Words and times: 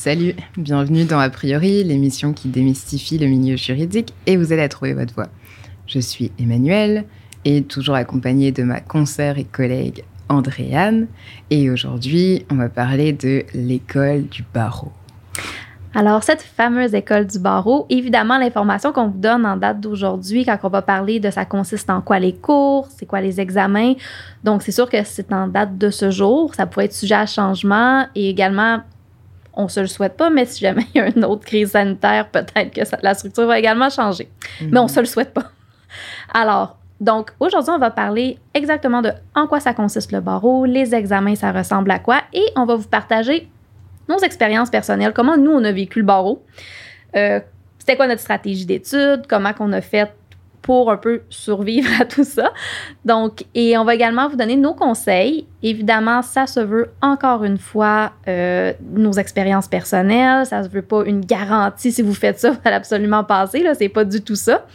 Salut, 0.00 0.36
bienvenue 0.56 1.04
dans 1.06 1.18
A 1.18 1.28
priori, 1.28 1.82
l'émission 1.82 2.32
qui 2.32 2.46
démystifie 2.46 3.18
le 3.18 3.26
milieu 3.26 3.56
juridique 3.56 4.14
et 4.26 4.36
vous 4.36 4.52
allez 4.52 4.68
trouver 4.68 4.94
votre 4.94 5.12
voix. 5.12 5.26
Je 5.88 5.98
suis 5.98 6.30
Emmanuelle 6.38 7.04
et 7.44 7.64
toujours 7.64 7.96
accompagnée 7.96 8.52
de 8.52 8.62
ma 8.62 8.78
consoeur 8.78 9.38
et 9.38 9.44
collègue 9.44 10.04
Andréane. 10.28 11.08
Et 11.50 11.68
aujourd'hui, 11.68 12.46
on 12.48 12.54
va 12.54 12.68
parler 12.68 13.12
de 13.12 13.42
l'école 13.54 14.28
du 14.28 14.44
barreau. 14.54 14.92
Alors, 15.96 16.22
cette 16.22 16.42
fameuse 16.42 16.94
école 16.94 17.26
du 17.26 17.40
barreau, 17.40 17.86
évidemment, 17.90 18.38
l'information 18.38 18.92
qu'on 18.92 19.08
vous 19.08 19.18
donne 19.18 19.44
en 19.44 19.56
date 19.56 19.80
d'aujourd'hui, 19.80 20.44
quand 20.44 20.58
on 20.62 20.68
va 20.68 20.82
parler 20.82 21.18
de 21.18 21.28
ça 21.28 21.44
consiste 21.44 21.90
en 21.90 22.02
quoi 22.02 22.20
les 22.20 22.36
cours, 22.36 22.86
c'est 22.96 23.06
quoi 23.06 23.20
les 23.20 23.40
examens. 23.40 23.94
Donc, 24.44 24.62
c'est 24.62 24.70
sûr 24.70 24.88
que 24.88 25.02
c'est 25.02 25.32
en 25.32 25.48
date 25.48 25.76
de 25.76 25.90
ce 25.90 26.12
jour. 26.12 26.54
Ça 26.54 26.66
pourrait 26.66 26.84
être 26.84 26.94
sujet 26.94 27.16
à 27.16 27.26
changement 27.26 28.06
et 28.14 28.30
également 28.30 28.80
on 29.58 29.68
se 29.68 29.80
le 29.80 29.88
souhaite 29.88 30.16
pas, 30.16 30.30
mais 30.30 30.46
si 30.46 30.60
jamais 30.60 30.86
il 30.94 30.98
y 30.98 31.00
a 31.00 31.08
une 31.14 31.24
autre 31.24 31.44
crise 31.44 31.72
sanitaire, 31.72 32.28
peut-être 32.30 32.72
que 32.72 32.80
la 33.02 33.14
structure 33.14 33.46
va 33.46 33.58
également 33.58 33.90
changer. 33.90 34.30
Mais 34.62 34.78
on 34.78 34.84
mhm. 34.84 34.88
se 34.88 35.00
le 35.00 35.06
souhaite 35.06 35.34
pas. 35.34 35.50
Alors, 36.32 36.78
donc 37.00 37.32
aujourd'hui, 37.40 37.72
on 37.74 37.78
va 37.78 37.90
parler 37.90 38.38
exactement 38.54 39.02
de 39.02 39.10
en 39.34 39.46
quoi 39.46 39.60
ça 39.60 39.74
consiste 39.74 40.12
le 40.12 40.20
barreau, 40.20 40.64
les 40.64 40.94
examens, 40.94 41.34
ça 41.34 41.52
ressemble 41.52 41.90
à 41.90 41.98
quoi, 41.98 42.22
et 42.32 42.44
on 42.56 42.64
va 42.64 42.76
vous 42.76 42.88
partager 42.88 43.48
nos 44.08 44.18
expériences 44.18 44.70
personnelles, 44.70 45.12
comment 45.12 45.36
nous, 45.36 45.50
on 45.50 45.64
a 45.64 45.72
vécu 45.72 45.98
le 45.98 46.04
barreau. 46.06 46.42
Euh, 47.16 47.40
c'était 47.78 47.96
quoi 47.96 48.06
notre 48.06 48.20
stratégie 48.20 48.64
d'études, 48.64 49.26
comment 49.28 49.52
qu'on 49.52 49.72
a 49.72 49.80
fait 49.80 50.12
pour 50.62 50.90
un 50.90 50.96
peu 50.96 51.22
survivre 51.28 51.88
à 52.00 52.04
tout 52.04 52.24
ça. 52.24 52.52
Donc, 53.04 53.44
et 53.54 53.76
on 53.78 53.84
va 53.84 53.94
également 53.94 54.28
vous 54.28 54.36
donner 54.36 54.56
nos 54.56 54.74
conseils. 54.74 55.46
Évidemment, 55.62 56.22
ça 56.22 56.46
se 56.46 56.60
veut 56.60 56.90
encore 57.00 57.44
une 57.44 57.58
fois 57.58 58.12
euh, 58.26 58.72
nos 58.92 59.12
expériences 59.12 59.68
personnelles. 59.68 60.46
Ça 60.46 60.62
se 60.62 60.68
veut 60.68 60.82
pas 60.82 61.04
une 61.04 61.24
garantie 61.24 61.92
si 61.92 62.02
vous 62.02 62.14
faites 62.14 62.38
ça, 62.38 62.50
vous 62.50 62.58
allez 62.64 62.76
absolument 62.76 63.24
passer. 63.24 63.62
Là, 63.62 63.74
c'est 63.74 63.88
pas 63.88 64.04
du 64.04 64.22
tout 64.22 64.36
ça. 64.36 64.66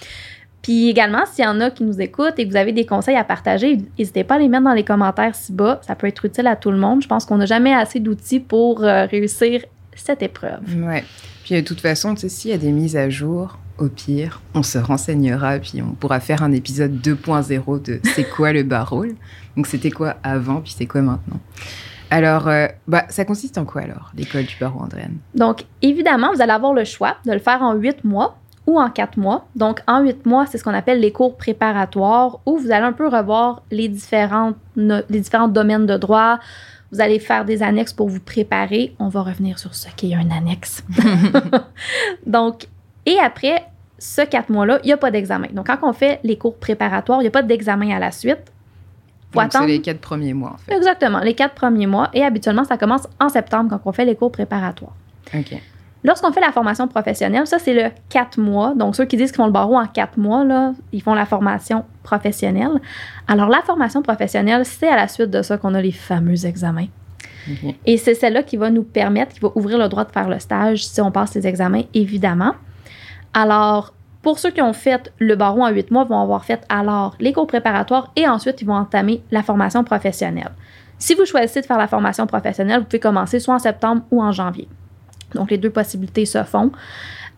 Puis 0.64 0.88
également, 0.88 1.26
s'il 1.26 1.44
y 1.44 1.48
en 1.48 1.60
a 1.60 1.70
qui 1.70 1.84
nous 1.84 2.00
écoutent 2.00 2.40
et 2.40 2.46
que 2.46 2.50
vous 2.50 2.56
avez 2.56 2.72
des 2.72 2.86
conseils 2.86 3.18
à 3.18 3.26
partager, 3.26 3.80
n'hésitez 4.00 4.24
pas 4.24 4.36
à 4.36 4.40
les 4.40 4.48
mettre 4.48 4.64
dans 4.64 4.74
les 4.74 4.86
commentaires 4.86 5.36
ci 5.36 5.52
bas. 5.52 5.82
Ça 5.86 5.96
peut 5.96 6.08
être 6.08 6.24
utile 6.24 6.48
à 6.48 6.56
tout 6.56 6.72
le 6.72 6.78
monde. 6.78 7.04
Je 7.04 7.08
pense 7.08 7.26
qu'on 7.26 7.38
n'a 7.38 7.46
jamais 7.46 7.74
assez 7.74 8.00
d'outils 8.00 8.40
pour 8.40 8.84
euh, 8.84 9.06
réussir 9.06 9.66
cette 9.94 10.24
épreuve. 10.24 10.62
Ouais. 10.78 11.04
Puis 11.44 11.56
de 11.56 11.62
toute 11.62 11.82
façon, 11.82 12.16
s'il 12.16 12.52
y 12.52 12.54
a 12.54 12.58
des 12.58 12.72
mises 12.72 12.96
à 12.96 13.10
jour, 13.10 13.60
au 13.78 13.90
pire, 13.90 14.42
on 14.54 14.64
se 14.64 14.78
renseignera, 14.78 15.60
puis 15.60 15.82
on 15.82 15.94
pourra 15.94 16.20
faire 16.20 16.44
un 16.44 16.52
épisode 16.52 17.00
2.0 17.02 17.82
de 17.82 18.00
c'est 18.04 18.30
quoi 18.30 18.54
le 18.54 18.64
barreau? 18.64 19.06
Donc 19.56 19.68
c'était 19.68 19.92
quoi 19.92 20.16
avant, 20.24 20.62
puis 20.62 20.74
c'est 20.78 20.86
quoi 20.86 21.02
maintenant? 21.02 21.40
Alors, 22.10 22.48
euh, 22.48 22.68
bah, 22.88 23.06
ça 23.10 23.26
consiste 23.26 23.58
en 23.58 23.66
quoi 23.66 23.82
alors, 23.82 24.12
l'école 24.16 24.44
du 24.44 24.56
barreau, 24.60 24.82
Andréane? 24.82 25.18
Donc, 25.34 25.66
évidemment, 25.82 26.32
vous 26.32 26.42
allez 26.42 26.52
avoir 26.52 26.74
le 26.74 26.84
choix 26.84 27.18
de 27.26 27.32
le 27.32 27.40
faire 27.40 27.64
en 27.64 27.74
huit 27.74 28.04
mois 28.04 28.38
ou 28.68 28.80
en 28.80 28.92
quatre 28.92 29.18
mois. 29.18 29.48
Donc, 29.56 29.82
en 29.88 30.02
huit 30.02 30.24
mois, 30.26 30.46
c'est 30.46 30.60
ce 30.60 30.64
qu'on 30.64 30.76
appelle 30.76 31.00
les 31.00 31.12
cours 31.12 31.36
préparatoires 31.38 32.40
où 32.46 32.58
vous 32.58 32.72
allez 32.72 32.86
un 32.86 32.94
peu 32.94 33.08
revoir 33.08 33.64
les, 33.72 33.88
différentes, 33.90 34.58
les 34.76 35.20
différents 35.20 35.48
domaines 35.48 35.88
de 35.88 35.98
droit. 35.98 36.40
Vous 36.92 37.02
allez 37.02 37.18
faire 37.18 37.46
des 37.46 37.64
annexes 37.64 37.94
pour 37.94 38.08
vous 38.10 38.20
préparer. 38.20 38.96
On 39.00 39.10
va 39.10 39.24
revenir 39.24 39.58
sur 39.58 39.74
ce 39.74 39.88
qu'est 39.96 40.14
un 40.14 40.30
annexe. 40.30 40.84
Donc, 42.28 42.68
et 43.06 43.18
après 43.20 43.66
ce 44.00 44.22
quatre 44.22 44.50
mois-là, 44.50 44.80
il 44.84 44.88
n'y 44.88 44.94
a 44.94 44.98
pas 44.98 45.12
d'examen. 45.12 45.48
Donc, 45.54 45.68
quand 45.68 45.78
on 45.84 45.94
fait 45.94 46.20
les 46.24 46.38
cours 46.38 46.58
préparatoires, 46.58 47.20
il 47.20 47.24
n'y 47.24 47.28
a 47.28 47.32
pas 47.32 47.44
d'examen 47.44 47.96
à 47.96 48.00
la 48.00 48.12
suite. 48.12 48.52
c'est 49.50 49.66
les 49.66 49.82
quatre 49.82 50.02
premiers 50.02 50.34
mois, 50.34 50.52
en 50.54 50.58
fait. 50.58 50.76
Exactement, 50.76 51.20
les 51.20 51.34
quatre 51.34 51.56
premiers 51.56 51.88
mois. 51.88 52.10
Et 52.14 52.24
habituellement, 52.24 52.66
ça 52.66 52.78
commence 52.78 53.08
en 53.20 53.30
septembre 53.30 53.70
quand 53.70 53.90
on 53.90 53.94
fait 53.94 54.06
les 54.06 54.16
cours 54.16 54.32
préparatoires. 54.32 54.94
OK. 55.34 55.58
Lorsqu'on 56.04 56.34
fait 56.34 56.42
la 56.42 56.52
formation 56.52 56.88
professionnelle, 56.88 57.48
ça, 57.48 57.60
c'est 57.60 57.74
le 57.74 57.90
quatre 58.10 58.38
mois. 58.38 58.74
Donc, 58.76 58.96
ceux 58.96 59.06
qui 59.06 59.16
disent 59.16 59.32
qu'ils 59.32 59.38
font 59.38 59.46
le 59.46 59.54
barreau 59.54 59.78
en 59.78 59.88
quatre 59.88 60.18
mois, 60.18 60.44
là, 60.44 60.74
ils 60.92 61.02
font 61.02 61.14
la 61.14 61.26
formation 61.26 61.86
professionnelle. 62.04 62.82
Alors, 63.28 63.48
la 63.48 63.62
formation 63.62 64.02
professionnelle, 64.02 64.66
c'est 64.66 64.90
à 64.90 64.98
la 64.98 65.08
suite 65.08 65.30
de 65.30 65.42
ça 65.42 65.58
qu'on 65.58 65.74
a 65.74 65.82
les 65.82 65.94
fameux 65.94 66.46
examens. 66.46 66.88
Et 67.86 67.98
c'est 67.98 68.16
celle-là 68.16 68.44
qui 68.44 68.58
va 68.58 68.70
nous 68.70 68.84
permettre, 68.84 69.34
qui 69.34 69.40
va 69.40 69.50
ouvrir 69.56 69.78
le 69.78 69.88
droit 69.88 70.06
de 70.06 70.12
faire 70.12 70.30
le 70.30 70.40
stage 70.40 70.86
si 70.86 71.02
on 71.02 71.12
passe 71.12 71.36
les 71.36 71.46
examens, 71.48 71.84
évidemment. 71.94 72.54
Alors, 73.34 73.94
pour 74.22 74.40
ceux 74.40 74.52
qui 74.52 74.62
ont 74.62 74.74
fait 74.74 75.12
le 75.20 75.36
barreau 75.36 75.64
en 75.64 75.70
huit 75.70 75.92
mois, 75.92 76.06
vont 76.06 76.20
avoir 76.20 76.46
fait 76.46 76.64
alors 76.70 77.16
les 77.20 77.34
cours 77.34 77.48
préparatoires 77.48 78.12
et 78.16 78.28
ensuite 78.28 78.62
ils 78.62 78.66
vont 78.66 78.76
entamer 78.76 79.22
la 79.32 79.44
formation 79.44 79.84
professionnelle. 79.84 80.52
Si 80.98 81.14
vous 81.16 81.26
choisissez 81.26 81.62
de 81.62 81.66
faire 81.66 81.78
la 81.78 81.88
formation 81.88 82.26
professionnelle, 82.26 82.80
vous 82.80 82.86
pouvez 82.86 83.00
commencer 83.00 83.40
soit 83.40 83.56
en 83.56 83.60
septembre 83.60 84.04
ou 84.12 84.24
en 84.24 84.32
janvier. 84.32 84.68
Donc, 85.36 85.52
les 85.52 85.58
deux 85.58 85.70
possibilités 85.70 86.26
se 86.26 86.44
font 86.44 86.72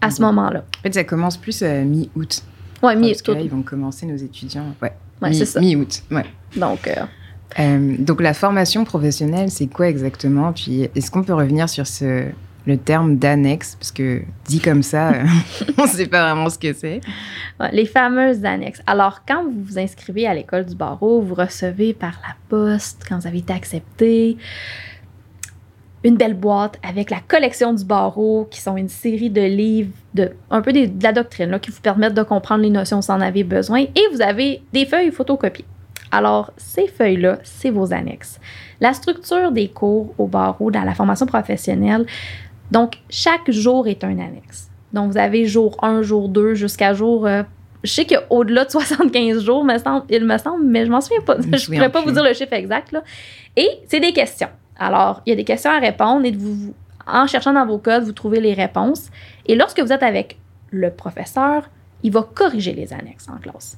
à 0.02 0.12
ce 0.12 0.22
moment-là. 0.22 0.64
En 0.80 0.82
fait, 0.84 0.94
ça 0.94 1.04
commence 1.04 1.38
plus 1.38 1.64
euh, 1.64 1.84
mi-août. 1.84 2.44
Oui, 2.84 2.96
mi-août. 2.96 3.22
Parce 3.26 3.40
ils 3.44 3.50
vont 3.50 3.64
commencer 3.64 4.06
nos 4.06 4.18
étudiants. 4.18 4.76
Ouais, 4.82 4.94
ouais 5.22 5.34
c'est 5.34 5.46
ça. 5.46 5.60
Mi-août, 5.60 6.04
ouais. 6.12 6.26
Donc, 6.56 6.88
euh, 6.88 7.06
euh, 7.60 7.96
donc, 7.98 8.22
la 8.22 8.34
formation 8.34 8.84
professionnelle, 8.84 9.50
c'est 9.50 9.68
quoi 9.68 9.88
exactement? 9.88 10.54
Puis, 10.54 10.90
est-ce 10.94 11.10
qu'on 11.10 11.24
peut 11.24 11.34
revenir 11.34 11.70
sur 11.70 11.88
ce, 11.88 12.26
le 12.66 12.78
terme 12.78 13.18
d'annexe, 13.18 13.76
parce 13.76 13.92
que 13.92 14.22
dit 14.46 14.60
comme 14.60 14.84
ça, 14.84 15.12
on 15.78 15.84
ne 15.84 15.88
sait 15.88 16.08
pas 16.08 16.32
vraiment 16.32 16.50
ce 16.50 16.58
que 16.58 16.74
c'est. 16.74 17.02
les 17.72 17.86
fameuses 17.86 18.44
annexes. 18.44 18.82
Alors, 18.88 19.22
quand 19.28 19.44
vous 19.44 19.64
vous 19.64 19.80
inscrivez 19.80 20.28
à 20.28 20.34
l'école 20.34 20.66
du 20.66 20.76
barreau, 20.76 21.22
vous 21.22 21.36
recevez 21.36 21.94
par 21.94 22.20
la 22.28 22.36
poste, 22.50 23.06
quand 23.08 23.20
vous 23.20 23.28
avez 23.28 23.40
été 23.40 23.54
accepté, 23.54 24.38
une 26.06 26.18
belle 26.18 26.36
boîte 26.36 26.78
avec 26.88 27.10
la 27.10 27.20
collection 27.20 27.74
du 27.74 27.84
barreau, 27.84 28.48
qui 28.52 28.62
sont 28.62 28.78
une 28.78 28.90
série 28.90 29.32
de 29.32 29.42
livres, 29.42 29.92
de, 30.14 30.32
un 30.52 30.62
peu 30.62 30.72
de, 30.72 30.88
la 31.02 31.12
doctrine, 31.12 31.50
là, 31.50 31.60
qui 31.60 31.72
vous 31.72 31.82
permettent 31.82 32.14
de 32.14 32.24
comprendre 32.24 32.62
les 32.62 32.70
notions 32.70 33.02
si 33.02 33.08
vous 33.08 33.18
en 33.18 33.22
avez 33.22 33.44
besoin. 33.44 33.82
Et 33.82 34.02
vous 34.12 34.22
avez 34.22 34.62
des 34.72 34.86
feuilles 34.86 35.12
photocopiées. 35.12 35.66
Alors, 36.12 36.52
ces 36.58 36.88
feuilles-là, 36.88 37.40
c'est 37.44 37.72
vos 37.72 37.92
annexes. 37.92 38.40
La 38.80 38.94
structure 38.94 39.52
des 39.52 39.70
cours 39.70 40.14
au 40.18 40.28
barreau 40.28 40.70
dans 40.70 40.84
la 40.84 40.94
formation 40.94 41.26
professionnelle, 41.26 42.06
donc, 42.72 42.98
chaque 43.10 43.50
jour 43.52 43.88
est 43.88 44.04
un 44.04 44.18
annexe. 44.20 44.70
Donc, 44.94 45.12
vous 45.12 45.18
avez 45.18 45.46
jour 45.46 45.78
1, 45.82 46.02
jour 46.02 46.30
2, 46.30 46.56
jusqu'à 46.56 46.94
jour. 46.94 47.28
Euh, 47.28 47.44
je 47.84 47.92
sais 47.92 48.06
qu'au-delà 48.06 48.66
de 48.66 48.72
75 48.72 49.44
jours, 49.44 49.64
me 49.64 49.78
semble, 49.78 50.06
il 50.10 50.26
me 50.26 50.38
semble, 50.38 50.66
mais 50.66 50.86
je 50.86 50.92
m'en 50.92 51.02
souviens 51.02 51.22
pas. 51.22 51.38
Je 51.42 51.72
ne 51.72 51.76
pourrais 51.76 51.92
pas 51.92 52.02
vous 52.02 52.12
dire 52.12 52.24
le 52.24 52.34
chiffre 52.34 52.54
exact. 52.54 52.92
Là. 52.92 53.04
Et 53.56 53.70
c'est 53.88 54.00
des 54.00 54.14
questions. 54.14 54.50
Alors, 54.78 55.22
il 55.26 55.30
y 55.30 55.34
a 55.34 55.36
des 55.36 55.44
questions 55.44 55.72
à 55.72 55.80
répondre 55.80 56.26
et 56.26 56.32
vous, 56.32 56.74
en 57.08 57.28
cherchant 57.28 57.54
dans 57.54 57.66
vos 57.66 57.78
codes, 57.78 58.04
vous 58.04 58.12
trouvez 58.12 58.42
les 58.42 58.54
réponses. 58.54 59.10
Et 59.46 59.56
lorsque 59.56 59.80
vous 59.80 59.94
êtes 59.94 60.04
avec 60.04 60.38
le 60.72 60.92
professeur, 60.92 61.70
il 62.04 62.12
va 62.12 62.24
corriger 62.24 62.74
les 62.74 62.92
annexes 62.94 63.28
en 63.30 63.38
classe. 63.38 63.78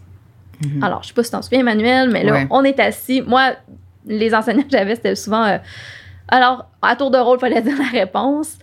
Mhm. 0.63 0.83
Alors, 0.83 1.03
je 1.03 1.07
ne 1.07 1.07
sais 1.09 1.13
pas 1.13 1.23
si 1.23 1.29
tu 1.29 1.35
t'en 1.35 1.41
souviens, 1.41 1.59
Emmanuel, 1.59 2.09
mais 2.09 2.23
là, 2.23 2.45
on 2.49 2.63
est 2.63 2.79
assis. 2.79 3.21
Moi, 3.21 3.51
les 4.07 4.33
enseignants 4.33 4.63
que 4.63 4.71
j'avais, 4.71 4.95
c'était 4.95 5.15
souvent. 5.15 5.43
Euh, 5.43 5.57
alors, 6.27 6.69
à 6.81 6.95
tour 6.95 7.11
de 7.11 7.17
rôle, 7.17 7.37
il 7.37 7.41
fallait 7.41 7.61
dire 7.63 7.77
la 7.77 7.99
réponse. 7.99 8.57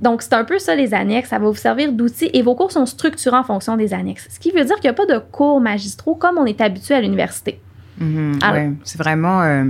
Donc, 0.00 0.22
c'est 0.22 0.34
un 0.34 0.44
peu 0.44 0.58
ça, 0.58 0.74
les 0.74 0.92
annexes. 0.92 1.30
Ça 1.30 1.38
va 1.38 1.46
vous 1.46 1.54
servir 1.54 1.92
d'outil 1.92 2.30
et 2.32 2.42
vos 2.42 2.54
cours 2.54 2.72
sont 2.72 2.86
structurés 2.86 3.36
en 3.36 3.44
fonction 3.44 3.76
des 3.76 3.94
annexes. 3.94 4.28
Ce 4.30 4.40
qui 4.40 4.50
veut 4.50 4.64
dire 4.64 4.76
qu'il 4.76 4.90
n'y 4.90 4.90
a 4.90 4.94
pas 4.94 5.06
de 5.06 5.18
cours 5.18 5.60
magistraux 5.60 6.14
comme 6.14 6.38
on 6.38 6.46
est 6.46 6.60
habitué 6.60 6.94
à 6.94 7.00
l'université. 7.00 7.60
Mhm, 7.98 8.38
oui, 8.42 8.76
c'est 8.82 8.98
vraiment 8.98 9.42
euh, 9.42 9.66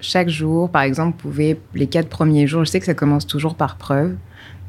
chaque 0.00 0.28
jour, 0.28 0.68
par 0.68 0.82
exemple, 0.82 1.16
vous 1.22 1.30
pouvez, 1.30 1.60
les 1.74 1.86
quatre 1.86 2.08
premiers 2.08 2.48
jours, 2.48 2.64
je 2.64 2.70
sais 2.70 2.80
que 2.80 2.86
ça 2.86 2.94
commence 2.94 3.26
toujours 3.26 3.54
par 3.54 3.76
preuve. 3.76 4.16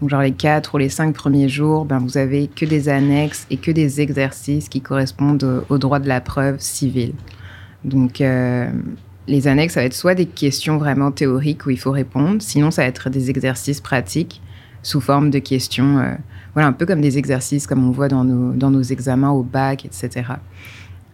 Donc, 0.01 0.09
genre 0.09 0.21
les 0.21 0.33
quatre 0.33 0.75
ou 0.75 0.77
les 0.77 0.89
cinq 0.89 1.15
premiers 1.15 1.49
jours, 1.49 1.85
ben, 1.85 1.99
vous 1.99 2.17
avez 2.17 2.47
que 2.47 2.65
des 2.65 2.89
annexes 2.89 3.47
et 3.49 3.57
que 3.57 3.71
des 3.71 4.01
exercices 4.01 4.69
qui 4.69 4.81
correspondent 4.81 5.63
au, 5.69 5.77
droit 5.77 5.99
de 5.99 6.07
la 6.07 6.21
preuve 6.21 6.59
civile. 6.59 7.13
Donc, 7.83 8.21
euh, 8.21 8.69
les 9.27 9.47
annexes, 9.47 9.73
ça 9.73 9.79
va 9.81 9.85
être 9.85 9.93
soit 9.93 10.15
des 10.15 10.25
questions 10.25 10.77
vraiment 10.77 11.11
théoriques 11.11 11.65
où 11.65 11.69
il 11.69 11.79
faut 11.79 11.91
répondre, 11.91 12.41
sinon 12.41 12.71
ça 12.71 12.83
va 12.83 12.87
être 12.87 13.09
des 13.09 13.29
exercices 13.29 13.81
pratiques 13.81 14.41
sous 14.83 15.01
forme 15.01 15.31
de 15.31 15.39
questions, 15.39 15.97
euh, 15.99 16.13
voilà, 16.53 16.69
un 16.69 16.73
peu 16.73 16.85
comme 16.85 17.01
des 17.01 17.17
exercices 17.17 17.65
comme 17.65 17.87
on 17.87 17.91
voit 17.91 18.07
dans 18.07 18.23
nos, 18.23 18.53
dans 18.53 18.69
nos 18.69 18.83
examens 18.83 19.31
au 19.31 19.41
bac, 19.41 19.85
etc. 19.85 20.23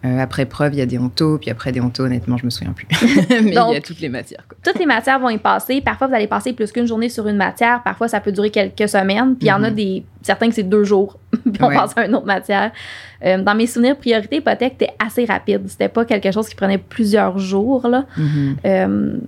Euh, 0.04 0.18
après 0.18 0.46
preuve, 0.46 0.74
il 0.74 0.78
y 0.78 0.82
a 0.82 0.86
des 0.86 0.98
ontos, 0.98 1.38
puis 1.38 1.50
après 1.50 1.70
des 1.70 1.80
ontos, 1.80 2.04
honnêtement, 2.04 2.36
je 2.36 2.44
me 2.44 2.50
souviens 2.50 2.72
plus. 2.72 2.88
Mais 3.30 3.50
il 3.50 3.54
y 3.54 3.56
a 3.76 3.80
toutes 3.80 4.00
les 4.00 4.08
matières. 4.08 4.44
Toutes 4.62 4.78
les 4.78 4.86
matières 4.86 5.20
vont 5.20 5.28
y 5.28 5.38
passer. 5.38 5.80
Parfois, 5.80 6.08
vous 6.08 6.14
allez 6.14 6.26
passer 6.26 6.52
plus 6.52 6.72
qu'une 6.72 6.86
journée 6.86 7.08
sur 7.08 7.28
une 7.28 7.36
matière. 7.36 7.82
Parfois, 7.84 8.08
ça 8.08 8.20
peut 8.20 8.32
durer 8.32 8.50
quelques 8.50 8.88
semaines. 8.88 9.36
Puis 9.36 9.46
il 9.46 9.48
y 9.48 9.52
en 9.52 9.62
a 9.62 9.70
mhm. 9.70 9.76
des 9.76 10.04
certains 10.22 10.48
que 10.48 10.54
c'est 10.54 10.64
deux 10.64 10.82
jours, 10.82 11.18
puis 11.44 11.62
on 11.62 11.68
passe 11.68 11.92
à 11.96 12.06
une 12.06 12.14
autre 12.14 12.26
matière. 12.26 12.72
Euh, 13.24 13.42
dans 13.42 13.54
mes 13.54 13.66
souvenirs, 13.66 13.96
priorité 13.96 14.36
hypothèque 14.36 14.74
était 14.74 14.94
assez 15.04 15.24
rapide. 15.24 15.62
C'était 15.68 15.88
pas 15.88 16.04
quelque 16.04 16.30
chose 16.30 16.48
qui 16.48 16.54
prenait 16.54 16.78
plusieurs 16.78 17.38
jours. 17.38 17.86
Là. 17.88 18.04
Mhm 18.16 19.20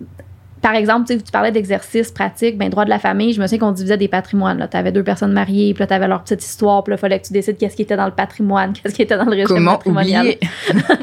par 0.64 0.74
exemple, 0.74 1.06
tu 1.06 1.30
parlais 1.30 1.52
d'exercice 1.52 2.10
pratique, 2.10 2.56
ben, 2.56 2.70
droit 2.70 2.86
de 2.86 2.88
la 2.88 2.98
famille, 2.98 3.34
je 3.34 3.40
me 3.40 3.46
souviens 3.46 3.58
qu'on 3.58 3.72
divisait 3.72 3.98
des 3.98 4.08
patrimoines. 4.08 4.66
Tu 4.70 4.76
avais 4.78 4.92
deux 4.92 5.04
personnes 5.04 5.34
mariées, 5.34 5.74
puis 5.74 5.82
là, 5.82 5.86
tu 5.86 5.92
avais 5.92 6.08
leur 6.08 6.22
petite 6.22 6.42
histoire, 6.42 6.82
puis 6.82 6.92
là, 6.92 6.96
il 6.96 7.00
fallait 7.00 7.20
que 7.20 7.26
tu 7.26 7.34
décides 7.34 7.58
qu'est-ce 7.58 7.76
qui 7.76 7.82
était 7.82 7.98
dans 7.98 8.06
le 8.06 8.12
patrimoine, 8.12 8.72
qu'est-ce 8.82 8.94
qui 8.94 9.02
était 9.02 9.18
dans 9.18 9.26
le 9.26 9.32
régime 9.32 9.46
Comment 9.48 9.72
patrimonial. 9.72 10.36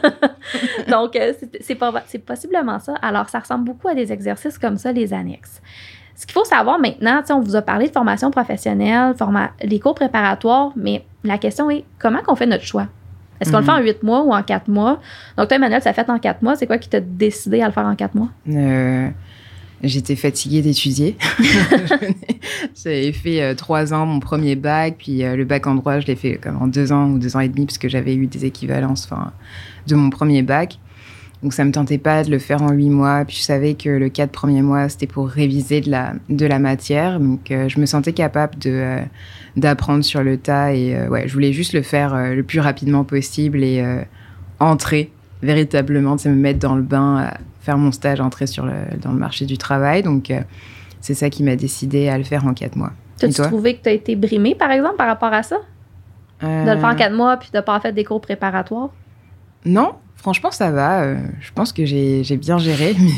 Donc, 0.90 1.16
euh, 1.16 1.34
c'est 1.60 2.26
possiblement 2.26 2.80
ça. 2.80 2.96
Alors, 3.04 3.30
ça 3.30 3.38
ressemble 3.38 3.66
beaucoup 3.66 3.88
à 3.88 3.94
des 3.94 4.12
exercices 4.12 4.58
comme 4.58 4.78
ça, 4.78 4.92
les 4.92 5.14
annexes. 5.14 5.62
Ce 6.22 6.28
qu'il 6.28 6.34
faut 6.34 6.46
savoir 6.46 6.78
maintenant, 6.78 7.24
on 7.32 7.40
vous 7.40 7.56
a 7.56 7.64
parlé 7.64 7.88
de 7.88 7.92
formation 7.92 8.30
professionnelle, 8.30 9.16
forma 9.18 9.50
les 9.64 9.80
cours 9.80 9.96
préparatoires, 9.96 10.72
mais 10.76 11.04
la 11.24 11.40
question 11.40 11.72
est 11.72 11.84
comment 11.98 12.20
on 12.28 12.36
fait 12.36 12.46
notre 12.46 12.64
choix? 12.64 12.86
Est-ce 13.40 13.52
qu'on 13.52 13.58
le 13.58 13.64
fait 13.64 13.72
en 13.72 13.80
Mhm. 13.80 13.86
huit 13.86 14.04
mois 14.04 14.22
ou 14.22 14.32
en 14.32 14.44
quatre 14.44 14.68
mois? 14.68 15.00
Donc, 15.36 15.48
toi, 15.48 15.58
Emmanuel, 15.58 15.82
ça 15.82 15.90
a 15.90 15.94
fait 15.94 16.08
en 16.12 16.20
quatre 16.20 16.44
mois. 16.44 16.56
C'est 16.56 16.68
quoi 16.68 16.78
qui 16.78 16.90
t'a 16.90 17.00
décidé 17.00 17.62
à 17.64 17.66
le 17.66 17.72
faire 17.74 17.88
en 17.88 17.96
quatre 17.96 18.14
mois? 18.14 18.30
Euh, 18.48 19.10
J'étais 19.82 20.16
fatiguée 20.16 20.62
d'étudier. 20.62 21.18
J'avais 22.84 23.12
fait 23.14 23.42
euh, 23.42 23.56
trois 23.56 23.94
ans 23.96 24.06
mon 24.06 24.20
premier 24.20 24.56
bac, 24.56 24.98
puis 25.00 25.24
euh, 25.24 25.36
le 25.36 25.44
bac 25.44 25.66
en 25.66 25.74
droit, 25.74 26.00
je 26.00 26.06
l'ai 26.06 26.16
fait 26.16 26.36
comme 26.36 26.62
en 26.62 26.68
deux 26.68 26.92
ans 26.92 27.08
ou 27.10 27.18
deux 27.18 27.36
ans 27.36 27.40
et 27.40 27.50
demi, 27.50 27.66
parce 27.66 27.80
que 27.80 27.90
j'avais 27.90 28.14
eu 28.14 28.28
des 28.28 28.46
équivalences 28.46 29.10
de 29.88 29.96
mon 29.96 30.12
premier 30.12 30.44
bac. 30.44 30.78
Donc 31.44 31.54
ça 31.54 31.66
me 31.66 31.72
tentait 31.72 31.98
pas 31.98 32.24
de 32.24 32.30
le 32.30 32.38
faire 32.38 32.62
en 32.62 32.72
huit 32.72 32.90
mois. 32.90 33.26
Puis 33.26 33.38
je 33.38 33.42
savais 33.42 33.74
que 33.74 33.90
le 33.90 34.10
quatre 34.10 34.32
premiers 34.32 34.62
mois, 34.62 34.90
c'était 34.90 35.08
pour 35.08 35.28
réviser 35.28 35.82
de 35.82 35.90
la, 35.90 36.14
de 36.30 36.46
la 36.46 36.60
matière. 36.60 37.20
Donc 37.20 37.50
euh, 37.50 37.68
je 37.68 37.80
me 37.80 37.86
sentais 37.86 38.14
capable 38.14 38.60
de, 38.60 38.70
euh, 38.70 39.02
d'apprendre 39.58 40.04
sur 40.04 40.24
le 40.24 40.38
tas. 40.38 40.74
Et 40.74 40.96
euh, 40.96 41.08
ouais, 41.08 41.28
je 41.28 41.34
voulais 41.34 41.52
juste 41.52 41.74
le 41.74 41.82
faire 41.82 42.16
le 42.16 42.44
plus 42.44 42.60
rapidement 42.60 43.04
possible 43.04 43.64
et 43.64 43.84
entrer 44.60 45.12
véritablement, 45.42 46.18
c'est 46.20 46.30
me 46.30 46.36
mettre 46.36 46.60
dans 46.60 46.76
le 46.76 46.84
bain, 46.84 47.32
faire 47.62 47.80
mon 47.80 47.92
stage, 47.92 48.22
entrer 48.22 48.46
sur 48.46 48.66
le, 48.66 48.74
dans 49.02 49.12
le 49.12 49.18
marché 49.18 49.46
du 49.46 49.58
travail. 49.58 50.04
Donc 50.04 50.32
c'est 51.00 51.16
ça 51.16 51.32
qui 51.32 51.42
m'a 51.42 51.56
décidé 51.56 52.10
à 52.10 52.18
le 52.20 52.24
faire 52.24 52.46
en 52.46 52.54
quatre 52.54 52.76
mois. 52.76 52.92
T'as-tu 53.18 53.42
trouvé 53.42 53.76
que 53.76 53.84
tu 53.84 53.90
as 53.90 53.94
été 53.94 54.16
brimé, 54.16 54.54
par 54.54 54.72
exemple, 54.72 54.98
par 54.98 55.08
rapport 55.08 55.34
à 55.34 55.42
ça? 55.42 55.58
De 56.44 56.72
le 56.72 56.78
faire 56.78 56.90
en 56.90 56.96
quatre 56.96 57.16
mois 57.16 57.38
puis 57.38 57.50
de 57.54 57.60
pas 57.60 57.80
faire 57.80 57.94
des 57.94 58.04
cours 58.04 58.22
préparatoires? 58.22 58.90
Non, 59.66 59.94
franchement, 60.22 60.52
ça 60.52 60.72
va. 60.72 61.02
euh, 61.04 61.18
je 61.42 61.52
pense 61.54 61.74
que 61.74 61.86
j'ai 61.86 62.24
bien 62.38 62.58
géré. 62.58 62.96
Mais 63.00 63.10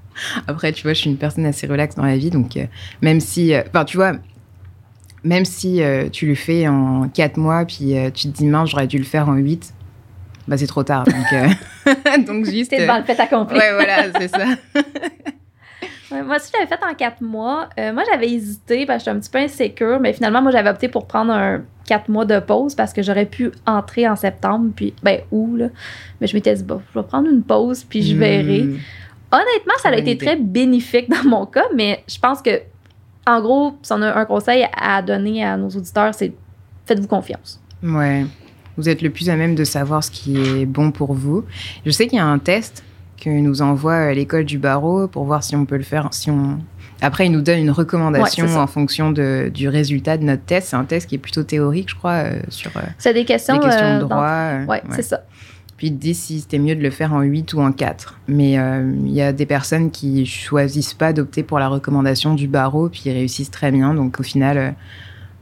après, 0.46 0.72
tu 0.72 0.82
vois, 0.82 0.92
je 0.92 1.00
suis 1.00 1.10
une 1.10 1.16
personne 1.16 1.46
assez 1.46 1.66
relaxe 1.66 1.94
dans 1.96 2.04
la 2.04 2.16
vie. 2.16 2.30
Donc, 2.30 2.56
euh, 2.56 2.64
même 3.02 3.20
si. 3.20 3.52
euh, 3.54 3.62
Enfin, 3.68 3.84
tu 3.84 3.96
vois, 3.96 4.12
même 5.24 5.44
si 5.44 5.82
tu 6.12 6.26
le 6.26 6.34
fais 6.34 6.66
en 6.68 7.08
4 7.08 7.36
mois, 7.36 7.64
puis 7.66 7.94
tu 8.14 8.28
te 8.30 8.36
dis, 8.38 8.46
mince, 8.46 8.70
j'aurais 8.70 8.86
dû 8.86 8.96
le 8.96 9.04
faire 9.04 9.28
en 9.28 9.34
8, 9.34 9.74
bah, 10.48 10.56
c'est 10.56 10.66
trop 10.66 10.82
tard. 10.82 11.04
Donc, 11.04 12.24
donc 12.26 12.44
juste. 12.46 12.70
C'était 12.70 12.82
devant 12.86 12.98
le 12.98 13.04
fait 13.04 13.20
accompli. 13.20 13.58
ouais, 13.58 13.72
voilà, 13.74 14.04
c'est 14.18 14.28
ça. 14.28 14.46
Ouais, 16.10 16.22
moi 16.22 16.36
aussi, 16.36 16.50
je 16.52 16.58
l'avais 16.58 16.68
fait 16.68 16.84
en 16.84 16.94
quatre 16.94 17.20
mois. 17.20 17.68
Euh, 17.78 17.92
moi, 17.92 18.02
j'avais 18.10 18.30
hésité 18.30 18.86
parce 18.86 19.04
que 19.04 19.10
j'étais 19.10 19.16
un 19.16 19.20
petit 19.20 19.30
peu 19.30 19.38
insécure, 19.38 20.00
mais 20.00 20.12
finalement, 20.12 20.42
moi, 20.42 20.50
j'avais 20.50 20.70
opté 20.70 20.88
pour 20.88 21.06
prendre 21.06 21.32
un 21.32 21.62
quatre 21.86 22.08
mois 22.08 22.24
de 22.24 22.38
pause 22.40 22.74
parce 22.74 22.92
que 22.92 23.02
j'aurais 23.02 23.26
pu 23.26 23.52
entrer 23.66 24.08
en 24.08 24.16
septembre, 24.16 24.70
puis, 24.74 24.94
ben, 25.02 25.20
où, 25.30 25.56
là. 25.56 25.68
Mais 26.20 26.26
je 26.26 26.34
m'étais 26.34 26.54
dit, 26.54 26.64
bon, 26.64 26.80
je 26.92 26.98
vais 26.98 27.06
prendre 27.06 27.28
une 27.28 27.42
pause, 27.42 27.84
puis 27.84 28.02
je 28.02 28.16
verrai. 28.16 28.62
Hmm. 28.62 28.78
Honnêtement, 29.32 29.74
ça 29.78 29.90
a 29.90 29.96
été 29.96 30.16
très 30.16 30.36
bénéfique 30.36 31.08
dans 31.08 31.28
mon 31.28 31.46
cas, 31.46 31.66
mais 31.74 32.02
je 32.08 32.18
pense 32.18 32.42
que, 32.42 32.60
en 33.26 33.40
gros, 33.40 33.76
si 33.82 33.92
on 33.92 34.02
a 34.02 34.12
un 34.18 34.24
conseil 34.24 34.66
à 34.76 35.02
donner 35.02 35.44
à 35.44 35.56
nos 35.56 35.68
auditeurs, 35.68 36.14
c'est 36.14 36.32
faites-vous 36.86 37.06
confiance. 37.06 37.60
Ouais. 37.82 38.26
Vous 38.76 38.88
êtes 38.88 39.02
le 39.02 39.10
plus 39.10 39.28
à 39.30 39.36
même 39.36 39.54
de 39.54 39.64
savoir 39.64 40.02
ce 40.02 40.10
qui 40.10 40.36
est 40.36 40.66
bon 40.66 40.90
pour 40.90 41.12
vous. 41.12 41.44
Je 41.84 41.90
sais 41.90 42.08
qu'il 42.08 42.18
y 42.18 42.20
a 42.20 42.26
un 42.26 42.38
test 42.38 42.82
que 43.20 43.30
nous 43.30 43.62
envoie 43.62 43.92
euh, 44.10 44.12
l'école 44.14 44.44
du 44.44 44.58
barreau 44.58 45.06
pour 45.08 45.24
voir 45.24 45.42
si 45.44 45.54
on 45.56 45.64
peut 45.66 45.76
le 45.76 45.82
faire. 45.82 46.08
Si 46.12 46.30
on... 46.30 46.58
Après, 47.02 47.26
il 47.26 47.32
nous 47.32 47.40
donne 47.40 47.58
une 47.60 47.70
recommandation 47.70 48.44
Ouais, 48.46 48.50
ça. 48.52 48.60
en 48.60 48.66
fonction 48.66 49.10
de, 49.10 49.50
du 49.52 49.68
résultat 49.68 50.16
de 50.18 50.24
notre 50.24 50.42
test. 50.44 50.68
C'est 50.68 50.76
un 50.76 50.84
test 50.84 51.08
qui 51.08 51.14
est 51.14 51.18
plutôt 51.18 51.42
théorique, 51.44 51.90
je 51.90 51.94
crois, 51.94 52.24
euh, 52.24 52.40
sur 52.48 52.70
euh, 52.76 52.80
C'est 52.98 53.14
des 53.14 53.24
questions. 53.24 53.54
les 53.54 53.60
questions 53.60 53.96
de 53.96 54.00
dans- 54.00 54.08
droit. 54.08 54.26
euh, 54.26 54.64
Ouais, 54.66 54.82
c'est 54.90 55.02
ça. 55.02 55.22
Puis 55.78 55.86
il 55.86 55.94
te 55.96 56.00
dit 56.00 56.14
si 56.14 56.40
c'était 56.40 56.58
mieux 56.58 56.74
de 56.74 56.82
le 56.82 56.90
faire 56.90 57.14
en 57.14 57.22
8 57.22 57.54
ou 57.54 57.60
en 57.62 57.72
4. 57.72 58.18
Mais 58.28 58.58
euh, 58.58 58.92
il 59.06 59.12
y 59.12 59.22
a 59.22 59.32
des 59.32 59.46
personnes 59.46 59.90
qui 59.90 60.26
choisissent 60.26 60.92
pas 60.92 61.14
d'opter 61.14 61.42
pour 61.42 61.58
la 61.58 61.68
recommandation 61.68 62.34
du 62.34 62.48
barreau, 62.48 62.90
puis 62.90 63.00
ils 63.06 63.12
réussissent 63.12 63.50
très 63.50 63.70
bien. 63.70 63.94
Donc 63.94 64.20
au 64.20 64.22
final, 64.22 64.58
euh, 64.58 64.70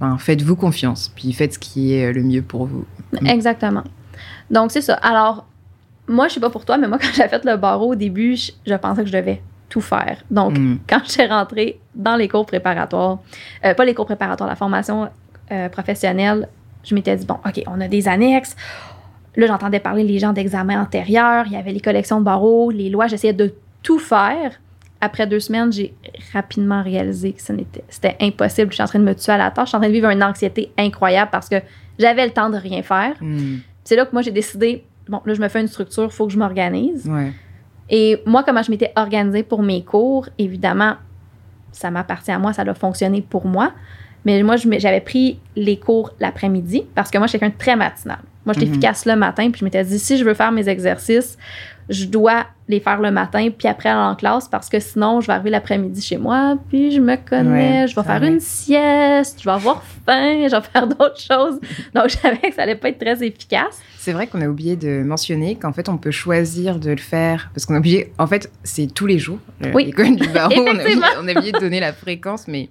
ben, 0.00 0.16
faites-vous 0.16 0.54
confiance, 0.54 1.12
puis 1.16 1.32
faites 1.32 1.54
ce 1.54 1.58
qui 1.58 1.92
est 1.94 2.12
le 2.12 2.22
mieux 2.22 2.42
pour 2.42 2.66
vous. 2.66 2.84
Exactement. 3.26 3.82
Donc, 4.48 4.70
c'est 4.70 4.80
ça. 4.80 4.94
Alors, 4.94 5.44
moi, 6.08 6.28
je 6.28 6.34
sais 6.34 6.40
pas 6.40 6.50
pour 6.50 6.64
toi, 6.64 6.78
mais 6.78 6.88
moi, 6.88 6.98
quand 7.00 7.12
j'ai 7.14 7.28
fait 7.28 7.44
le 7.44 7.56
barreau 7.56 7.92
au 7.92 7.94
début, 7.94 8.36
je, 8.36 8.52
je 8.66 8.74
pensais 8.74 9.02
que 9.02 9.08
je 9.08 9.16
devais 9.16 9.42
tout 9.68 9.80
faire. 9.80 10.18
Donc, 10.30 10.58
Mm. 10.58 10.78
quand 10.88 11.00
j'ai 11.06 11.26
rentré 11.26 11.78
dans 11.94 12.16
les 12.16 12.28
cours 12.28 12.46
préparatoires, 12.46 13.18
euh, 13.64 13.74
pas 13.74 13.84
les 13.84 13.94
cours 13.94 14.06
préparatoires, 14.06 14.48
la 14.48 14.56
formation 14.56 15.08
euh, 15.52 15.68
professionnelle, 15.68 16.48
je 16.84 16.94
m'étais 16.94 17.16
dit, 17.16 17.26
bon, 17.26 17.36
OK, 17.46 17.62
on 17.66 17.80
a 17.80 17.88
des 17.88 18.08
annexes. 18.08 18.56
Là, 19.36 19.46
j'entendais 19.46 19.80
parler 19.80 20.04
les 20.04 20.18
gens 20.18 20.32
d'examens 20.32 20.80
antérieurs, 20.80 21.44
il 21.46 21.52
y 21.52 21.56
avait 21.56 21.72
les 21.72 21.80
collections 21.80 22.18
de 22.18 22.24
barreaux, 22.24 22.70
les 22.70 22.90
lois, 22.90 23.06
j'essayais 23.06 23.32
de 23.32 23.54
tout 23.82 23.98
faire. 23.98 24.52
Après 25.00 25.28
deux 25.28 25.38
semaines, 25.38 25.72
j'ai 25.72 25.94
rapidement 26.32 26.82
réalisé 26.82 27.32
que 27.32 27.40
c'était 27.88 28.16
impossible. 28.20 28.70
Je 28.70 28.74
suis 28.74 28.82
en 28.82 28.86
train 28.86 28.98
de 28.98 29.04
me 29.04 29.14
tuer 29.14 29.32
à 29.32 29.38
la 29.38 29.52
tâche. 29.52 29.66
Je 29.66 29.68
suis 29.68 29.76
en 29.76 29.80
train 29.80 29.88
de 29.88 29.92
vivre 29.94 30.10
une 30.10 30.24
anxiété 30.24 30.72
incroyable 30.76 31.30
parce 31.30 31.48
que 31.48 31.56
j'avais 32.00 32.26
le 32.26 32.32
temps 32.32 32.50
de 32.50 32.56
rien 32.56 32.82
faire. 32.82 33.14
Mm. 33.20 33.58
C'est 33.84 33.94
là 33.94 34.06
que 34.06 34.12
moi, 34.12 34.22
j'ai 34.22 34.32
décidé, 34.32 34.84
bon, 35.08 35.20
là, 35.24 35.34
je 35.34 35.40
me 35.40 35.48
fais 35.48 35.60
une 35.60 35.68
structure, 35.68 36.04
il 36.04 36.10
faut 36.10 36.26
que 36.26 36.32
je 36.32 36.38
m'organise. 36.38 37.06
Ouais. 37.08 37.32
Et 37.90 38.22
moi, 38.26 38.42
comment 38.44 38.62
je 38.62 38.70
m'étais 38.70 38.92
organisée 38.96 39.42
pour 39.42 39.62
mes 39.62 39.82
cours, 39.82 40.28
évidemment, 40.38 40.94
ça 41.72 41.90
m'appartient 41.90 42.30
à 42.30 42.38
moi, 42.38 42.52
ça 42.52 42.62
a 42.62 42.74
fonctionné 42.74 43.22
pour 43.22 43.46
moi. 43.46 43.72
Mais 44.24 44.42
moi, 44.42 44.56
j'avais 44.56 45.00
pris 45.00 45.38
les 45.56 45.78
cours 45.78 46.12
l'après-midi 46.20 46.84
parce 46.94 47.10
que 47.10 47.18
moi, 47.18 47.26
je 47.26 47.30
suis 47.30 47.38
quelqu'un 47.38 47.54
de 47.54 47.58
très 47.58 47.76
matinal. 47.76 48.18
Moi, 48.44 48.52
j'étais 48.54 48.66
Mhm. 48.66 48.72
efficace 48.72 49.06
le 49.06 49.16
matin, 49.16 49.50
puis 49.50 49.60
je 49.60 49.64
m'étais 49.64 49.84
dit, 49.84 49.98
si 49.98 50.18
je 50.18 50.24
veux 50.24 50.34
faire 50.34 50.52
mes 50.52 50.68
exercices, 50.68 51.38
je 51.88 52.04
dois 52.04 52.46
les 52.68 52.80
faire 52.80 53.00
le 53.00 53.10
matin, 53.10 53.48
puis 53.56 53.66
après 53.66 53.88
aller 53.88 53.98
en 53.98 54.14
classe, 54.14 54.46
parce 54.48 54.68
que 54.68 54.78
sinon, 54.78 55.20
je 55.22 55.26
vais 55.26 55.32
arriver 55.32 55.48
l'après-midi 55.50 56.02
chez 56.02 56.18
moi, 56.18 56.56
puis 56.68 56.90
je 56.90 57.00
me 57.00 57.16
connais, 57.16 57.82
Ouais, 57.82 57.86
je 57.88 57.94
vais 57.96 58.02
faire 58.02 58.22
une 58.22 58.40
sieste, 58.40 59.38
je 59.40 59.44
vais 59.44 59.52
avoir 59.54 59.82
faim, 60.04 60.46
je 60.48 60.54
vais 60.54 60.62
faire 60.62 60.86
d'autres 60.86 61.18
choses. 61.20 61.58
Donc, 61.94 62.08
je 62.10 62.16
savais 62.18 62.36
que 62.38 62.54
ça 62.54 62.62
allait 62.62 62.74
pas 62.76 62.90
être 62.90 62.98
très 62.98 63.24
efficace. 63.24 63.80
C'est 63.96 64.12
vrai 64.12 64.26
qu'on 64.26 64.40
a 64.42 64.46
oublié 64.48 64.76
de 64.76 65.02
mentionner 65.02 65.56
qu'en 65.56 65.72
fait, 65.72 65.88
on 65.88 65.96
peut 65.96 66.10
choisir 66.10 66.78
de 66.78 66.90
le 66.90 66.96
faire 66.98 67.50
parce 67.54 67.64
qu'on 67.66 67.74
a 67.74 67.78
oublié. 67.78 68.12
En 68.18 68.26
fait, 68.26 68.50
c'est 68.64 68.92
tous 68.92 69.06
les 69.06 69.18
jours. 69.18 69.38
euh, 69.64 69.72
Oui. 69.74 69.86
L'école 69.86 70.16
du 70.16 70.28
barreau, 70.28 70.54
on 70.58 70.66
a, 70.66 70.70
oublié, 70.70 70.80
Effectivement. 70.82 71.06
on 71.22 71.28
a 71.28 71.32
oublié 71.32 71.52
de 71.52 71.58
donner 71.58 71.80
la 71.80 71.92
fréquence, 71.94 72.48
mais 72.48 72.68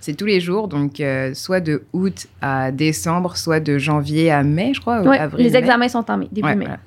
c'est 0.00 0.14
tous 0.14 0.26
les 0.26 0.40
jours. 0.40 0.68
Donc, 0.68 1.00
euh, 1.00 1.32
soit 1.34 1.60
de 1.60 1.84
août 1.92 2.26
à 2.40 2.70
décembre, 2.72 3.36
soit 3.36 3.60
de 3.60 3.76
janvier 3.78 4.30
à 4.30 4.42
mai, 4.42 4.72
je 4.74 4.80
crois. 4.80 5.00
ou 5.02 5.08
Ouais, 5.08 5.18
avril, 5.18 5.44
les 5.46 5.52
mai. 5.52 5.58
examens 5.58 5.88
sont 5.88 6.10
en 6.10 6.16
mai, 6.16 6.28
début 6.32 6.46
Ouais, 6.48 6.54
mai. 6.56 6.64
voilà. 6.64 6.80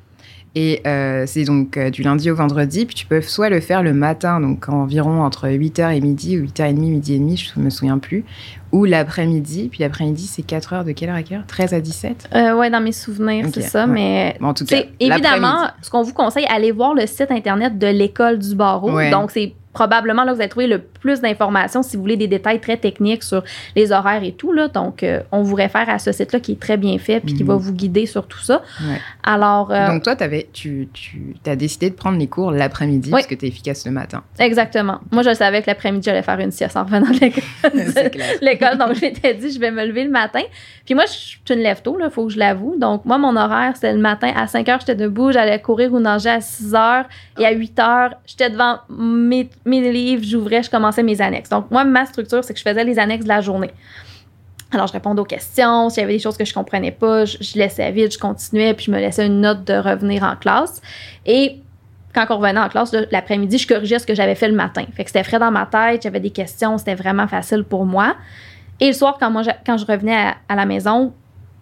Et 0.59 0.81
euh, 0.87 1.25
c'est 1.27 1.43
donc 1.43 1.77
euh, 1.77 1.91
du 1.91 2.01
lundi 2.01 2.31
au 2.31 2.35
vendredi. 2.35 2.87
Puis 2.87 2.95
tu 2.95 3.05
peux 3.05 3.21
soit 3.21 3.49
le 3.49 3.59
faire 3.59 3.83
le 3.83 3.93
matin, 3.93 4.41
donc 4.41 4.67
environ 4.69 5.21
entre 5.21 5.47
8h 5.47 5.95
et 5.95 6.01
midi, 6.01 6.35
ou 6.35 6.45
8h30, 6.45 6.73
midi 6.73 7.13
et 7.13 7.19
demi, 7.19 7.37
je 7.37 7.59
me 7.59 7.69
souviens 7.69 7.99
plus. 7.99 8.25
Ou 8.71 8.85
l'après-midi. 8.85 9.69
Puis 9.71 9.81
l'après-midi, 9.81 10.27
c'est 10.27 10.41
4 10.43 10.73
heures 10.73 10.83
de 10.83 10.91
quelle 10.91 11.09
heure 11.09 11.15
à 11.15 11.23
quelle 11.23 11.37
heure? 11.39 11.45
13 11.47 11.73
à 11.73 11.79
17 11.81 12.29
Euh, 12.35 12.55
ouais, 12.55 12.69
dans 12.69 12.81
mes 12.81 12.91
souvenirs, 12.91 13.45
c'est 13.53 13.61
ça. 13.61 13.85
ouais. 13.85 13.91
Mais 13.91 14.37
Bon, 14.39 14.47
En 14.49 14.53
tout 14.53 14.65
cas, 14.65 14.83
évidemment, 14.99 15.67
ce 15.81 15.89
qu'on 15.89 16.03
vous 16.03 16.13
conseille, 16.13 16.45
allez 16.49 16.71
voir 16.71 16.93
le 16.93 17.05
site 17.07 17.31
internet 17.31 17.77
de 17.77 17.87
l'école 17.87 18.39
du 18.39 18.55
barreau. 18.55 18.91
Ouais. 18.91 19.09
Donc, 19.11 19.31
c'est 19.31 19.53
probablement 19.73 20.23
là 20.23 20.31
que 20.31 20.37
vous 20.37 20.41
allez 20.41 20.49
trouver 20.49 20.65
le 20.65 20.79
plus 20.81 21.21
d'informations 21.21 21.83
si 21.83 21.97
vous 21.97 22.01
voulez 22.01 22.17
des 22.17 22.27
détails 22.27 22.59
très 22.59 22.77
techniques 22.77 23.21
sur 23.21 23.43
les 23.75 23.91
horaires 23.91 24.23
et 24.23 24.31
tout. 24.31 24.51
Là. 24.51 24.69
Donc, 24.69 25.03
euh, 25.03 25.21
on 25.31 25.43
vous 25.43 25.53
réfère 25.53 25.87
à 25.87 25.99
ce 25.99 26.11
site-là 26.11 26.39
qui 26.39 26.53
est 26.53 26.59
très 26.59 26.77
bien 26.77 26.97
fait 26.97 27.19
puis 27.19 27.35
qui 27.35 27.43
Mhm. 27.43 27.49
va 27.49 27.55
vous 27.57 27.73
guider 27.73 28.07
sur 28.07 28.25
tout 28.25 28.39
ça. 28.39 28.63
Ouais. 28.81 28.97
Alors, 29.21 29.71
euh, 29.71 29.85
Donc 29.89 30.01
toi, 30.01 30.15
avais, 30.19 30.49
tu, 30.51 30.89
tu 30.93 31.35
as 31.45 31.55
décidé 31.55 31.91
de 31.91 31.95
prendre 31.95 32.17
les 32.17 32.25
cours 32.25 32.49
l'après-midi 32.49 33.09
Oui. 33.09 33.19
parce 33.19 33.27
que 33.27 33.35
tu 33.35 33.45
es 33.45 33.49
efficace 33.49 33.85
le 33.85 33.91
matin. 33.91 34.23
exactement. 34.39 34.97
Moi, 35.11 35.21
je 35.21 35.35
savais 35.35 35.61
que 35.61 35.67
l'après-midi, 35.67 36.05
j'allais 36.05 36.23
faire 36.23 36.39
une 36.39 36.49
sieste 36.51 36.75
en 36.75 36.83
revenant 36.83 37.11
de 37.11 37.19
l'école. 37.19 37.43
Donc, 38.77 38.93
je 38.93 39.01
m'étais 39.01 39.33
dit, 39.33 39.51
je 39.51 39.59
vais 39.59 39.71
me 39.71 39.85
lever 39.85 40.03
le 40.03 40.09
matin. 40.09 40.41
Puis 40.85 40.95
moi, 40.95 41.05
je 41.05 41.11
suis 41.11 41.39
une 41.49 41.59
lève 41.59 41.81
tôt, 41.81 41.97
il 42.01 42.09
faut 42.09 42.27
que 42.27 42.33
je 42.33 42.39
l'avoue. 42.39 42.75
Donc, 42.77 43.05
moi, 43.05 43.17
mon 43.17 43.35
horaire, 43.35 43.73
c'était 43.75 43.93
le 43.93 43.99
matin. 43.99 44.31
À 44.35 44.47
5 44.47 44.69
heures, 44.69 44.79
j'étais 44.79 44.95
debout. 44.95 45.31
J'allais 45.31 45.61
courir 45.61 45.93
ou 45.93 45.99
nager 45.99 46.29
à 46.29 46.41
6 46.41 46.75
heures. 46.75 47.05
Et 47.39 47.45
à 47.45 47.51
8 47.51 47.79
heures, 47.79 48.13
j'étais 48.25 48.49
devant 48.49 48.79
mes, 48.89 49.49
mes 49.65 49.91
livres, 49.91 50.23
j'ouvrais, 50.23 50.63
je 50.63 50.69
commençais 50.69 51.03
mes 51.03 51.21
annexes. 51.21 51.49
Donc, 51.49 51.71
moi, 51.71 51.83
ma 51.83 52.05
structure, 52.05 52.43
c'est 52.43 52.53
que 52.53 52.59
je 52.59 52.67
faisais 52.67 52.83
les 52.83 52.99
annexes 52.99 53.23
de 53.23 53.29
la 53.29 53.41
journée. 53.41 53.71
Alors, 54.71 54.87
je 54.87 54.93
répondais 54.93 55.21
aux 55.21 55.25
questions. 55.25 55.89
S'il 55.89 56.01
y 56.01 56.03
avait 56.03 56.13
des 56.13 56.19
choses 56.19 56.37
que 56.37 56.45
je 56.45 56.53
comprenais 56.53 56.91
pas, 56.91 57.25
je, 57.25 57.37
je 57.39 57.57
laissais 57.57 57.89
vite, 57.91 58.13
je 58.13 58.19
continuais, 58.19 58.73
puis 58.73 58.85
je 58.85 58.91
me 58.91 58.99
laissais 58.99 59.25
une 59.25 59.41
note 59.41 59.63
de 59.63 59.73
revenir 59.73 60.23
en 60.23 60.35
classe. 60.35 60.81
Et 61.25 61.61
quand 62.25 62.25
on 62.35 62.39
revenait 62.39 62.59
en 62.59 62.69
classe, 62.69 62.95
l'après-midi, 63.11 63.57
je 63.59 63.67
corrigeais 63.67 63.99
ce 63.99 64.07
que 64.07 64.15
j'avais 64.15 64.33
fait 64.35 64.47
le 64.47 64.55
matin. 64.55 64.85
Fait 64.95 65.03
que 65.03 65.09
c'était 65.09 65.23
frais 65.23 65.37
dans 65.39 65.51
ma 65.51 65.65
tête, 65.67 66.01
j'avais 66.03 66.19
des 66.19 66.31
questions, 66.31 66.77
c'était 66.77 66.95
vraiment 66.95 67.27
facile 67.27 67.63
pour 67.63 67.85
moi. 67.85 68.15
Et 68.79 68.87
le 68.87 68.93
soir, 68.93 69.17
quand, 69.19 69.29
moi, 69.29 69.43
je- 69.43 69.49
quand 69.65 69.77
je 69.77 69.85
revenais 69.85 70.15
à, 70.15 70.35
à 70.49 70.55
la 70.55 70.65
maison, 70.65 71.13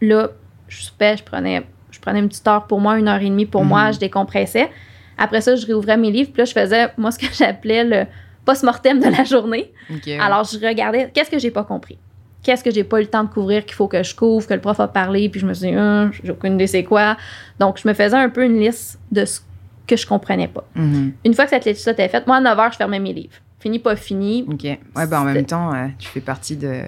là, 0.01 0.29
je 0.67 0.81
soupais, 0.83 1.17
je 1.17 1.23
prenais, 1.23 1.65
je 1.91 1.99
prenais 1.99 2.19
une 2.19 2.29
petite 2.29 2.47
heure 2.47 2.65
pour 2.67 2.79
moi, 2.79 2.97
une 2.97 3.07
heure 3.07 3.21
et 3.21 3.29
demie 3.29 3.45
pour 3.45 3.63
Mhm. 3.63 3.67
moi, 3.69 3.91
je 3.91 3.99
décompressais. 3.99 4.69
Après 5.17 5.41
ça, 5.41 5.55
je 5.55 5.65
réouvrais 5.65 5.97
mes 5.97 6.11
livres, 6.11 6.31
puis 6.31 6.39
là, 6.41 6.45
je 6.45 6.53
faisais, 6.53 6.87
moi, 6.97 7.11
ce 7.11 7.19
que 7.19 7.25
j'appelais 7.37 7.83
le 7.83 8.05
post-mortem 8.45 8.99
de 8.99 9.07
la 9.09 9.23
journée. 9.23 9.71
Alors, 10.19 10.43
je 10.45 10.57
regardais, 10.65 11.09
qu'est-ce 11.13 11.31
que 11.31 11.39
j'ai 11.39 11.51
pas 11.51 11.63
compris? 11.63 11.97
Qu'est-ce 12.43 12.63
que 12.63 12.69
j'ai 12.71 12.83
pas 12.83 12.99
eu 12.99 13.01
le 13.03 13.07
temps 13.09 13.23
de 13.23 13.29
couvrir, 13.29 13.65
qu'il 13.65 13.73
faut 13.73 13.87
que 13.87 14.03
je 14.03 14.13
couvre, 14.15 14.45
que 14.47 14.53
le 14.53 14.61
prof 14.61 14.79
a 14.79 14.87
parlé, 14.87 15.29
puis 15.29 15.39
je 15.41 15.47
me 15.47 15.53
suis 15.53 15.67
dit, 15.71 15.75
Hum, 15.75 16.11
j'ai 16.23 16.31
aucune 16.31 16.53
idée 16.55 16.67
c'est 16.67 16.83
quoi? 16.83 17.17
Donc, 17.59 17.79
je 17.81 17.87
me 17.87 17.93
faisais 17.93 18.15
un 18.15 18.29
peu 18.29 18.45
une 18.45 18.59
liste 18.59 18.99
de 19.11 19.25
ce 19.25 19.39
que 19.87 19.95
je 19.95 20.05
comprenais 20.07 20.47
pas. 20.47 20.63
Mhm. 20.75 21.13
Une 21.25 21.33
fois 21.33 21.45
que 21.45 21.51
cette 21.51 21.65
liste-là 21.65 21.93
était 21.93 22.07
faite, 22.09 22.27
moi, 22.27 22.37
à 22.37 22.41
9 22.41 22.57
h, 22.57 22.71
je 22.73 22.77
fermais 22.77 22.99
mes 22.99 23.13
livres. 23.13 23.33
fini, 23.59 23.79
pas 23.79 23.95
fini. 23.95 24.45
Ok. 24.47 24.63
Ouais, 24.63 25.07
bah 25.07 25.21
en 25.21 25.23
même 25.23 25.45
temps, 25.45 25.73
euh, 25.73 25.87
tu 25.97 26.07
fais 26.07 26.19
partie 26.21 26.55
de, 26.55 26.81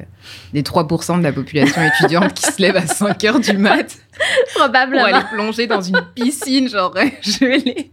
des 0.54 0.62
3% 0.62 1.18
de 1.18 1.24
la 1.24 1.32
population 1.34 1.82
étudiante 1.82 2.34
qui 2.36 2.44
se 2.52 2.62
lève 2.62 2.76
à 2.78 2.86
5 2.86 3.24
heures 3.24 3.40
du 3.40 3.58
mat 3.58 3.98
Probablement. 4.56 5.06
pour 5.06 5.16
aller 5.16 5.26
plonger 5.34 5.66
dans 5.68 5.82
une 5.82 6.00
piscine, 6.14 6.70
genre 6.70 6.94
gelée. 7.22 7.90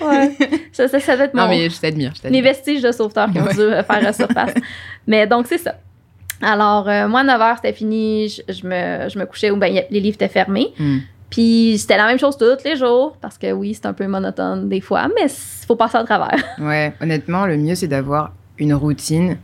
Ouais. 0.00 0.36
Ça, 0.72 0.88
ça, 0.88 0.98
ça 1.00 1.16
va 1.16 1.24
être 1.24 1.34
mon, 1.34 1.42
Non, 1.42 1.48
mais 1.48 1.70
je 1.70 1.80
t'admire. 1.80 2.12
t'admire. 2.20 2.42
vestiges 2.42 2.82
de 2.82 2.92
sauveteur 2.92 3.30
qui 3.30 3.38
ont 3.40 3.44
Ouais. 3.44 3.54
dû 3.54 3.60
euh, 3.60 3.82
faire 3.82 4.14
surface. 4.14 4.54
mais 5.06 5.26
donc, 5.26 5.46
c'est 5.46 5.58
ça. 5.58 5.76
Alors, 6.42 6.86
euh, 6.88 7.08
moi, 7.08 7.22
9 7.24 7.40
h, 7.40 7.56
c'était 7.56 7.72
fini. 7.72 8.28
Je, 8.28 8.42
je 8.52 8.66
me, 8.66 9.08
je 9.08 9.18
me 9.18 9.24
couchais 9.24 9.50
où 9.50 9.56
ben, 9.56 9.72
les 9.90 10.00
livres 10.00 10.16
étaient 10.16 10.28
fermés. 10.28 10.74
Hmm. 10.78 10.98
Puis, 11.30 11.76
c'était 11.78 11.96
la 11.96 12.06
même 12.06 12.18
chose 12.18 12.36
tous 12.36 12.64
les 12.64 12.76
jours. 12.76 13.16
Parce 13.20 13.36
que 13.38 13.52
oui, 13.52 13.74
c'est 13.74 13.86
un 13.86 13.92
peu 13.92 14.06
monotone 14.06 14.68
des 14.68 14.80
fois, 14.80 15.08
mais 15.08 15.26
il 15.26 15.66
faut 15.66 15.76
passer 15.76 15.96
à 15.98 16.04
travers. 16.04 16.42
Ouais, 16.58 16.94
honnêtement, 17.00 17.46
le 17.46 17.56
mieux, 17.56 17.74
c'est 17.74 17.88
d'avoir 17.88 18.32
une 18.58 18.74
routine 18.74 19.36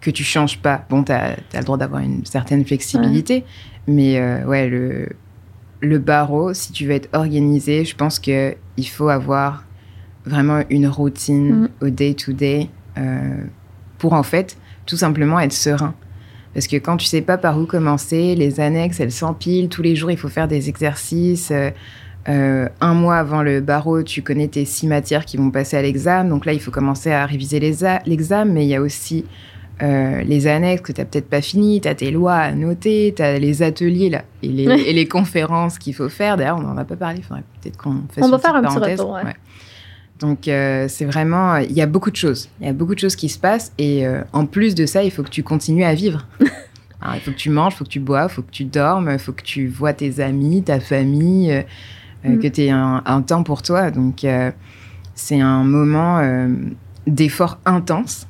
que 0.00 0.10
tu 0.10 0.22
changes 0.22 0.58
pas. 0.60 0.84
Bon, 0.90 1.02
tu 1.02 1.12
as, 1.12 1.36
le 1.54 1.64
droit 1.64 1.78
d'avoir 1.78 2.02
une 2.02 2.24
certaine 2.26 2.64
flexibilité, 2.64 3.44
mais 3.86 4.18
euh, 4.20 4.44
ouais, 4.44 4.68
le, 4.68 5.08
le 5.80 5.98
barreau, 5.98 6.52
si 6.52 6.72
tu 6.72 6.86
veux 6.86 6.92
être 6.92 7.08
organisé, 7.14 7.84
je 7.86 7.96
pense 7.96 8.18
qu'il 8.18 8.56
faut 8.90 9.08
avoir 9.08 9.64
vraiment 10.26 10.60
une 10.70 10.86
routine 10.88 11.52
Mhm. 11.62 11.68
au 11.82 11.88
day-to-day 11.88 12.68
euh, 12.98 13.44
pour 13.98 14.12
en 14.12 14.22
fait 14.22 14.56
tout 14.86 14.96
simplement 14.96 15.40
être 15.40 15.52
serein. 15.52 15.94
Parce 16.54 16.68
que 16.68 16.76
quand 16.76 16.96
tu 16.96 17.06
sais 17.06 17.20
pas 17.20 17.36
par 17.36 17.58
où 17.58 17.66
commencer, 17.66 18.34
les 18.36 18.60
annexes, 18.60 19.00
elles 19.00 19.12
s'empilent. 19.12 19.68
Tous 19.68 19.82
les 19.82 19.96
jours, 19.96 20.10
il 20.10 20.16
faut 20.16 20.28
faire 20.28 20.48
des 20.48 20.68
exercices. 20.68 21.50
Euh, 21.50 21.70
euh, 22.28 22.68
un 22.80 22.94
mois 22.94 23.16
avant 23.16 23.42
le 23.42 23.60
barreau, 23.60 24.02
tu 24.02 24.22
connais 24.22 24.48
tes 24.48 24.64
six 24.64 24.86
matières 24.86 25.24
qui 25.24 25.36
vont 25.36 25.50
passer 25.50 25.76
à 25.76 25.82
l'examen. 25.82 26.30
Donc 26.30 26.46
là, 26.46 26.52
il 26.52 26.60
faut 26.60 26.70
commencer 26.70 27.12
à 27.12 27.26
réviser 27.26 27.58
l'examen. 27.60 28.52
Mais 28.52 28.64
il 28.64 28.68
y 28.68 28.76
a 28.76 28.80
aussi 28.80 29.24
euh, 29.82 30.22
les 30.22 30.46
annexes 30.46 30.82
que 30.82 30.92
tu 30.92 31.00
n'as 31.00 31.06
peut-être 31.06 31.28
pas 31.28 31.42
fini. 31.42 31.80
Tu 31.80 31.88
as 31.88 31.96
tes 31.96 32.12
lois 32.12 32.36
à 32.36 32.52
noter. 32.52 33.12
Tu 33.16 33.22
as 33.22 33.38
les 33.38 33.62
ateliers 33.62 34.08
là, 34.08 34.22
et, 34.42 34.48
les, 34.48 34.64
et 34.86 34.92
les 34.92 35.08
conférences 35.08 35.78
qu'il 35.78 35.94
faut 35.94 36.08
faire. 36.08 36.36
D'ailleurs, 36.36 36.58
on 36.58 36.62
n'en 36.62 36.76
a 36.76 36.84
pas 36.84 36.96
parlé. 36.96 37.18
Il 37.18 37.24
faudrait 37.24 37.42
peut-être 37.60 37.76
qu'on 37.76 38.02
fasse 38.14 38.22
On 38.22 38.26
une 38.26 38.30
va 38.30 38.38
faire 38.38 38.54
un 38.54 38.62
petit 38.62 38.78
retour, 38.78 39.10
ouais. 39.10 39.22
Donc, 40.20 40.46
euh, 40.48 40.86
c'est 40.88 41.04
vraiment. 41.04 41.56
Il 41.56 41.72
y 41.72 41.82
a 41.82 41.86
beaucoup 41.86 42.10
de 42.10 42.16
choses. 42.16 42.48
Il 42.60 42.66
y 42.66 42.70
a 42.70 42.72
beaucoup 42.72 42.94
de 42.94 43.00
choses 43.00 43.16
qui 43.16 43.28
se 43.28 43.38
passent. 43.38 43.72
Et 43.78 44.06
euh, 44.06 44.22
en 44.32 44.46
plus 44.46 44.74
de 44.74 44.86
ça, 44.86 45.02
il 45.02 45.10
faut 45.10 45.22
que 45.22 45.30
tu 45.30 45.42
continues 45.42 45.84
à 45.84 45.94
vivre. 45.94 46.26
Alors, 47.00 47.14
il 47.16 47.20
faut 47.20 47.32
que 47.32 47.36
tu 47.36 47.50
manges, 47.50 47.74
il 47.74 47.76
faut 47.78 47.84
que 47.84 47.90
tu 47.90 48.00
bois, 48.00 48.26
il 48.30 48.32
faut 48.32 48.42
que 48.42 48.50
tu 48.50 48.64
dormes, 48.64 49.10
il 49.12 49.18
faut 49.18 49.32
que 49.32 49.42
tu 49.42 49.66
vois 49.66 49.92
tes 49.92 50.20
amis, 50.20 50.62
ta 50.62 50.80
famille, 50.80 51.52
euh, 51.52 51.62
Mm. 52.24 52.38
que 52.38 52.46
tu 52.48 52.62
aies 52.62 52.70
un, 52.70 53.02
un 53.04 53.20
temps 53.20 53.42
pour 53.42 53.60
toi. 53.60 53.90
Donc, 53.90 54.24
c'est 55.14 55.40
un 55.40 55.62
moment 55.62 56.22
d'effort 57.06 57.58
intense, 57.66 58.26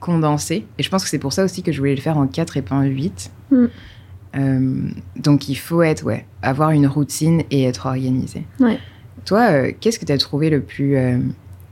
condensé. 0.00 0.66
Et 0.78 0.82
je 0.82 0.90
pense 0.90 1.04
que 1.04 1.08
c'est 1.08 1.20
pour 1.20 1.32
ça 1.32 1.44
aussi 1.44 1.62
que 1.62 1.70
je 1.70 1.78
voulais 1.78 1.94
le 1.94 2.00
faire 2.00 2.18
en 2.18 2.26
4 2.26 2.56
et 2.56 2.62
pas 2.62 2.74
en 2.74 2.82
8. 2.82 3.30
Mm. 3.52 4.88
Donc, 5.14 5.48
il 5.48 5.54
faut 5.54 5.80
être, 5.82 6.02
ouais, 6.02 6.26
avoir 6.42 6.70
une 6.70 6.88
routine 6.88 7.44
et 7.52 7.62
être 7.62 7.86
organisé. 7.86 8.44
Ouais. 8.58 8.80
Toi, 9.26 9.40
euh, 9.50 9.72
qu'est-ce 9.80 9.98
que 9.98 10.04
tu 10.06 10.12
as 10.12 10.18
trouvé 10.18 10.48
le 10.50 10.62
plus 10.62 10.96
euh, 10.96 11.18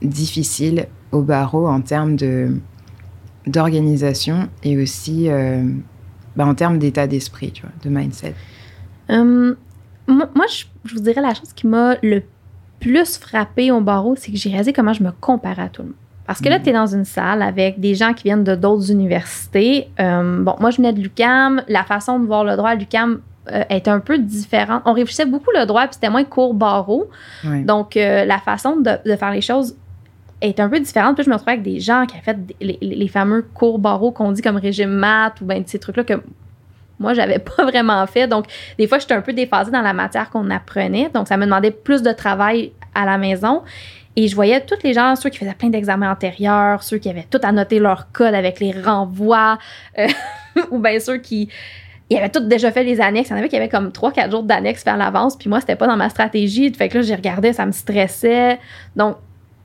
difficile 0.01 0.87
au 1.11 1.21
barreau 1.21 1.67
en 1.67 1.81
termes 1.81 2.15
d'organisation 3.47 4.49
et 4.63 4.81
aussi 4.81 5.29
euh, 5.29 5.63
bah, 6.35 6.45
en 6.45 6.53
termes 6.55 6.77
d'état 6.79 7.07
d'esprit, 7.07 7.51
tu 7.51 7.61
vois, 7.63 7.71
de 7.83 7.89
mindset? 7.89 8.33
Hum, 9.09 9.55
moi, 10.07 10.29
moi, 10.35 10.45
je, 10.51 10.65
je 10.85 10.95
vous 10.95 11.01
dirais 11.01 11.21
la 11.21 11.33
chose 11.33 11.53
qui 11.53 11.67
m'a 11.67 11.95
le 12.03 12.23
plus 12.79 13.17
frappé 13.17 13.71
au 13.71 13.81
barreau, 13.81 14.15
c'est 14.17 14.31
que 14.31 14.37
j'ai 14.37 14.49
réalisé 14.49 14.73
comment 14.73 14.93
je 14.93 15.01
me 15.03 15.11
comparais 15.11 15.63
à 15.63 15.69
tout 15.69 15.81
le 15.81 15.87
monde. 15.89 15.97
Parce 16.27 16.41
que 16.41 16.49
là, 16.49 16.57
Mm. 16.59 16.63
tu 16.63 16.69
es 16.69 16.73
dans 16.73 16.87
une 16.87 17.05
salle 17.05 17.41
avec 17.43 17.79
des 17.79 17.93
gens 17.93 18.13
qui 18.13 18.23
viennent 18.23 18.43
de 18.43 18.55
d'autres 18.55 18.91
universités. 18.91 19.87
Hum, 19.99 20.43
bon, 20.43 20.55
moi, 20.59 20.71
je 20.71 20.77
venais 20.77 20.91
de 20.91 20.99
l'UCAM. 20.99 21.61
La 21.67 21.83
façon 21.83 22.19
de 22.19 22.25
voir 22.25 22.43
le 22.43 22.55
droit 22.57 22.71
à 22.71 22.75
l'UCAM 22.75 23.19
euh, 23.51 23.63
est 23.69 23.87
un 23.87 23.99
peu 23.99 24.17
différente. 24.17 24.81
On 24.85 24.93
réfléchissait 24.93 25.25
beaucoup 25.25 25.51
le 25.57 25.65
droit, 25.65 25.83
puis 25.83 25.93
c'était 25.95 26.09
moins 26.09 26.23
court 26.23 26.53
barreau. 26.53 27.09
Donc, 27.63 27.97
euh, 27.97 28.25
la 28.25 28.39
façon 28.39 28.77
de, 28.77 28.91
de 29.05 29.15
faire 29.15 29.31
les 29.31 29.41
choses 29.41 29.75
est 30.41 30.59
un 30.59 30.69
peu 30.69 30.79
différente. 30.79 31.15
Puis 31.15 31.25
je 31.25 31.29
me 31.29 31.35
retrouvais 31.35 31.53
avec 31.53 31.63
des 31.63 31.79
gens 31.79 32.05
qui 32.05 32.15
avaient 32.15 32.23
fait 32.23 32.45
des- 32.45 32.77
les, 32.81 33.07
fameux 33.07 33.43
cours 33.53 33.79
barreaux 33.79 34.11
qu'on 34.11 34.31
dit 34.31 34.41
comme 34.41 34.57
régime 34.57 34.89
maths 34.89 35.41
ou 35.41 35.45
ben 35.45 35.63
ces 35.65 35.79
trucs-là 35.79 36.03
que 36.03 36.21
moi, 36.99 37.13
j'avais 37.13 37.39
pas 37.57 37.63
vraiment 37.65 38.05
fait. 38.07 38.27
Donc, 38.27 38.45
des 38.77 38.87
fois, 38.87 38.99
j'étais 38.99 39.13
un 39.13 39.21
peu 39.21 39.33
déphasée 39.33 39.71
dans 39.71 39.81
la 39.81 39.93
matière 39.93 40.29
qu'on 40.29 40.49
apprenait. 40.49 41.09
Donc, 41.13 41.27
ça 41.27 41.37
me 41.37 41.45
demandait 41.45 41.71
plus 41.71 42.01
de 42.01 42.11
travail 42.11 42.71
à 42.93 43.05
la 43.05 43.17
maison. 43.17 43.63
Et 44.15 44.27
je 44.29 44.35
voyais 44.35 44.61
tous 44.61 44.81
les 44.83 44.93
gens, 44.93 45.15
ceux 45.17 45.29
qui 45.29 45.37
faisaient 45.37 45.53
plein 45.53 45.69
d'examens 45.69 46.09
antérieurs, 46.09 46.83
ceux 46.83 46.97
qui 46.97 47.09
avaient 47.09 47.27
tout 47.29 47.39
annoté 47.43 47.79
leur 47.79 48.11
code 48.13 48.33
avec 48.33 48.61
les 48.61 48.71
renvois, 48.71 49.59
euh, 49.99 50.07
ou 50.71 50.79
bien 50.79 50.99
ceux 50.99 51.17
qui 51.17 51.49
ils 52.09 52.17
avaient 52.17 52.29
tous 52.29 52.41
déjà 52.41 52.71
fait 52.71 52.83
les 52.83 53.01
annexes. 53.01 53.29
Il 53.29 53.33
y 53.33 53.35
en 53.35 53.39
avait 53.39 53.49
qui 53.49 53.55
avaient 53.55 53.69
comme 53.69 53.89
3-4 53.89 54.31
jours 54.31 54.43
d'annexes 54.43 54.83
faire 54.83 54.97
l'avance. 54.97 55.35
Puis 55.35 55.49
moi, 55.49 55.59
c'était 55.59 55.75
pas 55.75 55.87
dans 55.87 55.97
ma 55.97 56.09
stratégie. 56.09 56.71
Fait 56.73 56.89
que 56.89 56.97
là, 56.97 57.03
j'ai 57.03 57.15
regardé, 57.15 57.51
ça 57.53 57.65
me 57.65 57.71
stressait. 57.71 58.59
Donc, 58.95 59.17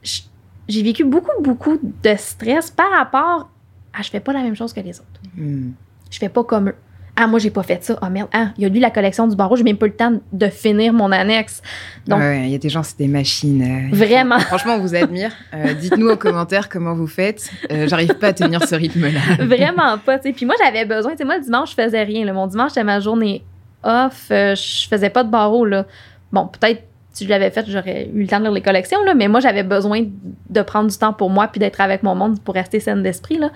j'ai 0.03 0.83
vécu 0.83 1.05
beaucoup, 1.05 1.43
beaucoup 1.43 1.79
de 1.83 2.15
stress 2.17 2.71
par 2.71 2.91
rapport 2.91 3.51
à 3.93 4.03
je 4.03 4.11
fais 4.11 4.21
pas 4.21 4.33
la 4.33 4.43
même 4.43 4.57
chose 4.57 4.73
que 4.73 4.81
les 4.81 4.99
autres. 5.01 5.21
Hmm. 5.37 5.73
Je 6.11 6.19
fais 6.19 6.29
pas 6.29 6.45
comme 6.45 6.69
eux. 6.69 6.75
Ah, 7.17 7.27
moi, 7.27 7.39
j'ai 7.39 7.51
pas 7.51 7.63
fait 7.63 7.83
ça. 7.85 7.99
Ah, 8.01 8.09
merde. 8.09 8.29
Ah, 8.33 8.49
il 8.57 8.65
a 8.65 8.69
lu 8.69 8.79
la 8.81 8.91
collection 8.91 9.27
du 9.29 9.37
barreau. 9.37 9.57
J'ai 9.57 9.63
même 9.65 9.77
pas 9.77 9.87
eu 9.87 9.91
le 9.91 9.97
temps 9.97 10.13
de 10.33 10.47
finir 10.49 10.93
mon 10.93 11.13
annexe. 11.13 11.61
Donc- 12.07 12.21
Ouais, 12.21 12.45
il 12.45 12.51
y 12.51 12.55
a 12.55 12.59
des 12.59 12.69
gens, 12.71 12.83
c'est 12.83 12.99
des 12.99 13.09
machines. 13.09 13.63
euh, 13.93 13.95
Vraiment. 13.95 14.39
Franchement, 14.39 14.75
on 14.77 14.81
vous 14.81 14.95
admire. 14.95 15.31
Euh, 15.55 15.75
Dites-nous 15.75 16.09
en 16.11 16.17
commentaire 16.17 16.69
comment 16.69 16.95
vous 16.95 17.07
faites. 17.09 17.51
Euh, 17.71 17.87
J'arrive 17.89 18.15
pas 18.15 18.29
à 18.29 18.33
tenir 18.33 18.63
ce 18.67 18.75
rythme-là. 18.75 19.21
Vraiment 19.45 19.99
pas, 19.99 20.19
tu 20.19 20.29
sais. 20.29 20.33
Puis 20.33 20.47
moi, 20.47 20.55
j'avais 20.65 20.85
besoin, 20.85 21.13
tu 21.13 21.19
sais, 21.19 21.25
moi, 21.25 21.37
le 21.37 21.43
dimanche, 21.43 21.71
je 21.77 21.83
faisais 21.83 22.03
rien. 22.05 22.25
là. 22.25 22.33
Mon 22.33 22.47
dimanche, 22.47 22.71
c'était 22.71 22.85
ma 22.85 23.01
journée 23.01 23.45
off. 23.83 24.29
Euh, 24.31 24.55
je 24.55 24.89
faisais 24.89 25.11
pas 25.11 25.25
de 25.25 25.31
barreau, 25.31 25.65
là. 25.67 25.85
Bon, 26.33 26.47
peut-être, 26.47 26.83
si 27.13 27.25
je 27.25 27.29
l'avais 27.31 27.51
fait, 27.51 27.65
j'aurais 27.69 28.09
eu 28.15 28.21
le 28.23 28.27
temps 28.29 28.39
de 28.39 28.45
lire 28.45 28.53
les 28.53 28.63
collections, 28.63 29.03
là. 29.05 29.15
Mais 29.15 29.27
moi, 29.29 29.41
j'avais 29.41 29.65
besoin 29.65 30.05
de 30.49 30.63
prendre 30.63 30.89
du 30.89 30.97
temps 30.97 31.13
pour 31.13 31.29
moi 31.29 31.49
puis 31.49 31.59
d'être 31.59 31.81
avec 31.81 32.03
mon 32.05 32.15
monde 32.15 32.41
pour 32.41 32.55
rester 32.55 32.79
saine 32.81 33.03
d'esprit, 33.03 33.37
là. 33.39 33.51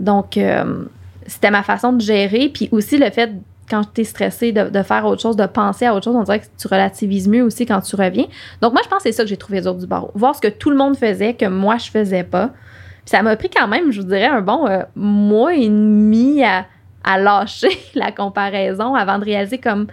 Donc, 0.00 0.36
euh, 0.38 0.84
c'était 1.26 1.50
ma 1.50 1.62
façon 1.62 1.92
de 1.92 2.00
gérer. 2.00 2.48
Puis 2.48 2.68
aussi, 2.72 2.98
le 2.98 3.10
fait, 3.10 3.32
quand 3.68 3.82
tu 3.94 4.02
es 4.02 4.04
stressé, 4.04 4.52
de, 4.52 4.82
faire 4.82 5.04
autre 5.06 5.22
chose, 5.22 5.36
de 5.36 5.46
penser 5.46 5.86
à 5.86 5.94
autre 5.94 6.04
chose, 6.04 6.16
on 6.16 6.22
dirait 6.22 6.40
que 6.40 6.46
tu 6.58 6.68
relativises 6.68 7.28
mieux 7.28 7.42
aussi 7.42 7.66
quand 7.66 7.80
tu 7.80 7.96
reviens. 7.96 8.26
Donc, 8.60 8.72
moi, 8.72 8.82
je 8.84 8.88
pense 8.88 8.98
que 8.98 9.04
c'est 9.04 9.12
ça 9.12 9.22
que 9.22 9.28
j'ai 9.28 9.36
trouvé 9.36 9.60
dur 9.60 9.74
du 9.74 9.86
barreau. 9.86 10.10
Voir 10.14 10.34
ce 10.34 10.40
que 10.40 10.48
tout 10.48 10.70
le 10.70 10.76
monde 10.76 10.96
faisait, 10.96 11.34
que 11.34 11.46
moi, 11.46 11.76
je 11.78 11.90
faisais 11.90 12.24
pas. 12.24 12.48
Puis 12.48 13.10
ça 13.10 13.22
m'a 13.22 13.36
pris 13.36 13.50
quand 13.50 13.68
même, 13.68 13.90
je 13.90 14.00
vous 14.00 14.06
dirais, 14.06 14.26
un 14.26 14.40
bon 14.40 14.66
euh, 14.66 14.82
mois 14.96 15.54
et 15.54 15.68
demi 15.68 16.42
à, 16.42 16.66
à 17.02 17.18
lâcher 17.18 17.78
la 17.94 18.12
comparaison 18.12 18.94
avant 18.94 19.18
de 19.18 19.24
réaliser 19.24 19.58
comme. 19.58 19.86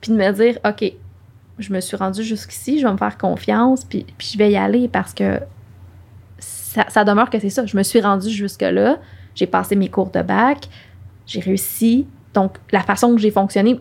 Puis 0.00 0.12
de 0.12 0.16
me 0.16 0.32
dire, 0.32 0.58
OK, 0.64 0.92
je 1.58 1.72
me 1.72 1.80
suis 1.80 1.96
rendue 1.96 2.22
jusqu'ici, 2.22 2.80
je 2.80 2.86
vais 2.86 2.92
me 2.92 2.98
faire 2.98 3.18
confiance, 3.18 3.84
puis, 3.84 4.06
puis 4.16 4.30
je 4.32 4.38
vais 4.38 4.50
y 4.50 4.56
aller 4.56 4.88
parce 4.88 5.12
que 5.12 5.40
ça, 6.38 6.86
ça 6.88 7.04
demeure 7.04 7.28
que 7.28 7.38
c'est 7.38 7.50
ça. 7.50 7.66
Je 7.66 7.76
me 7.76 7.82
suis 7.82 8.00
rendue 8.00 8.30
jusque-là, 8.30 8.98
j'ai 9.40 9.46
passé 9.46 9.74
mes 9.74 9.88
cours 9.88 10.10
de 10.10 10.20
bac, 10.20 10.68
j'ai 11.26 11.40
réussi. 11.40 12.06
Donc, 12.34 12.58
la 12.70 12.80
façon 12.82 13.14
que 13.14 13.20
j'ai 13.20 13.30
fonctionné 13.30 13.80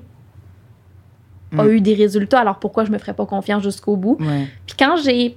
a 1.57 1.63
Mm. 1.63 1.69
eu 1.69 1.81
des 1.81 1.95
résultats, 1.95 2.39
alors 2.39 2.59
pourquoi 2.59 2.85
je 2.85 2.91
me 2.91 2.97
ferais 2.97 3.13
pas 3.13 3.25
confiance 3.25 3.61
jusqu'au 3.61 3.95
bout? 3.97 4.17
Ouais. 4.19 4.47
Puis 4.65 4.75
quand 4.79 4.95
j'ai 5.03 5.35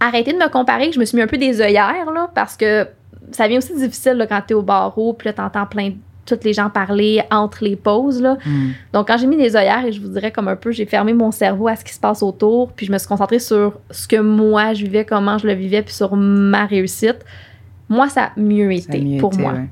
arrêté 0.00 0.32
de 0.32 0.38
me 0.38 0.48
comparer, 0.50 0.90
je 0.92 0.98
me 0.98 1.04
suis 1.04 1.16
mis 1.16 1.22
un 1.22 1.26
peu 1.28 1.38
des 1.38 1.60
œillères, 1.60 2.10
là, 2.12 2.28
parce 2.34 2.56
que 2.56 2.88
ça 3.30 3.46
vient 3.46 3.58
aussi 3.58 3.74
difficile 3.76 4.14
là, 4.14 4.26
quand 4.26 4.40
tu 4.46 4.52
es 4.52 4.54
au 4.54 4.62
barreau, 4.62 5.12
puis 5.12 5.28
là, 5.28 5.32
t'entends 5.32 5.66
plein 5.66 5.90
de 5.90 5.94
toutes 6.24 6.42
les 6.42 6.52
gens 6.52 6.70
parler 6.70 7.22
entre 7.30 7.62
les 7.62 7.76
pauses. 7.76 8.20
Là. 8.20 8.36
Hmm. 8.44 8.70
Donc, 8.92 9.06
quand 9.06 9.16
j'ai 9.16 9.28
mis 9.28 9.36
des 9.36 9.54
œillères, 9.54 9.84
et 9.84 9.92
je 9.92 10.00
vous 10.00 10.08
dirais 10.08 10.32
comme 10.32 10.48
un 10.48 10.56
peu, 10.56 10.72
j'ai 10.72 10.84
fermé 10.86 11.12
mon 11.12 11.30
cerveau 11.30 11.68
à 11.68 11.76
ce 11.76 11.84
qui 11.84 11.92
se 11.94 12.00
passe 12.00 12.20
autour, 12.22 12.72
puis 12.72 12.84
je 12.86 12.90
me 12.92 12.98
suis 12.98 13.06
concentrée 13.06 13.38
sur 13.38 13.78
ce 13.92 14.08
que 14.08 14.16
moi, 14.16 14.74
je 14.74 14.82
vivais, 14.84 15.04
comment 15.04 15.38
je 15.38 15.46
le 15.46 15.52
vivais, 15.52 15.82
puis 15.82 15.94
sur 15.94 16.16
ma 16.16 16.66
réussite. 16.66 17.24
Moi, 17.88 18.08
ça 18.08 18.32
a 18.36 18.40
mieux 18.40 18.68
a 18.70 18.72
été 18.74 19.00
mieux 19.00 19.18
pour 19.20 19.32
été, 19.32 19.42
moi. 19.42 19.52
ouais. 19.52 19.68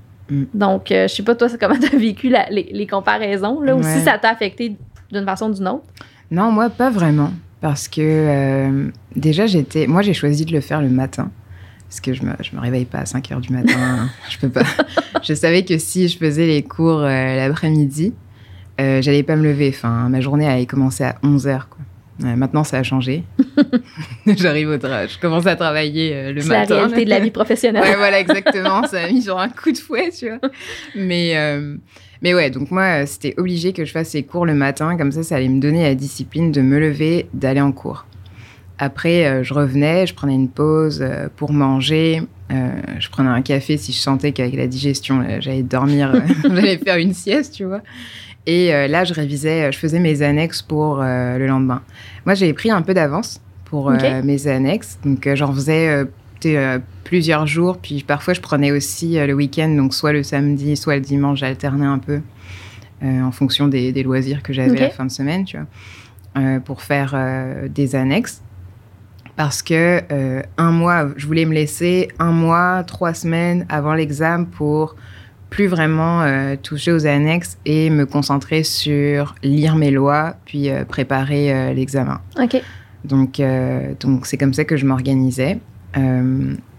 Donc, 0.55 0.91
euh, 0.91 1.07
je 1.09 1.15
sais 1.15 1.23
pas, 1.23 1.35
toi, 1.35 1.49
c'est 1.49 1.61
comment 1.61 1.77
tu 1.81 1.95
as 1.95 1.99
vécu 1.99 2.29
la- 2.29 2.49
les, 2.51 2.69
les 2.73 2.87
comparaisons, 2.87 3.61
là, 3.61 3.75
ou 3.77 3.81
Ouais. 3.83 3.99
si 3.99 4.01
ça 4.05 4.19
t'a 4.19 4.31
affecté 4.31 4.77
d'une 5.13 5.25
façon 5.25 5.51
ou 5.51 5.55
d'une 5.55 5.69
autre? 5.69 5.85
Non, 6.31 6.51
moi, 6.51 6.71
pas 6.71 6.91
vraiment. 6.91 7.31
Parce 7.61 7.89
que 7.89 8.01
euh, 8.01 8.89
déjà, 9.17 9.47
j'étais. 9.47 9.87
Moi, 9.87 10.03
j'ai 10.03 10.15
choisi 10.15 10.45
de 10.45 10.53
le 10.53 10.61
faire 10.61 10.81
le 10.83 10.89
matin. 10.91 11.31
Parce 11.89 12.01
que 12.01 12.13
je 12.13 12.23
me, 12.25 12.33
je 12.43 12.55
me 12.57 12.61
réveille 12.61 12.85
pas 12.87 12.99
à 12.99 13.07
5 13.07 13.31
heures 13.33 13.41
du 13.41 13.53
matin. 13.53 14.09
je 14.31 14.39
peux 14.39 14.49
pas. 14.49 14.63
je 15.23 15.33
savais 15.35 15.65
que 15.65 15.79
si 15.79 16.09
je 16.09 16.19
faisais 16.19 16.47
les 16.47 16.63
cours 16.63 17.01
euh, 17.01 17.37
l'après-midi, 17.37 18.13
euh, 18.81 19.01
j'allais 19.01 19.23
pas 19.23 19.37
me 19.37 19.45
lever. 19.45 19.69
Enfin, 19.75 20.09
ma 20.09 20.21
journée 20.21 20.47
allait 20.49 20.67
commencer 20.67 21.05
à 21.05 21.15
11 21.23 21.47
heures. 21.47 21.69
Quoi. 21.69 21.81
Maintenant, 22.21 22.63
ça 22.63 22.79
a 22.79 22.83
changé. 22.85 23.25
J'arrive 24.27 24.69
au 24.71 24.79
travail. 24.79 25.09
Je 25.09 25.19
commence 25.19 25.47
à 25.47 25.57
travailler 25.57 26.15
euh, 26.15 26.33
le 26.33 26.41
C'est 26.41 26.49
la 26.51 26.61
matin. 26.61 26.75
réalité 26.77 27.05
de 27.05 27.11
la 27.11 27.19
vie 27.21 27.31
professionnelle. 27.33 27.83
Ouais, 27.83 27.97
voilà, 27.97 28.21
exactement. 28.21 28.87
Ça 28.87 29.03
m'a 29.03 29.09
mis 29.09 29.23
sur 29.23 29.39
un 29.39 29.49
coup 29.49 29.73
de 29.73 29.79
fouet, 29.79 30.11
tu 30.17 30.29
vois. 30.29 30.39
Mais, 30.95 31.33
euh, 31.37 31.77
mais 32.23 32.33
ouais, 32.33 32.51
donc 32.51 32.71
moi, 32.71 33.03
euh, 33.03 33.07
c'était 33.07 33.35
obligé 33.37 33.73
que 33.73 33.85
je 33.85 33.91
fasse 33.91 34.11
ces 34.11 34.23
cours 34.23 34.47
le 34.47 34.55
matin. 34.55 34.97
Comme 34.97 35.11
ça, 35.11 35.23
ça 35.25 35.37
allait 35.37 35.49
me 35.49 35.61
donner 35.61 35.83
la 35.83 35.97
discipline 35.97 36.53
de 36.53 36.61
me 36.61 36.79
lever, 36.79 37.27
d'aller 37.35 37.61
en 37.61 37.73
cours. 37.73 38.07
Après, 38.79 39.43
je 39.45 39.55
revenais, 39.55 40.07
je 40.07 40.15
prenais 40.15 40.35
une 40.35 40.49
pause 40.49 41.05
pour 41.37 41.53
manger. 41.53 42.23
Je 42.51 43.09
prenais 43.11 43.31
un 43.31 43.43
café 43.43 43.77
si 43.77 43.93
je 43.93 43.99
sentais 43.99 44.33
qu'avec 44.33 44.55
la 44.55 44.67
digestion, 44.67 45.25
j'allais 45.41 45.63
dormir, 45.63 46.13
j'allais 46.43 46.79
faire 46.79 46.97
une 46.97 47.15
sieste, 47.15 47.55
tu 47.55 47.65
vois. 47.65 47.81
Et 48.47 48.69
là, 48.89 49.05
je 49.05 49.15
révisais, 49.15 49.73
je 49.73 49.79
faisais 49.79 50.01
mes 50.01 50.23
annexes 50.23 50.63
pour 50.63 50.99
le 50.99 51.47
lendemain. 51.47 51.83
Moi, 52.27 52.35
j'avais 52.35 52.53
pris 52.53 52.71
un 52.71 52.83
peu 52.83 52.95
d'avance 52.95 53.41
pour 53.65 53.91
mes 53.91 54.47
annexes, 54.47 54.99
donc 55.05 55.29
j'en 55.35 55.53
faisais 55.53 56.05
plusieurs 57.05 57.47
jours, 57.47 57.79
puis 57.79 58.05
parfois 58.07 58.35
je 58.35 58.41
prenais 58.41 58.71
aussi 58.71 59.17
le 59.17 59.33
week-end, 59.33 59.69
donc 59.71 59.95
soit 59.95 60.13
le 60.13 60.23
samedi, 60.23 60.77
soit 60.77 60.97
le 60.97 61.01
dimanche, 61.01 61.41
j'alternais 61.41 61.87
un 61.87 61.99
peu 61.99 62.21
en 63.03 63.33
fonction 63.33 63.69
des, 63.69 64.03
loisirs 64.03 64.43
que 64.43 64.53
j'avais 64.53 64.79
la 64.79 64.91
fin 64.91 65.07
de 65.07 65.11
semaine, 65.11 65.45
tu 65.45 65.57
vois, 65.57 66.61
pour 66.61 66.83
faire 66.83 67.17
des 67.69 67.97
annexes 67.97 68.43
parce 69.37 69.63
que 69.63 70.01
euh, 70.13 70.43
un 70.59 70.71
mois, 70.71 71.09
je 71.17 71.27
voulais 71.27 71.45
me 71.45 71.55
laisser 71.55 72.09
un 72.19 72.31
mois, 72.31 72.85
trois 72.85 73.15
semaines 73.15 73.67
avant 73.69 73.95
l'examen 73.95 74.45
pour 74.45 74.95
plus 75.51 75.67
vraiment 75.67 76.23
euh, 76.23 76.57
toucher 76.61 76.93
aux 76.93 77.07
annexes 77.07 77.59
et 77.65 77.91
me 77.91 78.07
concentrer 78.07 78.65
sur 78.65 79.35
lire 79.43 79.77
mes 79.77 79.91
lois 79.91 80.37
puis 80.45 80.71
euh, 80.71 80.85
préparer 80.85 81.75
l'examen. 81.75 82.21
Ok. 82.41 82.61
Donc 83.05 83.41
donc 84.01 84.25
c'est 84.25 84.39
comme 84.39 84.55
ça 84.55 84.65
que 84.65 84.77
je 84.77 84.87
m'organisais. 84.87 85.59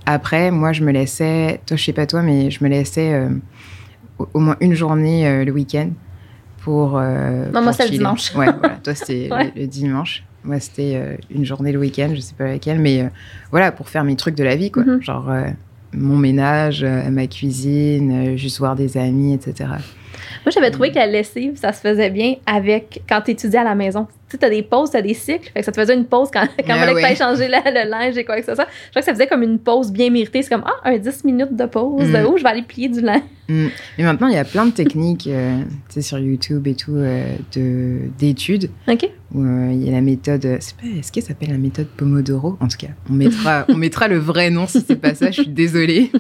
après, 0.05 0.49
moi, 0.49 0.73
je 0.73 0.83
me 0.83 0.91
laissais, 0.91 1.61
toi, 1.67 1.77
je 1.77 1.83
sais 1.83 1.93
pas 1.93 2.07
toi, 2.07 2.23
mais 2.23 2.49
je 2.49 2.63
me 2.63 2.69
laissais 2.69 3.27
au, 4.17 4.39
moins 4.39 4.57
une 4.59 4.73
journée 4.73 5.45
le 5.45 5.51
week-end 5.51 5.89
pour. 6.63 6.99
non, 6.99 7.61
moi, 7.61 7.73
c'est 7.73 7.85
le 7.85 7.91
dimanche. 7.91 8.33
ouais, 8.35 8.47
voilà. 8.59 8.77
Toi, 8.83 8.95
c'était 8.95 9.29
le, 9.55 9.67
dimanche. 9.67 10.23
Moi, 10.45 10.59
c'était 10.59 10.93
euh, 10.95 11.15
une 11.33 11.43
journée 11.43 11.71
le 11.71 11.79
week-end, 11.79 12.11
je 12.13 12.21
sais 12.21 12.35
pas 12.35 12.45
laquelle, 12.45 12.79
mais 12.79 13.01
euh, 13.01 13.07
voilà, 13.51 13.71
pour 13.71 13.89
faire 13.89 14.03
mes 14.03 14.15
trucs 14.15 14.35
de 14.35 14.43
la 14.43 14.55
vie, 14.55 14.71
quoi. 14.71 14.83
Mhm. 14.83 15.01
Genre 15.01 15.29
euh, 15.29 15.45
mon 15.93 16.17
ménage, 16.17 16.83
ma 16.83 17.25
cuisine, 17.25 18.37
juste 18.37 18.59
voir 18.59 18.75
des 18.75 18.97
amis, 18.97 19.33
etc. 19.33 19.65
Moi, 20.45 20.51
j'avais 20.51 20.69
trouvé 20.69 20.91
que 20.91 20.95
la 20.95 21.07
lessive, 21.07 21.57
ça 21.57 21.73
se 21.73 21.81
faisait 21.81 22.09
bien 22.09 22.35
avec 22.45 23.01
quand 23.09 23.21
tu 23.21 23.31
étudiais 23.31 23.59
à 23.59 23.63
la 23.63 23.75
maison. 23.75 24.07
Tu 24.29 24.37
sais, 24.37 24.45
as 24.45 24.49
des 24.49 24.61
pauses, 24.61 24.91
tu 24.91 24.97
as 24.97 25.01
des 25.01 25.13
cycles. 25.13 25.49
Fait 25.51 25.59
que 25.59 25.65
ça 25.65 25.71
te 25.71 25.79
faisait 25.79 25.95
une 25.95 26.05
pause 26.05 26.29
quand, 26.31 26.47
quand 26.57 26.73
ah, 26.75 26.85
fallait 26.85 27.13
que 27.13 27.17
changer 27.17 27.47
le 27.47 27.89
linge 27.89 28.17
et 28.17 28.25
quoi 28.25 28.39
que 28.39 28.45
ce 28.45 28.53
soit. 28.53 28.67
Je 28.85 28.89
crois 28.89 29.01
que 29.01 29.05
ça 29.05 29.13
faisait 29.13 29.27
comme 29.27 29.43
une 29.43 29.59
pause 29.59 29.91
bien 29.91 30.09
méritée. 30.09 30.41
C'est 30.41 30.49
comme, 30.49 30.65
ah, 30.65 30.89
un 30.89 30.97
10 30.97 31.23
minutes 31.23 31.55
de 31.55 31.65
pause. 31.65 32.09
Mm. 32.09 32.25
Oh, 32.27 32.37
je 32.37 32.43
vais 32.43 32.49
aller 32.49 32.61
plier 32.61 32.89
du 32.89 33.01
linge. 33.01 33.21
Mm. 33.47 33.67
Mais 33.97 34.03
maintenant, 34.03 34.27
il 34.27 34.35
y 34.35 34.39
a 34.39 34.45
plein 34.45 34.65
de 34.65 34.71
techniques, 34.71 35.27
euh, 35.27 35.61
tu 35.89 35.95
sais, 35.95 36.01
sur 36.01 36.19
YouTube 36.19 36.67
et 36.67 36.75
tout, 36.75 36.95
euh, 36.95 37.35
d'études. 38.19 38.69
OK. 38.87 39.09
Euh, 39.35 39.71
il 39.73 39.83
y 39.83 39.89
a 39.89 39.91
la 39.91 40.01
méthode, 40.01 40.45
est-ce 40.45 41.11
qu'elle 41.11 41.23
s'appelle 41.23 41.49
la 41.49 41.57
méthode 41.57 41.87
Pomodoro? 41.87 42.57
En 42.59 42.67
tout 42.67 42.77
cas, 42.77 42.89
on 43.09 43.13
mettra, 43.13 43.65
on 43.69 43.75
mettra 43.75 44.07
le 44.07 44.17
vrai 44.17 44.49
nom 44.49 44.67
si 44.67 44.81
c'est 44.85 44.95
pas 44.95 45.15
ça, 45.15 45.31
je 45.31 45.41
suis 45.41 45.51
désolée. 45.51 46.11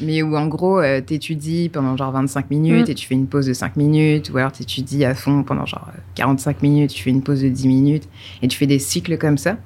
Mais 0.00 0.22
où 0.22 0.36
en 0.36 0.46
gros, 0.46 0.80
tu 1.06 1.14
étudies 1.14 1.68
pendant 1.68 1.96
genre 1.96 2.12
25 2.12 2.50
minutes 2.50 2.88
mm. 2.88 2.90
et 2.90 2.94
tu 2.94 3.06
fais 3.06 3.14
une 3.14 3.26
pause 3.26 3.46
de 3.46 3.52
5 3.52 3.76
minutes, 3.76 4.30
ou 4.32 4.38
alors 4.38 4.52
tu 4.52 4.62
étudies 4.62 5.04
à 5.04 5.14
fond 5.14 5.42
pendant 5.42 5.66
genre 5.66 5.90
45 6.14 6.62
minutes, 6.62 6.90
tu 6.90 7.02
fais 7.02 7.10
une 7.10 7.22
pause 7.22 7.42
de 7.42 7.48
10 7.48 7.68
minutes, 7.68 8.08
et 8.42 8.48
tu 8.48 8.56
fais 8.56 8.66
des 8.66 8.78
cycles 8.78 9.18
comme 9.18 9.38
ça. 9.38 9.56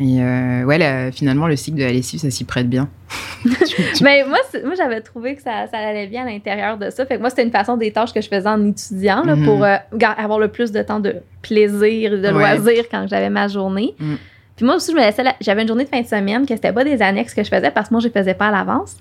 Et 0.00 0.22
euh, 0.22 0.64
ouais, 0.64 1.10
finalement, 1.12 1.48
le 1.48 1.56
cycle 1.56 1.78
de 1.78 1.84
la 1.84 1.92
lessive, 1.92 2.20
ça 2.20 2.30
s'y 2.30 2.44
prête 2.44 2.68
bien. 2.68 2.88
Mais 4.02 4.24
moi, 4.24 4.38
moi 4.64 4.74
j'avais 4.76 5.00
trouvé 5.00 5.34
que 5.34 5.42
ça, 5.42 5.66
ça, 5.70 5.78
allait 5.78 6.06
bien 6.06 6.22
à 6.22 6.30
l'intérieur 6.30 6.78
de 6.78 6.90
ça. 6.90 7.04
Fait 7.06 7.16
que 7.16 7.20
moi, 7.20 7.30
c'était 7.30 7.44
une 7.44 7.50
façon 7.50 7.76
des 7.76 7.90
tâches 7.90 8.12
que 8.12 8.20
je 8.20 8.28
faisais 8.28 8.48
en 8.48 8.64
étudiant 8.66 9.24
là, 9.24 9.34
pour 9.44 9.58
mhm. 9.58 9.64
euh, 9.64 10.06
avoir 10.16 10.38
le 10.38 10.48
plus 10.48 10.72
de 10.72 10.82
temps 10.82 11.00
de 11.00 11.16
plaisir, 11.42 12.12
de 12.12 12.28
loisir 12.28 12.84
quand 12.90 13.06
j'avais 13.08 13.30
ma 13.30 13.48
journée. 13.48 13.94
Mm. 13.98 14.14
Puis 14.58 14.66
moi 14.66 14.74
aussi, 14.74 14.90
je 14.90 14.96
me 14.96 15.00
laissais. 15.00 15.22
J'avais 15.40 15.62
une 15.62 15.68
journée 15.68 15.84
de 15.84 15.88
fin 15.88 16.00
de 16.00 16.06
semaine 16.06 16.44
que 16.44 16.52
c'était 16.52 16.72
pas 16.72 16.82
des 16.82 17.00
annexes 17.00 17.32
que 17.32 17.44
je 17.44 17.48
faisais 17.48 17.70
parce 17.70 17.88
que 17.88 17.94
moi, 17.94 18.00
je 18.00 18.08
les 18.08 18.12
faisais 18.12 18.34
pas 18.34 18.48
à 18.48 18.50
l'avance. 18.50 18.96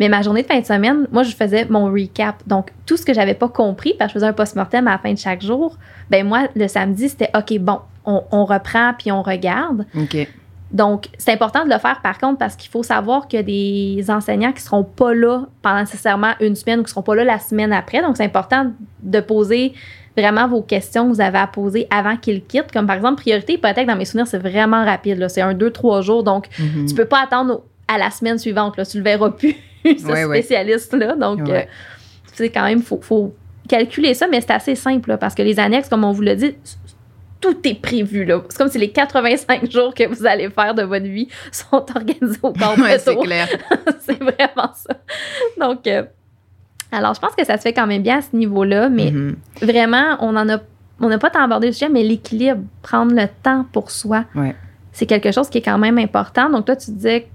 Mais 0.00 0.08
ma 0.08 0.22
journée 0.22 0.40
de 0.40 0.46
fin 0.46 0.58
de 0.58 0.64
semaine, 0.64 1.06
moi, 1.12 1.22
je 1.22 1.36
faisais 1.36 1.66
mon 1.66 1.92
recap. 1.92 2.36
Donc, 2.46 2.70
tout 2.86 2.96
ce 2.96 3.04
que 3.04 3.12
j'avais 3.12 3.34
pas 3.34 3.48
compris, 3.48 3.94
parce 3.98 4.10
que 4.10 4.18
je 4.18 4.20
faisais 4.20 4.30
un 4.30 4.32
post-mortem 4.32 4.88
à 4.88 4.92
la 4.92 4.98
fin 4.98 5.12
de 5.12 5.18
chaque 5.18 5.42
jour, 5.42 5.76
ben 6.08 6.26
moi, 6.26 6.48
le 6.56 6.66
samedi, 6.66 7.10
c'était 7.10 7.28
OK, 7.36 7.58
bon, 7.58 7.80
on, 8.06 8.44
reprend 8.46 8.94
puis 8.98 9.12
on 9.12 9.20
regarde. 9.20 9.84
Donc, 10.72 11.08
c'est 11.18 11.32
important 11.32 11.64
de 11.64 11.70
le 11.70 11.78
faire 11.78 12.00
par 12.02 12.18
contre 12.18 12.38
parce 12.38 12.56
qu'il 12.56 12.70
faut 12.70 12.82
savoir 12.82 13.28
qu'il 13.28 13.38
y 13.38 13.40
a 13.40 13.42
des 13.42 14.10
enseignants 14.10 14.52
qui 14.52 14.62
seront 14.62 14.84
pas 14.84 15.14
là 15.14 15.46
pendant 15.60 15.80
nécessairement 15.80 16.32
une 16.40 16.56
semaine 16.56 16.80
ou 16.80 16.82
qui 16.82 16.90
seront 16.90 17.02
pas 17.02 17.14
là 17.14 17.24
la 17.24 17.38
semaine 17.38 17.72
après. 17.72 18.00
Donc, 18.00 18.16
c'est 18.16 18.24
important 18.24 18.72
de 19.02 19.20
poser 19.20 19.74
vraiment 20.16 20.48
vos 20.48 20.62
questions 20.62 21.08
que 21.08 21.14
vous 21.14 21.20
avez 21.20 21.38
à 21.38 21.46
poser 21.46 21.86
avant 21.90 22.16
qu'ils 22.16 22.42
quittent. 22.42 22.72
Comme 22.72 22.86
par 22.86 22.96
exemple, 22.96 23.20
priorité 23.20 23.54
hypothèque, 23.54 23.86
dans 23.86 23.96
mes 23.96 24.06
souvenirs, 24.06 24.26
c'est 24.26 24.38
vraiment 24.38 24.84
rapide. 24.84 25.26
C'est 25.28 25.42
un, 25.42 25.52
deux, 25.52 25.70
trois 25.70 26.00
jours. 26.00 26.22
Donc, 26.22 26.48
mhm. 26.58 26.86
tu 26.86 26.94
peux 26.94 27.04
pas 27.04 27.22
attendre 27.22 27.62
à 27.86 27.98
la 27.98 28.10
semaine 28.10 28.38
suivante. 28.38 28.78
Là. 28.78 28.86
Tu 28.86 28.96
le 28.96 29.04
verras 29.04 29.30
plus, 29.30 29.56
ce 29.84 30.26
spécialiste-là. 30.26 31.16
Donc, 31.16 31.48
euh, 31.48 31.62
c'est 32.32 32.48
quand 32.48 32.64
même, 32.64 32.78
il 32.78 32.84
faut, 32.84 33.00
faut, 33.02 33.34
calculer 33.68 34.12
ça, 34.12 34.26
mais 34.26 34.40
c'est 34.40 34.50
assez 34.50 34.74
simple 34.74 35.16
parce 35.18 35.34
que 35.34 35.42
les 35.42 35.60
annexes, 35.60 35.88
comme 35.88 36.04
on 36.04 36.10
vous 36.10 36.22
l'a 36.22 36.34
dit, 36.34 36.56
tout 37.42 37.56
est 37.64 37.74
prévu. 37.74 38.24
là. 38.24 38.40
C'est 38.48 38.56
comme 38.56 38.68
si 38.68 38.78
les 38.78 38.90
85 38.90 39.70
jours 39.70 39.92
que 39.94 40.06
vous 40.08 40.24
allez 40.24 40.48
faire 40.48 40.74
de 40.74 40.82
votre 40.82 41.04
vie 41.04 41.28
sont 41.50 41.84
organisés 41.94 42.38
au 42.42 42.52
ouais, 42.52 42.98
c'est 42.98 43.16
clair. 43.16 43.48
c'est 44.00 44.18
vraiment 44.18 44.72
ça. 44.74 44.96
Donc, 45.60 45.86
euh, 45.86 46.04
alors, 46.90 47.14
je 47.14 47.20
pense 47.20 47.34
que 47.34 47.44
ça 47.44 47.56
se 47.58 47.62
fait 47.62 47.72
quand 47.72 47.86
même 47.86 48.02
bien 48.02 48.18
à 48.18 48.22
ce 48.22 48.34
niveau-là, 48.34 48.88
mais 48.88 49.10
mm-hmm. 49.10 49.34
vraiment, 49.60 50.16
on 50.20 50.36
en 50.36 50.48
a, 50.48 50.58
on 51.00 51.08
n'a 51.08 51.18
pas 51.18 51.30
tant 51.30 51.42
abordé 51.42 51.66
le 51.66 51.72
sujet, 51.72 51.88
mais 51.88 52.02
l'équilibre, 52.02 52.62
prendre 52.82 53.14
le 53.14 53.26
temps 53.42 53.66
pour 53.72 53.90
soi, 53.90 54.24
c'est 54.92 55.06
quelque 55.06 55.32
chose 55.32 55.48
qui 55.48 55.58
est 55.58 55.62
quand 55.62 55.78
même 55.78 55.98
important. 55.98 56.48
Donc, 56.48 56.66
toi, 56.66 56.76
tu 56.76 56.90
disais, 56.92 57.28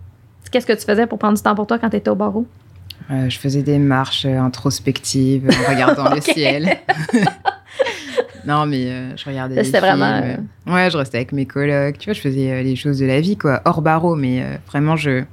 qu'est-ce 0.51 0.65
que 0.65 0.73
tu 0.73 0.85
faisais 0.85 1.05
pour 1.05 1.19
prendre 1.19 1.35
du 1.35 1.43
temps 1.43 1.55
pour 1.55 1.67
toi 1.67 1.77
quand 1.79 1.89
tu 1.89 1.97
étais 1.97 2.09
au 2.09 2.15
barreau? 2.15 2.45
Euh, 3.09 3.29
je 3.29 3.39
faisais 3.39 3.63
des 3.63 3.79
marches 3.79 4.25
euh, 4.25 4.37
introspectives 4.39 5.49
en 5.49 5.71
regardant 5.71 6.09
le 6.13 6.21
ciel. 6.21 6.77
non, 8.45 8.65
mais 8.65 8.87
euh, 8.87 9.15
je 9.15 9.25
regardais. 9.25 9.63
C'était 9.63 9.79
vraiment. 9.79 10.21
Ouais, 10.65 10.89
je 10.89 10.97
restais 10.97 11.17
avec 11.17 11.31
mes 11.31 11.45
colocs. 11.45 11.97
Tu 11.97 12.05
vois, 12.05 12.13
je 12.13 12.21
faisais 12.21 12.63
les 12.63 12.75
choses 12.75 12.99
de 12.99 13.05
la 13.05 13.21
vie, 13.21 13.37
quoi, 13.37 13.61
hors 13.65 13.81
barreau, 13.81 14.15
mais 14.15 14.43
vraiment, 14.67 14.95
je 14.95 15.23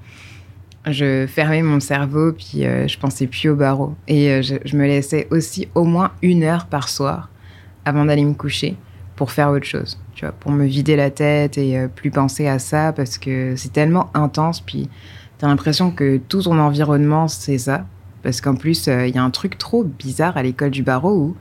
je 0.87 1.27
fermais 1.27 1.63
mon 1.63 1.81
cerveau, 1.81 2.33
puis 2.33 2.65
euh, 2.65 2.87
je 2.87 2.99
pensais 2.99 3.27
plus 3.27 3.49
au 3.49 3.57
barreau. 3.57 3.95
Et 4.07 4.31
euh, 4.31 4.43
je, 4.43 4.77
me 4.77 4.87
laissais 4.87 5.27
aussi 5.31 5.69
au 5.75 5.85
moins 5.85 6.13
une 6.23 6.43
heure 6.43 6.67
par 6.67 6.89
soir 6.89 7.31
avant 7.85 8.05
d'aller 8.05 8.25
me 8.25 8.35
coucher 8.35 8.77
pour 9.17 9.31
faire 9.31 9.51
autre 9.51 9.65
chose, 9.65 9.99
tu 10.15 10.25
vois, 10.25 10.33
pour 10.33 10.51
me 10.51 10.65
vider 10.67 10.97
la 10.97 11.11
tête 11.11 11.57
et 11.57 11.79
euh, 11.79 11.89
plus 11.89 12.11
penser 12.11 12.49
à 12.49 12.59
ça 12.59 12.93
parce 12.93 13.17
que 13.17 13.55
c'est 13.57 13.73
tellement 13.73 14.11
intense, 14.15 14.61
puis 14.61 14.91
tu 15.45 15.47
as 15.47 15.51
l'impression 15.51 15.91
que 15.91 16.17
tout 16.17 16.43
ton 16.43 16.59
environnement, 16.59 17.29
c'est 17.29 17.59
ça? 17.59 17.85
Parce 18.23 18.41
qu'en 18.41 18.55
plus, 18.55 18.87
il 18.87 19.15
y 19.15 19.19
a 19.19 19.23
un 19.23 19.31
truc 19.31 19.59
trop 19.59 19.85
bizarre 19.85 20.39
à 20.39 20.43
l'école 20.43 20.71
du 20.71 20.83
barreau 20.83 21.15
où, 21.15 21.37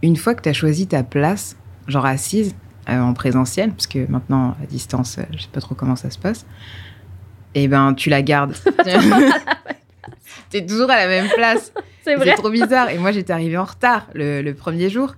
une 0.00 0.16
fois 0.16 0.34
que 0.34 0.40
tu 0.40 0.48
as 0.48 0.54
choisi 0.54 0.86
ta 0.86 1.02
place, 1.02 1.56
genre 1.86 2.06
assise, 2.06 2.54
en 2.88 3.12
présentiel, 3.12 3.70
parce 3.70 3.86
que 3.86 4.10
maintenant, 4.10 4.56
à 4.62 4.66
distance, 4.66 5.18
je 5.32 5.42
sais 5.42 5.48
pas 5.52 5.60
trop 5.60 5.74
comment 5.74 5.96
ça 5.96 6.10
se 6.10 6.18
passe, 6.18 6.46
eh 7.54 7.68
ben 7.68 7.92
tu 7.92 8.08
la 8.08 8.22
gardes. 8.22 8.54
T'es 10.50 10.64
toujours 10.64 10.90
à 10.90 10.96
la 10.96 11.06
même 11.06 11.28
place. 11.36 11.72
C'est 12.02 12.16
vrai. 12.16 12.30
C'est 12.30 12.36
trop 12.36 12.50
bizarre. 12.50 12.88
Et 12.88 12.98
moi, 12.98 13.12
j'étais 13.12 13.34
arrivée 13.34 13.58
en 13.58 13.64
retard 13.64 14.08
le, 14.14 14.50
premier 14.52 14.88
jour. 14.88 15.14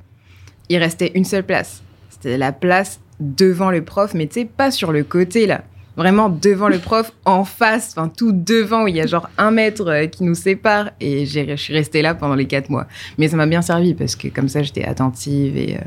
Il 0.68 0.78
restait 0.78 1.12
une 1.14 1.24
seule 1.24 1.44
place. 1.44 1.82
C'était 2.10 2.36
la 2.36 2.52
place 2.52 3.00
devant 3.20 3.70
le 3.70 3.84
prof, 3.84 4.12
mais 4.14 4.26
tu 4.26 4.40
sais, 4.40 4.44
pas 4.44 4.72
sur 4.72 4.92
le 4.92 5.04
côté 5.04 5.46
là. 5.46 5.62
Vraiment 5.96 6.28
devant 6.28 6.68
le 6.68 6.78
prof, 6.78 7.12
en 7.24 7.44
face, 7.44 7.94
enfin 7.96 8.08
tout 8.08 8.32
devant, 8.32 8.82
où 8.82 8.88
il 8.88 8.96
y 8.96 9.00
a 9.00 9.06
genre 9.06 9.30
un 9.38 9.52
mètre 9.52 9.86
euh, 9.86 10.06
qui 10.06 10.24
nous 10.24 10.34
sépare. 10.34 10.90
Et 11.00 11.24
je 11.24 11.54
suis 11.54 11.72
restée 11.72 12.02
là 12.02 12.14
pendant 12.14 12.34
les 12.34 12.46
quatre 12.46 12.68
mois. 12.68 12.86
Mais 13.16 13.28
ça 13.28 13.36
m'a 13.36 13.46
bien 13.46 13.62
servi 13.62 13.94
parce 13.94 14.16
que 14.16 14.28
comme 14.28 14.48
ça, 14.48 14.62
j'étais 14.62 14.84
attentive 14.84 15.56
et 15.56 15.76
euh, 15.76 15.80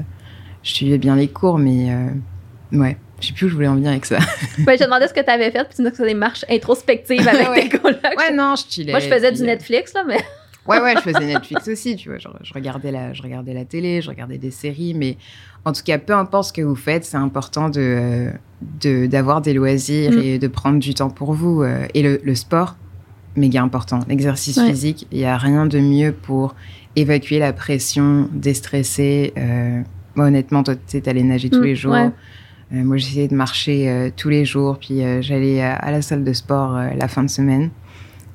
je 0.63 0.71
suivais 0.71 0.97
bien 0.97 1.17
les 1.17 1.27
cours. 1.27 1.59
Mais 1.59 1.91
euh, 1.91 2.77
ouais, 2.79 2.97
je 3.19 3.27
sais 3.27 3.33
plus 3.33 3.47
où 3.47 3.49
je 3.49 3.55
voulais 3.55 3.67
en 3.67 3.75
venir 3.75 3.89
avec 3.89 4.05
ça. 4.05 4.17
ouais, 4.67 4.77
je 4.77 4.83
demandais 4.85 5.09
ce 5.09 5.13
que 5.13 5.19
tu 5.19 5.29
avais 5.29 5.51
fait, 5.51 5.65
puis 5.65 5.75
tu 5.75 5.81
me 5.81 5.89
disais 5.89 5.91
que 5.91 5.97
c'était 5.97 6.09
des 6.09 6.13
marches 6.13 6.45
introspectives 6.49 7.27
avec 7.27 7.71
tes 7.71 7.77
colocs. 7.77 7.99
Ouais, 8.17 8.31
non, 8.33 8.55
je 8.55 8.63
chillais. 8.69 8.91
Moi, 8.91 9.01
je 9.01 9.09
faisais 9.09 9.31
du 9.33 9.43
Netflix, 9.43 9.93
là, 9.93 10.05
mais. 10.07 10.19
ouais, 10.67 10.79
ouais, 10.79 10.93
je 10.95 11.01
faisais 11.01 11.25
Netflix 11.25 11.67
aussi, 11.67 11.97
tu 11.97 12.07
vois. 12.07 12.17
je, 12.17 12.53
regardais 12.53 12.91
la, 12.91 13.11
je 13.11 13.21
regardais 13.21 13.53
la 13.53 13.65
télé, 13.65 14.01
je 14.01 14.09
regardais 14.09 14.37
des 14.37 14.51
séries, 14.51 14.93
mais 14.93 15.17
en 15.67 15.73
tout 15.73 15.83
cas, 15.83 15.97
peu 15.97 16.13
importe 16.13 16.47
ce 16.47 16.53
que 16.53 16.61
vous 16.61 16.75
faites, 16.75 17.03
c'est 17.03 17.17
important 17.17 17.69
de, 17.69 18.31
d'avoir 19.07 19.41
des 19.41 19.53
loisirs 19.53 20.13
mm. 20.13 20.19
et 20.19 20.39
de 20.39 20.47
prendre 20.47 20.79
du 20.79 20.93
temps 20.93 21.09
pour 21.09 21.33
vous. 21.33 21.61
Euh, 21.61 21.85
et 21.93 22.01
le, 22.03 22.35
sport, 22.35 22.77
méga 23.35 23.61
important. 23.61 23.99
L'exercice 24.07 24.59
physique, 24.61 25.07
il 25.11 25.17
n'y 25.17 25.25
a 25.25 25.37
rien 25.37 25.65
de 25.65 25.79
mieux 25.79 26.13
pour 26.13 26.55
évacuer 26.95 27.37
la 27.37 27.51
pression, 27.51 28.29
déstresser. 28.31 29.33
Euh, 29.37 29.81
moi, 30.15 30.27
honnêtement, 30.27 30.63
toi, 30.63 30.75
tu 30.87 31.01
allais 31.05 31.23
nager 31.23 31.49
tous 31.49 31.59
mm, 31.59 31.65
les 31.65 31.75
jours. 31.75 31.95
Euh, 31.95 32.83
moi, 32.83 32.95
j'essayais 32.95 33.27
de 33.27 33.35
marcher 33.35 33.89
euh, 33.89 34.09
tous 34.15 34.29
les 34.29 34.45
jours, 34.45 34.79
puis 34.79 35.03
euh, 35.03 35.21
j'allais 35.21 35.61
à, 35.61 35.91
la 35.91 36.01
salle 36.01 36.23
de 36.23 36.33
sport 36.33 36.79
la 36.95 37.07
fin 37.09 37.23
de 37.23 37.29
semaine. 37.29 37.71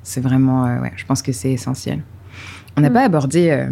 C'est 0.03 0.21
vraiment, 0.21 0.65
ouais, 0.81 0.91
je 0.95 1.05
pense 1.05 1.23
que 1.23 1.31
c'est 1.31 1.51
essentiel. 1.51 2.03
On 2.77 2.81
n'a 2.81 2.91
mm. 2.91 2.93
pas 2.93 3.03
abordé 3.03 3.67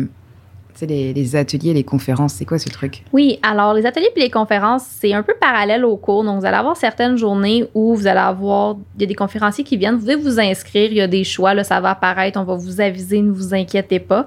les, 0.86 1.36
ateliers, 1.36 1.74
les 1.74 1.84
conférences, 1.84 2.34
c'est 2.34 2.46
quoi 2.46 2.60
ce 2.60 2.70
truc? 2.70 3.04
Oui, 3.14 3.40
alors 3.42 3.74
les 3.74 3.86
ateliers 3.86 4.10
et 4.16 4.20
les 4.20 4.30
conférences, 4.30 4.84
c'est 4.84 5.14
un 5.14 5.24
peu 5.24 5.34
parallèle 5.40 5.86
au 5.86 5.98
cours. 5.98 6.24
Donc, 6.24 6.40
vous 6.40 6.46
allez 6.46 6.58
avoir 6.58 6.78
certaines 6.78 7.18
journées 7.18 7.66
où 7.74 7.96
vous 7.96 8.08
allez 8.08 8.20
avoir, 8.20 8.78
il 8.96 9.02
y 9.02 9.04
a 9.06 9.08
des 9.08 9.16
conférenciers 9.16 9.64
qui 9.64 9.78
viennent, 9.78 9.96
vous 9.96 10.02
pouvez 10.02 10.16
vous 10.16 10.40
inscrire, 10.40 10.92
il 10.92 10.98
y 10.98 11.02
a 11.02 11.08
des 11.08 11.24
choix, 11.24 11.64
ça 11.64 11.80
va 11.80 11.92
apparaître, 11.92 12.40
on 12.40 12.44
va 12.44 12.56
vous 12.56 12.82
aviser, 12.82 13.22
ne 13.22 13.32
vous 13.32 13.54
inquiétez 13.54 14.00
pas. 14.00 14.26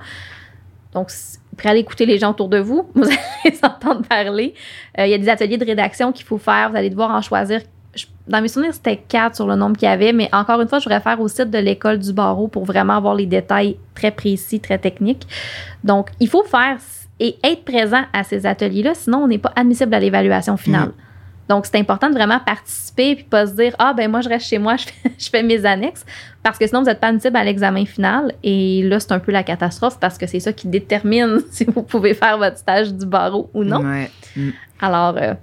Donc, 0.92 1.10
prêt 1.56 1.70
à 1.70 1.76
écouter 1.76 2.06
les 2.06 2.18
gens 2.18 2.30
autour 2.30 2.48
de 2.48 2.58
vous, 2.58 2.88
vous 2.94 3.04
allez 3.04 3.54
s'entendre 3.54 4.02
parler. 4.02 4.54
Euh, 4.98 5.06
il 5.06 5.10
y 5.10 5.14
a 5.14 5.18
des 5.18 5.28
ateliers 5.28 5.58
de 5.58 5.64
rédaction 5.64 6.12
qu'il 6.12 6.24
faut 6.24 6.38
faire, 6.38 6.70
vous 6.70 6.76
allez 6.76 6.90
devoir 6.90 7.10
en 7.10 7.20
choisir. 7.20 7.60
Dans 8.26 8.40
mes 8.40 8.48
souvenirs, 8.48 8.72
c'était 8.72 8.96
quatre 8.96 9.36
sur 9.36 9.46
le 9.46 9.54
nombre 9.54 9.76
qu'il 9.76 9.88
y 9.88 9.92
avait, 9.92 10.12
mais 10.12 10.30
encore 10.32 10.60
une 10.60 10.68
fois, 10.68 10.78
je 10.78 10.88
réfère 10.88 11.20
au 11.20 11.28
site 11.28 11.50
de 11.50 11.58
l'école 11.58 11.98
du 11.98 12.12
barreau 12.12 12.48
pour 12.48 12.64
vraiment 12.64 12.94
avoir 12.94 13.14
les 13.14 13.26
détails 13.26 13.76
très 13.94 14.10
précis, 14.10 14.60
très 14.60 14.78
techniques. 14.78 15.26
Donc, 15.82 16.08
il 16.20 16.28
faut 16.28 16.44
faire 16.44 16.78
et 17.20 17.36
être 17.44 17.64
présent 17.64 18.02
à 18.12 18.24
ces 18.24 18.46
ateliers-là, 18.46 18.94
sinon 18.94 19.18
on 19.18 19.28
n'est 19.28 19.38
pas 19.38 19.52
admissible 19.54 19.94
à 19.94 20.00
l'évaluation 20.00 20.56
finale. 20.56 20.92
Donc, 21.48 21.66
c'est 21.66 21.76
important 21.76 22.08
de 22.08 22.14
vraiment 22.14 22.40
participer 22.40 23.16
puis 23.16 23.24
pas 23.24 23.46
se 23.46 23.52
dire 23.52 23.74
Ah, 23.78 23.92
ben 23.94 24.10
moi, 24.10 24.22
je 24.22 24.28
reste 24.28 24.46
chez 24.46 24.58
moi, 24.58 24.76
je 24.78 24.84
fais, 24.86 25.12
je 25.18 25.28
fais 25.28 25.42
mes 25.42 25.66
annexes, 25.66 26.04
parce 26.42 26.58
que 26.58 26.66
sinon, 26.66 26.80
vous 26.80 26.86
n'êtes 26.86 27.00
pas 27.00 27.08
admissible 27.08 27.36
à 27.36 27.44
l'examen 27.44 27.84
final. 27.84 28.32
Et 28.42 28.82
là, 28.84 28.98
c'est 28.98 29.12
un 29.12 29.18
peu 29.18 29.32
la 29.32 29.42
catastrophe 29.42 30.00
parce 30.00 30.16
que 30.16 30.26
c'est 30.26 30.40
ça 30.40 30.52
qui 30.52 30.68
détermine 30.68 31.40
si 31.50 31.64
vous 31.64 31.82
pouvez 31.82 32.14
faire 32.14 32.38
votre 32.38 32.56
stage 32.56 32.94
du 32.94 33.06
barreau 33.06 33.50
ou 33.52 33.64
non. 33.64 33.84
Ouais. 33.84 34.10
Mm. 34.36 34.50
Alors, 34.80 35.16
euh, 35.18 35.34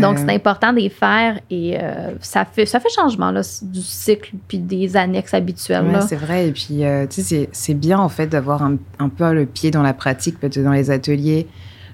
donc, 0.00 0.18
Euh, 0.18 0.22
c'est 0.26 0.34
important 0.34 0.72
de 0.72 0.78
les 0.78 0.88
faire 0.88 1.38
et 1.50 1.76
euh, 1.80 2.10
ça, 2.20 2.44
fait, 2.44 2.66
ça 2.66 2.80
fait 2.80 2.88
changement 2.94 3.30
là, 3.30 3.42
du 3.62 3.80
cycle 3.82 4.32
puis 4.48 4.58
des 4.58 4.96
annexes 4.96 5.34
habituelles. 5.34 5.84
Ouais, 5.86 6.00
c'est 6.06 6.16
vrai. 6.16 6.48
Et 6.48 6.52
puis, 6.52 6.84
euh, 6.84 7.06
tu 7.06 7.22
sais, 7.22 7.48
c'est- 7.52 7.74
bien 7.74 7.98
en 7.98 8.08
fait 8.08 8.26
d'avoir 8.26 8.62
un, 8.62 8.76
un 8.98 9.08
peu 9.08 9.32
le 9.32 9.46
pied 9.46 9.70
dans 9.70 9.82
la 9.82 9.92
pratique, 9.94 10.38
peut-être 10.40 10.62
dans 10.62 10.72
les 10.72 10.90
ateliers. 10.90 11.46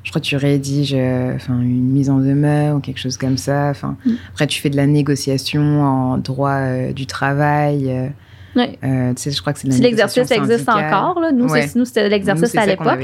Je 0.04 0.10
crois 0.10 0.20
que 0.20 0.26
tu 0.26 0.36
rédiges 0.36 0.94
euh, 0.96 1.36
une 1.48 1.90
mise 1.90 2.10
en 2.10 2.18
demeure 2.18 2.76
ou 2.76 2.80
quelque 2.80 2.98
chose 2.98 3.16
comme 3.16 3.36
ça. 3.36 3.68
Enfin, 3.70 3.96
Mm. 4.04 4.10
Après, 4.32 4.46
tu 4.48 4.60
fais 4.60 4.70
de 4.70 4.76
la 4.76 4.86
négociation 4.86 5.80
en 5.82 6.18
droit 6.18 6.50
euh, 6.50 6.92
du 6.92 7.06
travail. 7.06 7.88
euh, 7.88 8.08
euh, 8.84 9.12
sais, 9.16 9.30
je 9.30 9.40
crois 9.40 9.52
que 9.52 9.60
c'est 9.60 9.70
Si 9.70 9.80
l'exercice 9.80 10.30
existe 10.30 10.68
encore, 10.68 11.20
là, 11.20 11.30
nous, 11.32 11.48
Ouais. 11.48 11.68
c'est- 11.68 11.78
nous 11.78 11.84
c'était 11.84 12.08
l'exercice 12.08 12.54
à 12.56 12.66
l'époque. 12.66 12.98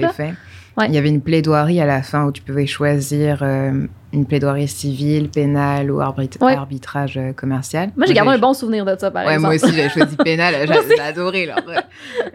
Ouais. 0.78 0.86
Il 0.88 0.94
y 0.94 0.98
avait 0.98 1.08
une 1.08 1.20
plaidoirie 1.20 1.80
à 1.80 1.86
la 1.86 2.02
fin 2.02 2.24
où 2.26 2.32
tu 2.32 2.40
pouvais 2.42 2.66
choisir 2.66 3.40
euh, 3.42 3.86
une 4.12 4.24
plaidoirie 4.26 4.68
civile, 4.68 5.28
pénale 5.28 5.90
ou 5.90 5.96
Ouais. 5.96 6.54
arbitrage 6.54 7.18
euh, 7.18 7.32
commercial. 7.32 7.90
Moi, 7.96 8.06
j'ai 8.06 8.14
gardé 8.14 8.30
un 8.32 8.38
bon 8.38 8.54
souvenir 8.54 8.84
de 8.84 8.96
ça, 8.98 9.10
par 9.10 9.26
Ouais, 9.26 9.34
exemple. 9.34 9.54
moi 9.58 9.64
aussi, 9.66 9.76
j'avais 9.76 9.88
choisi 9.90 10.16
pénal. 10.16 10.54
Moi 10.68 10.76
J'ai 10.88 11.00
adoré 11.02 11.46
leur 11.46 11.58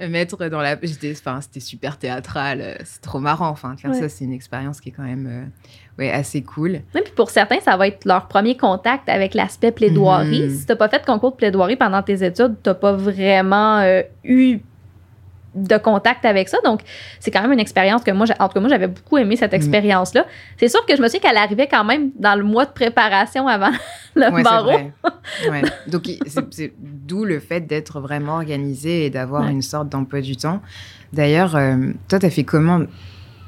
mettre 0.09 0.47
dans 0.49 0.59
la. 0.61 0.75
C'était 0.83 1.59
super 1.59 1.97
théâtral. 1.97 2.59
euh, 2.61 2.75
C'est 2.83 3.01
trop 3.01 3.19
marrant. 3.19 3.49
Enfin, 3.49 3.75
faire 3.77 3.95
ça, 3.95 4.09
c'est 4.09 4.25
une 4.25 4.33
expérience 4.33 4.81
qui 4.81 4.89
est 4.89 4.91
quand 4.91 5.03
même, 5.03 5.27
euh, 5.27 6.01
ouais, 6.03 6.11
assez 6.11 6.41
cool. 6.43 6.81
Puis 6.93 7.03
pour 7.15 7.29
certains, 7.29 7.59
ça 7.61 7.77
va 7.77 7.87
être 7.87 8.05
leur 8.05 8.27
premier 8.27 8.57
contact 8.57 9.07
avec 9.09 9.33
l'aspect 9.33 9.71
plaidoirie. 9.71 10.43
Mhm. 10.47 10.49
Si 10.49 10.65
t'as 10.65 10.75
pas 10.75 10.89
fait 10.89 10.99
de 10.99 11.05
concours 11.05 11.31
de 11.31 11.37
plaidoirie 11.37 11.75
pendant 11.77 12.01
tes 12.03 12.23
études, 12.25 12.55
t'as 12.61 12.73
pas 12.73 12.93
vraiment 12.93 13.77
euh, 13.79 14.01
eu 14.23 14.59
de 15.55 15.77
contact 15.77 16.25
avec 16.25 16.49
ça. 16.49 16.57
Donc, 16.65 16.81
c'est 17.19 17.29
quand 17.31 17.41
même 17.41 17.51
une 17.53 17.59
expérience 17.59 18.03
que 18.03 18.11
moi, 18.11 18.25
en 18.39 18.47
tout 18.47 18.53
cas, 18.55 18.59
moi, 18.59 18.69
j'avais 18.69 18.87
beaucoup 18.87 19.17
aimé 19.17 19.35
cette 19.35 19.51
Mhm. 19.51 19.57
expérience-là. 19.57 20.25
C'est 20.57 20.67
sûr 20.67 20.85
que 20.85 20.95
je 20.95 21.01
me 21.01 21.07
souviens 21.07 21.19
qu'elle 21.21 21.37
arrivait 21.37 21.67
quand 21.67 21.83
même 21.83 22.11
dans 22.17 22.35
le 22.35 22.43
mois 22.43 22.65
de 22.65 22.71
préparation 22.71 23.47
avant 23.47 23.71
le 24.15 24.31
Ouais, 24.31 24.43
barreau. 24.43 24.71
vrai. 24.71 24.93
Ouais. 25.49 25.61
Donc, 25.87 26.09
c'est- 26.51 26.73
d'où 26.79 27.23
le 27.25 27.39
fait 27.39 27.61
d'être 27.61 27.99
vraiment 27.99 28.35
organisé 28.35 29.05
et 29.05 29.09
d'avoir 29.09 29.43
Ouais. 29.45 29.51
une 29.51 29.61
sorte 29.61 29.89
d'emploi 29.89 30.21
du 30.21 30.35
temps. 30.35 30.61
D'ailleurs, 31.11 31.55
euh, 31.55 31.75
toi, 32.09 32.19
tu 32.19 32.25
as 32.25 32.29
fait 32.29 32.43
comment 32.43 32.81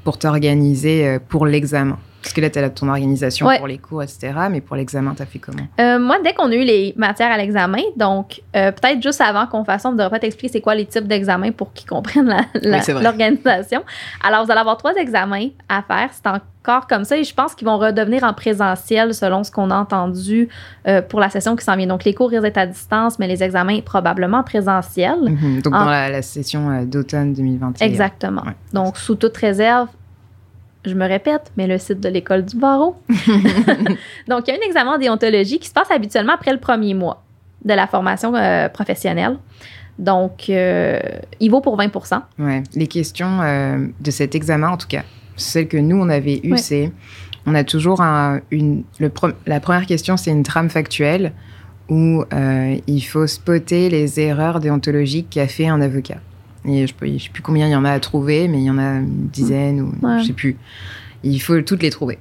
pour 0.04 0.20
t'organiser 0.20 1.08
euh, 1.08 1.20
pour 1.28 1.46
l'examen? 1.46 1.98
Parce 2.26 2.34
que 2.34 2.42
là, 2.42 2.50
tu 2.50 2.58
as 2.58 2.68
ton 2.72 2.90
organisation 2.90 3.46
Ouais. 3.46 3.60
pour 3.60 3.68
les 3.68 3.78
cours, 3.78 4.02
etc. 4.02 4.34
Mais 4.50 4.60
pour 4.60 4.76
l'examen, 4.76 5.14
tu 5.16 5.22
as 5.22 5.28
fait 5.28 5.38
comment? 5.38 5.62
Euh, 5.80 6.00
moi, 6.00 6.18
dès 6.24 6.34
qu'on 6.34 6.50
a 6.52 6.56
eu 6.56 6.64
les 6.64 6.92
matières 6.98 7.32
à 7.32 7.38
l'examen, 7.38 7.84
donc 7.98 8.42
euh, 8.56 8.72
peut-être 8.72 9.00
juste 9.02 9.22
avant 9.22 9.46
qu'on 9.46 9.64
fasse 9.64 9.84
ça, 9.84 9.90
on 9.90 9.92
devrait 9.92 10.10
pas 10.10 10.18
t'expliquer 10.20 10.54
c'est 10.54 10.62
quoi 10.62 10.74
les 10.74 10.88
types 10.88 11.08
d'examens 11.08 11.52
pour 11.52 11.72
qu'ils 11.74 11.88
comprennent 11.88 12.26
la- 12.26 12.42
la- 12.62 12.78
Oui, 12.78 12.84
c'est 12.84 12.94
vrai. 12.94 13.04
l'organisation. 13.04 13.84
Alors, 14.24 14.44
vous 14.44 14.52
allez 14.52 14.60
avoir 14.62 14.78
trois 14.78 14.96
examens 14.96 15.50
à 15.70 15.84
faire. 15.84 16.10
C'est 16.14 16.28
encore 16.28 16.88
comme 16.88 17.04
ça 17.04 17.16
et 17.16 17.24
je 17.24 17.32
pense 17.32 17.54
qu'ils 17.54 17.68
vont 17.68 17.78
redevenir 17.78 18.24
en 18.24 18.34
présentiel 18.34 19.14
selon 19.14 19.44
ce 19.44 19.52
qu'on 19.52 19.70
a 19.70 19.76
entendu 19.78 20.50
euh, 20.88 21.04
pour 21.04 21.20
la 21.20 21.30
session 21.30 21.56
qui 21.56 21.64
s'en 21.64 21.76
vient. 21.76 21.86
Donc, 21.86 22.06
les 22.06 22.16
cours 22.16 22.32
restent 22.32 22.58
à 22.58 22.66
distance, 22.66 23.20
mais 23.20 23.28
les 23.28 23.44
examens 23.44 23.82
probablement 23.82 24.40
en 24.40 24.44
présentiel. 24.44 25.20
Mhm. 25.22 25.62
Donc, 25.62 25.74
dans 25.74 25.86
la, 25.86 26.10
la 26.10 26.22
session 26.24 26.72
euh, 26.72 26.86
d'automne 26.86 27.34
2021. 27.34 27.86
Exactement. 27.86 28.42
Ouais. 28.42 28.56
Donc, 28.74 28.98
sous 28.98 29.14
toute 29.14 29.38
réserve, 29.38 29.90
je 30.90 30.96
me 30.96 31.08
répète, 31.08 31.52
mais 31.58 31.68
le 31.68 31.78
site 31.78 32.00
de 32.00 32.10
l'école 32.10 32.46
du 32.46 32.58
barreau. 32.58 32.96
Donc, 34.28 34.48
il 34.48 34.52
y 34.52 34.52
a 34.52 34.56
un 34.56 34.66
examen 34.66 34.96
en 34.96 34.98
déontologie 34.98 35.60
qui 35.60 35.68
se 35.68 35.74
passe 35.74 35.92
habituellement 35.92 36.34
après 36.34 36.52
le 36.52 36.60
premier 36.60 36.94
mois 36.94 37.24
de 37.64 37.74
la 37.74 37.88
formation 37.88 38.34
euh, 38.36 38.70
professionnelle. 38.70 39.38
Donc, 39.98 40.50
euh, 40.50 41.00
il 41.40 41.50
vaut 41.52 41.62
pour 41.62 41.78
20% 41.78 42.22
Ouais. 42.40 42.64
Les 42.76 42.88
questions 42.88 43.42
euh, 43.42 43.88
de 44.00 44.12
cet 44.12 44.36
examen, 44.36 44.70
en 44.70 44.78
tout 44.78 44.88
cas, 44.88 45.04
celles 45.38 45.68
que 45.68 45.78
nous, 45.78 45.98
on 45.98 46.10
avait 46.10 46.40
eues, 46.44 46.52
Ouais. 46.54 46.58
c'est 46.58 46.92
on 47.46 47.54
a 47.56 47.64
toujours 47.64 48.02
un- 48.02 48.42
une. 48.52 48.84
Le 49.00 49.12
la 49.46 49.60
première 49.60 49.86
question, 49.86 50.18
c'est 50.18 50.32
une 50.32 50.44
trame 50.44 50.70
factuelle 50.70 51.32
où 51.90 52.24
il 52.88 53.02
faut 53.02 53.28
spotter 53.28 53.90
les 53.92 54.20
erreurs 54.20 54.60
déontologiques 54.60 55.30
qu'a 55.30 55.48
fait 55.48 55.68
un 55.68 55.80
avocat. 55.82 56.18
Et 56.68 56.88
je 56.88 56.94
ne 57.06 57.18
sais 57.20 57.30
plus 57.30 57.42
combien 57.44 57.68
il 57.68 57.72
y 57.72 57.76
en 57.76 57.86
a 57.86 57.92
à 57.92 58.00
trouver, 58.00 58.48
mais 58.48 58.60
il 58.60 58.66
y 58.66 58.70
en 58.70 58.78
a 58.78 59.00
une 59.00 59.28
dizaine 59.28 59.82
ou 59.82 59.94
Ouais. 60.06 60.20
je 60.22 60.28
sais 60.28 60.34
plus. 60.34 60.58
Il 61.24 61.40
faut 61.42 61.60
toutes 61.62 61.82
les 61.84 61.90
trouver. 61.90 62.20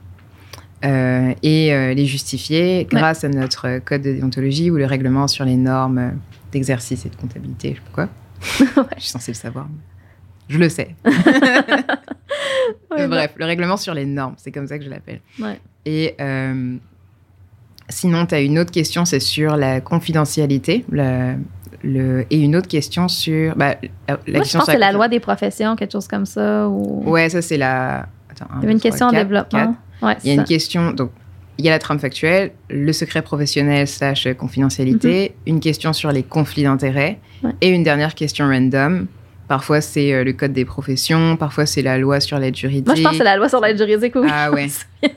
Euh, 0.85 1.33
et 1.43 1.73
euh, 1.73 1.95
les 1.95 2.05
justifier 2.07 2.87
grâce 2.91 3.25
à 3.25 3.29
notre 3.31 3.79
code 3.79 4.03
de 4.03 4.13
déontologie 4.13 4.71
ou 4.71 4.77
le 4.77 4.85
règlement 4.85 5.27
sur 5.29 5.45
les 5.47 5.57
normes 5.57 6.13
d'exercice 6.53 7.07
et 7.07 7.09
de 7.09 7.17
comptabilité, 7.17 7.71
je 7.71 7.75
sais 7.77 7.81
pas 7.91 8.09
quoi. 8.75 8.85
Je 8.97 9.01
suis 9.03 9.11
censée 9.11 9.33
le 9.33 9.37
savoir. 9.37 9.67
Je 10.49 10.59
le 10.59 10.69
sais. 10.69 10.95
Ouais, 12.91 13.09
Bref, 13.09 13.33
le 13.37 13.45
règlement 13.45 13.77
sur 13.77 13.93
les 13.95 14.05
normes, 14.07 14.35
c'est 14.37 14.53
comme 14.53 14.67
ça 14.69 14.79
que 14.79 14.85
je 14.85 14.91
l'appelle. 14.91 15.21
Ouais. 15.41 15.59
Et 15.85 16.15
euh, 16.21 16.77
sinon, 17.89 18.25
tu 18.27 18.35
as 18.35 18.41
une 18.41 18.59
autre 18.59 18.71
question, 18.71 19.05
c'est 19.05 19.21
sur 19.21 19.57
la 19.57 19.81
confidentialité. 19.81 20.85
la- 20.91 21.35
le, 21.85 22.27
et 22.31 22.41
une 22.41 22.57
autre 22.57 22.69
question 22.69 23.09
sur. 23.09 23.55
Bah, 23.57 23.77
la 24.09 24.17
Moi, 24.17 24.19
je 24.27 24.33
question 24.41 24.59
pense 24.61 24.67
que 24.67 24.73
c'est 24.73 24.79
la 24.79 24.93
loi 24.93 25.09
des 25.09 25.21
professions, 25.21 25.77
quelque 25.77 25.93
chose 25.93 26.09
comme 26.09 26.27
ça. 26.27 26.69
Ou... 26.69 27.03
Ouais, 27.09 27.29
ça, 27.29 27.43
c'est 27.43 27.57
la. 27.59 28.07
Attends, 28.31 28.47
un, 28.51 28.57
Il 28.59 28.63
y 28.63 28.65
avait 28.65 28.73
une 28.73 28.81
question 28.81 29.07
en 29.07 29.13
développement. 29.13 29.77
Ouais, 30.03 30.17
Il 30.25 30.29
y 30.29 30.33
a 30.33 30.35
une 30.35 30.45
question. 30.45 30.91
Donc, 30.93 31.11
il 31.59 31.65
y 31.65 31.69
a 31.69 31.71
la 31.71 31.79
trame 31.79 32.01
factuelle, 32.01 32.51
le 32.69 32.93
secret 32.93 33.23
professionnel 33.23 33.87
slash 33.87 34.27
confidentialité, 34.37 35.35
une 35.47 35.61
question 35.61 35.93
sur 35.93 36.11
les 36.11 36.23
conflits 36.25 36.65
d'intérêts 36.65 37.19
Mhm. 37.43 37.49
Ouais. 37.51 37.57
et 37.61 37.69
une 37.69 37.83
dernière 37.85 38.15
question 38.15 38.47
random. 38.49 39.07
Parfois, 39.47 39.81
c'est 39.83 40.13
euh, 40.13 40.25
le 40.25 40.33
code 40.33 40.53
des 40.55 40.65
professions, 40.65 41.37
parfois, 41.37 41.67
c'est 41.67 41.83
la 41.83 41.99
loi 41.99 42.19
sur 42.19 42.39
l'aide 42.39 42.57
juridique. 42.57 42.87
Moi, 42.87 42.95
je 42.97 43.03
pense 43.03 43.13
que 43.13 43.19
c'est 43.19 43.25
la 43.25 43.37
loi 43.37 43.49
sur 43.49 43.61
l'aide 43.61 43.77
juridique. 43.77 44.15
Oui. 44.17 44.27
Ah 44.33 44.51
ouais. 44.51 44.69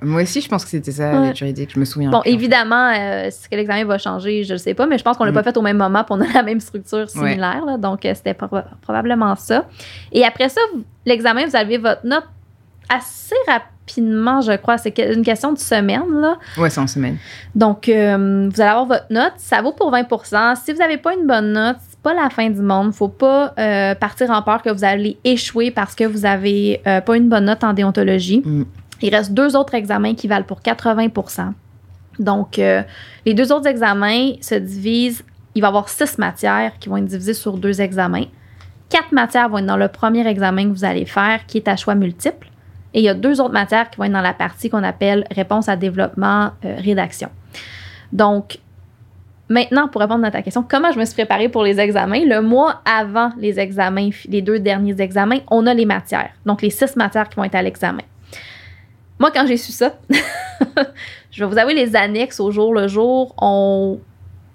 Moi 0.00 0.22
aussi, 0.22 0.40
je 0.40 0.48
pense 0.48 0.64
que 0.64 0.70
c'était 0.70 0.92
ça, 0.92 1.10
Ouais. 1.12 1.26
l'aide 1.28 1.36
juridique. 1.36 1.70
Je 1.74 1.80
me 1.80 1.84
souviens. 1.84 2.10
Bon, 2.10 2.22
évidemment, 2.24 2.88
euh, 2.90 3.24
est-ce 3.24 3.48
que 3.48 3.56
l'examen 3.56 3.84
va 3.84 3.98
changer, 3.98 4.44
je 4.44 4.52
ne 4.52 4.58
sais 4.58 4.74
pas, 4.74 4.86
mais 4.86 4.96
je 4.98 5.02
pense 5.04 5.16
qu'on 5.16 5.24
l'a 5.24 5.32
Mm. 5.32 5.34
pas 5.34 5.42
fait 5.42 5.56
au 5.56 5.62
même 5.62 5.76
moment 5.78 6.04
pour 6.04 6.16
on 6.16 6.20
a 6.20 6.32
la 6.32 6.42
même 6.42 6.60
structure 6.60 7.08
similaire. 7.10 7.64
là. 7.66 7.76
donc, 7.78 8.04
euh, 8.04 8.12
c'était 8.14 8.32
proba- 8.32 8.64
probablement 8.82 9.34
ça. 9.36 9.66
Et 10.12 10.24
après 10.24 10.48
ça, 10.48 10.60
l'examen, 11.04 11.46
vous 11.46 11.56
avez 11.56 11.78
votre 11.78 12.06
note 12.06 12.24
assez 12.88 13.34
rapidement, 13.46 14.40
je 14.40 14.56
crois. 14.56 14.78
C'est 14.78 14.96
une 14.98 15.22
question 15.24 15.52
de 15.52 15.58
semaine. 15.58 16.02
Là. 16.20 16.36
Ouais, 16.56 16.70
c'est 16.70 16.80
en 16.80 16.86
semaine. 16.86 17.16
Donc, 17.54 17.88
euh, 17.88 18.48
vous 18.52 18.60
allez 18.60 18.70
avoir 18.70 18.86
votre 18.86 19.06
note. 19.10 19.32
Ça 19.36 19.60
vaut 19.62 19.72
pour 19.72 19.90
20% 19.90 20.54
Si 20.54 20.72
vous 20.72 20.78
n'avez 20.78 20.96
pas 20.98 21.12
une 21.14 21.26
bonne 21.26 21.52
note, 21.52 21.76
c'est 21.88 21.98
pas 22.00 22.14
la 22.14 22.30
fin 22.30 22.48
du 22.48 22.60
monde. 22.62 22.94
faut 22.94 23.08
pas 23.08 23.52
euh, 23.58 23.94
partir 23.94 24.30
en 24.30 24.40
peur 24.42 24.62
que 24.62 24.70
vous 24.70 24.84
allez 24.84 25.18
échouer 25.24 25.70
parce 25.70 25.94
que 25.94 26.04
vous 26.04 26.24
avez 26.24 26.80
euh, 26.86 27.00
pas 27.00 27.16
une 27.16 27.28
bonne 27.28 27.46
note 27.46 27.64
en 27.64 27.72
déontologie. 27.72 28.42
Mm. 28.44 28.64
Il 29.00 29.14
reste 29.14 29.32
deux 29.32 29.56
autres 29.56 29.74
examens 29.74 30.14
qui 30.14 30.28
valent 30.28 30.44
pour 30.44 30.60
80% 30.60 31.52
Donc, 32.18 32.58
euh, 32.58 32.82
les 33.24 33.34
deux 33.34 33.52
autres 33.52 33.66
examens 33.66 34.32
se 34.40 34.54
divisent. 34.54 35.24
Il 35.54 35.62
va 35.62 35.68
y 35.68 35.70
avoir 35.70 35.88
six 35.88 36.18
matières 36.18 36.78
qui 36.78 36.88
vont 36.88 36.96
être 36.96 37.04
divisées 37.04 37.34
sur 37.34 37.56
deux 37.56 37.80
examens. 37.80 38.26
Quatre 38.88 39.12
matières 39.12 39.48
vont 39.48 39.58
être 39.58 39.66
dans 39.66 39.76
le 39.76 39.88
premier 39.88 40.26
examen 40.26 40.64
que 40.64 40.70
vous 40.70 40.84
allez 40.84 41.04
faire, 41.04 41.46
qui 41.46 41.58
est 41.58 41.68
à 41.68 41.76
choix 41.76 41.94
multiple. 41.94 42.48
Et 42.94 43.00
il 43.00 43.04
y 43.04 43.08
a 43.08 43.14
deux 43.14 43.40
autres 43.40 43.52
matières 43.52 43.90
qui 43.90 43.98
vont 43.98 44.04
être 44.04 44.12
dans 44.12 44.20
la 44.20 44.32
partie 44.32 44.70
qu'on 44.70 44.82
appelle 44.82 45.26
réponse 45.30 45.68
à 45.68 45.76
développement, 45.76 46.52
euh, 46.64 46.76
rédaction. 46.78 47.28
Donc, 48.12 48.58
maintenant, 49.48 49.88
pour 49.88 50.00
répondre 50.00 50.24
à 50.24 50.30
ta 50.30 50.42
question, 50.42 50.64
comment 50.66 50.90
je 50.90 50.98
me 50.98 51.04
suis 51.04 51.14
préparée 51.14 51.48
pour 51.48 51.62
les 51.62 51.78
examens? 51.78 52.24
Le 52.24 52.40
mois 52.40 52.80
avant 52.84 53.30
les 53.38 53.60
examens, 53.60 54.10
les 54.26 54.40
deux 54.40 54.58
derniers 54.58 55.00
examens, 55.00 55.40
on 55.50 55.66
a 55.66 55.74
les 55.74 55.84
matières. 55.84 56.30
Donc, 56.46 56.62
les 56.62 56.70
six 56.70 56.96
matières 56.96 57.28
qui 57.28 57.36
vont 57.36 57.44
être 57.44 57.54
à 57.54 57.62
l'examen. 57.62 58.02
Moi, 59.18 59.30
quand 59.32 59.46
j'ai 59.46 59.56
su 59.56 59.72
ça, 59.72 59.94
je 61.30 61.44
vais 61.44 61.50
vous 61.50 61.58
avouer, 61.58 61.74
les 61.74 61.96
annexes 61.96 62.40
au 62.40 62.50
jour 62.50 62.72
le 62.72 62.88
jour 62.88 63.34
ont 63.38 64.00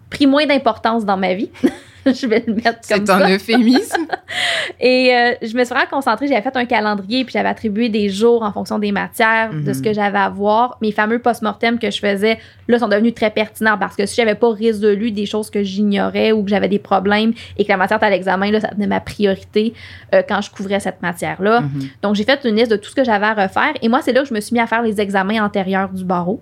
pris 0.09 0.27
moins 0.27 0.45
d'importance 0.45 1.05
dans 1.05 1.17
ma 1.17 1.33
vie. 1.33 1.49
je 2.13 2.27
vais 2.27 2.43
le 2.45 2.53
mettre 2.55 2.79
comme 2.87 3.05
C'est 3.05 3.07
ça. 3.07 3.15
un 3.17 3.29
euphémisme. 3.29 4.07
Et 4.79 5.13
euh, 5.15 5.33
je 5.41 5.55
me 5.55 5.63
suis 5.63 5.73
vraiment 5.73 5.89
concentrée. 5.89 6.27
J'avais 6.27 6.41
fait 6.41 6.55
un 6.55 6.65
calendrier, 6.65 7.23
puis 7.23 7.33
j'avais 7.33 7.49
attribué 7.49 7.89
des 7.89 8.09
jours 8.09 8.43
en 8.43 8.51
fonction 8.51 8.79
des 8.79 8.91
matières, 8.91 9.51
de 9.53 9.71
ce 9.73 9.79
Mhm. 9.79 9.85
que 9.85 9.93
j'avais 9.93 10.17
à 10.17 10.29
voir. 10.29 10.77
Mes 10.81 10.91
fameux 10.91 11.19
post-mortem 11.19 11.79
que 11.79 11.89
je 11.91 11.99
faisais, 11.99 12.39
là, 12.67 12.79
sont 12.79 12.87
devenus 12.87 13.13
très 13.13 13.29
pertinents 13.29 13.77
parce 13.77 13.95
que 13.95 14.05
si 14.05 14.15
j'avais 14.15 14.35
pas 14.35 14.51
résolu 14.51 15.11
des 15.11 15.25
choses 15.25 15.49
que 15.49 15.63
j'ignorais 15.63 16.31
ou 16.31 16.43
que 16.43 16.49
j'avais 16.49 16.67
des 16.69 16.79
problèmes 16.79 17.33
et 17.57 17.63
que 17.63 17.69
la 17.69 17.77
matière 17.77 17.97
était 17.97 18.05
à 18.07 18.09
l'examen, 18.09 18.51
là, 18.51 18.59
ça 18.59 18.69
devenait 18.69 18.87
ma 18.87 18.99
priorité 18.99 19.73
euh, 20.13 20.21
quand 20.27 20.41
je 20.41 20.49
couvrais 20.51 20.79
cette 20.79 21.01
matière-là. 21.01 21.61
Mhm. 21.61 21.69
Donc, 22.01 22.15
j'ai 22.15 22.23
fait 22.23 22.39
une 22.45 22.55
liste 22.55 22.71
de 22.71 22.77
tout 22.77 22.89
ce 22.89 22.95
que 22.95 23.03
j'avais 23.03 23.25
à 23.25 23.33
refaire. 23.33 23.73
Et 23.81 23.89
moi, 23.89 23.99
c'est 24.01 24.13
là 24.13 24.21
que 24.21 24.27
je 24.27 24.33
me 24.33 24.39
suis 24.41 24.53
mis 24.53 24.59
à 24.59 24.67
faire 24.67 24.81
les 24.81 24.99
examens 24.99 25.43
antérieurs 25.43 25.89
du 25.89 26.03
barreau. 26.03 26.41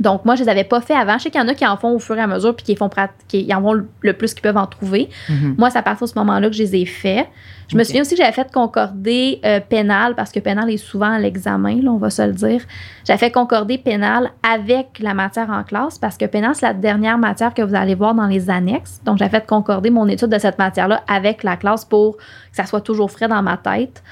Donc, 0.00 0.24
moi, 0.24 0.34
je 0.34 0.42
les 0.42 0.48
avais 0.48 0.64
pas 0.64 0.80
fait 0.80 0.94
avant. 0.94 1.16
Je 1.18 1.24
sais 1.24 1.30
qu'il 1.30 1.40
y 1.40 1.44
en 1.44 1.48
a 1.48 1.54
qui 1.54 1.66
en 1.66 1.76
font 1.76 1.92
au 1.94 1.98
fur 1.98 2.16
et 2.16 2.20
à 2.20 2.26
mesure, 2.26 2.54
puis 2.54 2.64
qui, 2.64 2.76
font 2.76 2.88
prat- 2.90 3.08
qui 3.26 3.52
en 3.54 3.60
vont 3.62 3.72
le 4.00 4.12
plus 4.12 4.34
qu'ils 4.34 4.42
peuvent 4.42 4.56
en 4.56 4.66
trouver. 4.66 5.08
Mhm. 5.30 5.54
Moi, 5.56 5.70
c'est 5.70 5.78
à 5.78 5.82
partir 5.82 6.06
de 6.06 6.12
ce 6.12 6.18
moment-là 6.18 6.48
que 6.50 6.54
je 6.54 6.62
les 6.62 6.76
ai 6.76 6.84
faits. 6.86 7.26
Je 7.68 7.76
me 7.76 7.82
souviens 7.82 8.02
aussi 8.02 8.14
que 8.14 8.20
j'avais 8.22 8.32
fait 8.32 8.52
concorder 8.52 9.40
euh, 9.44 9.58
pénal, 9.60 10.14
parce 10.14 10.30
que 10.30 10.38
pénal 10.40 10.70
est 10.70 10.76
souvent 10.76 11.10
à 11.10 11.18
l'examen, 11.18 11.80
on 11.88 11.96
va 11.96 12.10
se 12.10 12.22
le 12.22 12.32
dire. 12.32 12.60
J'avais 13.04 13.18
fait 13.18 13.32
concorder 13.32 13.78
pénal 13.78 14.30
avec 14.48 14.98
la 15.00 15.14
matière 15.14 15.50
en 15.50 15.64
classe, 15.64 15.98
parce 15.98 16.16
que 16.16 16.26
pénal, 16.26 16.52
c'est 16.54 16.66
la 16.66 16.74
dernière 16.74 17.18
matière 17.18 17.54
que 17.54 17.62
vous 17.62 17.74
allez 17.74 17.94
voir 17.94 18.14
dans 18.14 18.26
les 18.26 18.50
annexes. 18.50 19.00
Donc, 19.04 19.18
j'avais 19.18 19.30
fait 19.40 19.46
concorder 19.46 19.90
mon 19.90 20.06
étude 20.06 20.28
de 20.28 20.38
cette 20.38 20.58
matière-là 20.58 21.02
avec 21.08 21.42
la 21.42 21.56
classe 21.56 21.84
pour 21.84 22.18
que 22.18 22.22
ça 22.52 22.66
soit 22.66 22.82
toujours 22.82 23.10
frais 23.10 23.26
dans 23.28 23.42
ma 23.42 23.56
tête. 23.56 24.02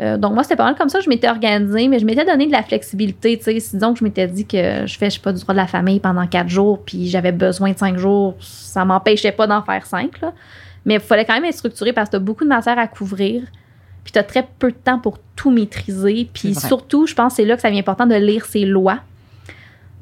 Euh, 0.00 0.16
donc, 0.18 0.34
moi, 0.34 0.42
c'était 0.42 0.56
pas 0.56 0.64
mal 0.64 0.74
comme 0.74 0.88
ça. 0.88 1.00
Je 1.00 1.08
m'étais 1.08 1.28
organisée, 1.28 1.88
mais 1.88 1.98
je 1.98 2.04
m'étais 2.04 2.24
donné 2.24 2.46
de 2.46 2.52
la 2.52 2.62
flexibilité. 2.62 3.38
Tu 3.38 3.44
sais, 3.44 3.54
disons 3.54 3.92
que 3.92 4.00
je 4.00 4.04
m'étais 4.04 4.26
dit 4.26 4.46
que 4.46 4.86
je 4.86 4.98
fais, 4.98 5.10
je 5.10 5.16
sais 5.16 5.20
pas, 5.20 5.32
du 5.32 5.40
droit 5.40 5.54
de 5.54 5.60
la 5.60 5.66
famille 5.66 6.00
pendant 6.00 6.26
quatre 6.26 6.48
jours, 6.48 6.82
puis 6.84 7.08
j'avais 7.08 7.32
besoin 7.32 7.72
de 7.72 7.78
cinq 7.78 7.98
jours, 7.98 8.34
ça 8.40 8.84
m'empêchait 8.84 9.32
pas 9.32 9.46
d'en 9.46 9.62
faire 9.62 9.86
cinq. 9.86 10.20
Là. 10.20 10.32
Mais 10.84 10.94
il 10.94 11.00
fallait 11.00 11.24
quand 11.24 11.34
même 11.34 11.44
être 11.44 11.56
structuré 11.56 11.92
parce 11.92 12.08
que 12.08 12.12
tu 12.12 12.16
as 12.16 12.20
beaucoup 12.20 12.44
de 12.44 12.48
matière 12.48 12.78
à 12.78 12.86
couvrir. 12.86 13.42
Puis 14.02 14.12
tu 14.12 14.18
as 14.18 14.24
très 14.24 14.46
peu 14.58 14.70
de 14.70 14.76
temps 14.76 14.98
pour 14.98 15.18
tout 15.34 15.50
maîtriser. 15.50 16.28
Puis 16.32 16.54
surtout, 16.54 17.06
je 17.06 17.14
pense 17.14 17.32
que 17.32 17.36
c'est 17.36 17.44
là 17.46 17.56
que 17.56 17.62
ça 17.62 17.68
devient 17.68 17.80
important 17.80 18.06
de 18.06 18.16
lire 18.16 18.44
ces 18.44 18.66
lois. 18.66 18.98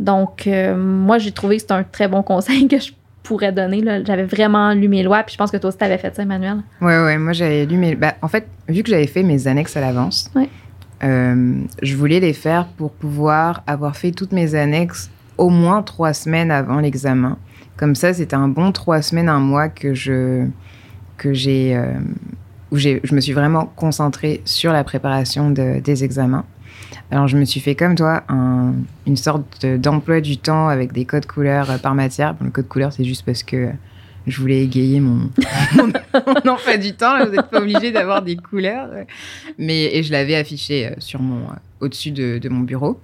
Donc, 0.01 0.47
euh, 0.47 0.77
moi, 0.77 1.19
j'ai 1.19 1.31
trouvé 1.31 1.57
que 1.57 1.63
c'est 1.63 1.73
un 1.73 1.85
très 1.85 2.09
bon 2.09 2.23
conseil 2.25 2.67
que 2.67 2.81
je 2.81 2.93
pourrais 3.23 3.53
donner. 3.53 3.83
J'avais 4.07 4.25
vraiment 4.25 4.73
lu 4.73 4.89
mes 4.89 5.03
lois. 5.03 5.23
Puis 5.23 5.33
je 5.35 5.39
pense 5.39 5.51
que 5.51 5.57
toi 5.57 5.69
aussi, 5.69 5.79
tu 5.79 5.85
avais 5.85 5.99
fait 5.99 6.15
ça, 6.15 6.23
Emmanuel. 6.23 6.59
Ouais, 6.81 7.03
ouais, 7.05 7.19
moi 7.19 7.33
j'avais 7.33 7.65
lu 7.67 7.77
mes. 7.77 7.95
Bah, 7.95 8.15
en 8.23 8.29
fait, 8.29 8.47
vu 8.69 8.83
que 8.83 8.91
j'avais 8.91 9.07
fait 9.07 9.23
mes 9.23 9.47
annexes 9.47 9.77
à 9.77 9.81
l'avance, 9.81 10.31
Ouais. 10.35 10.49
euh, 11.05 11.55
je 11.83 11.97
voulais 11.97 12.21
les 12.21 12.33
faire 12.33 12.67
pour 12.67 12.93
pouvoir 12.93 13.63
avoir 13.67 13.97
fait 13.97 14.11
toutes 14.13 14.33
mes 14.33 14.55
annexes 14.55 15.11
au 15.39 15.49
moins 15.49 15.83
trois 15.83 16.13
semaines 16.13 16.51
avant 16.51 16.79
l'examen. 16.81 17.39
Comme 17.77 17.95
ça, 17.95 18.13
c'était 18.13 18.35
un 18.37 18.49
bon 18.49 18.71
trois 18.73 19.03
semaines, 19.03 19.29
un 19.29 19.41
mois 19.41 19.69
que 19.69 19.95
je 19.95 20.47
que 21.17 21.33
j'ai 21.33 21.77
euh, 21.77 21.93
où 22.71 22.77
je 22.79 23.15
me 23.15 23.21
suis 23.21 23.33
vraiment 23.33 23.67
concentrée 23.77 24.41
sur 24.45 24.73
la 24.73 24.83
préparation 24.85 25.51
de- 25.51 25.79
des 25.81 26.05
examens. 26.05 26.45
Alors, 27.11 27.29
je 27.29 27.37
me 27.37 27.45
suis 27.45 27.61
fait 27.61 27.75
comme 27.75 27.95
toi 27.95 28.23
un- 28.29 28.73
une 29.07 29.17
sorte 29.17 29.65
de- 29.65 29.77
d'emploi 29.77 30.21
du 30.21 30.37
temps 30.39 30.69
avec 30.69 30.93
des 30.93 31.05
codes 31.05 31.27
couleurs 31.27 31.71
euh, 31.71 31.79
par 31.79 31.95
matière. 31.95 32.35
Bon, 32.35 32.45
le 32.47 32.51
code 32.51 32.69
couleur, 32.69 32.93
c'est 32.93 33.05
juste 33.05 33.25
parce 33.25 33.43
que 33.43 33.71
je 34.27 34.41
voulais 34.41 34.63
égayer 34.63 35.01
mon, 35.01 35.31
mon, 35.77 35.87
mon 35.87 36.53
emploi 36.53 36.77
du 36.77 36.93
temps. 36.95 37.17
là, 37.17 37.25
vous 37.27 37.33
n'êtes 37.33 37.51
pas 37.51 37.61
obligé 37.61 37.91
d'avoir 37.93 38.23
des 38.23 38.37
couleurs. 38.37 38.89
euh. 38.93 39.05
Mais, 39.59 39.97
et 39.97 40.03
je 40.03 40.13
l'avais 40.13 40.37
affiché 40.37 40.87
euh, 40.89 40.91
sur 40.99 41.21
mon, 41.21 41.41
euh, 41.51 41.55
au-dessus 41.81 42.11
de, 42.13 42.39
de 42.39 42.49
mon 42.49 42.61
bureau. 42.61 43.01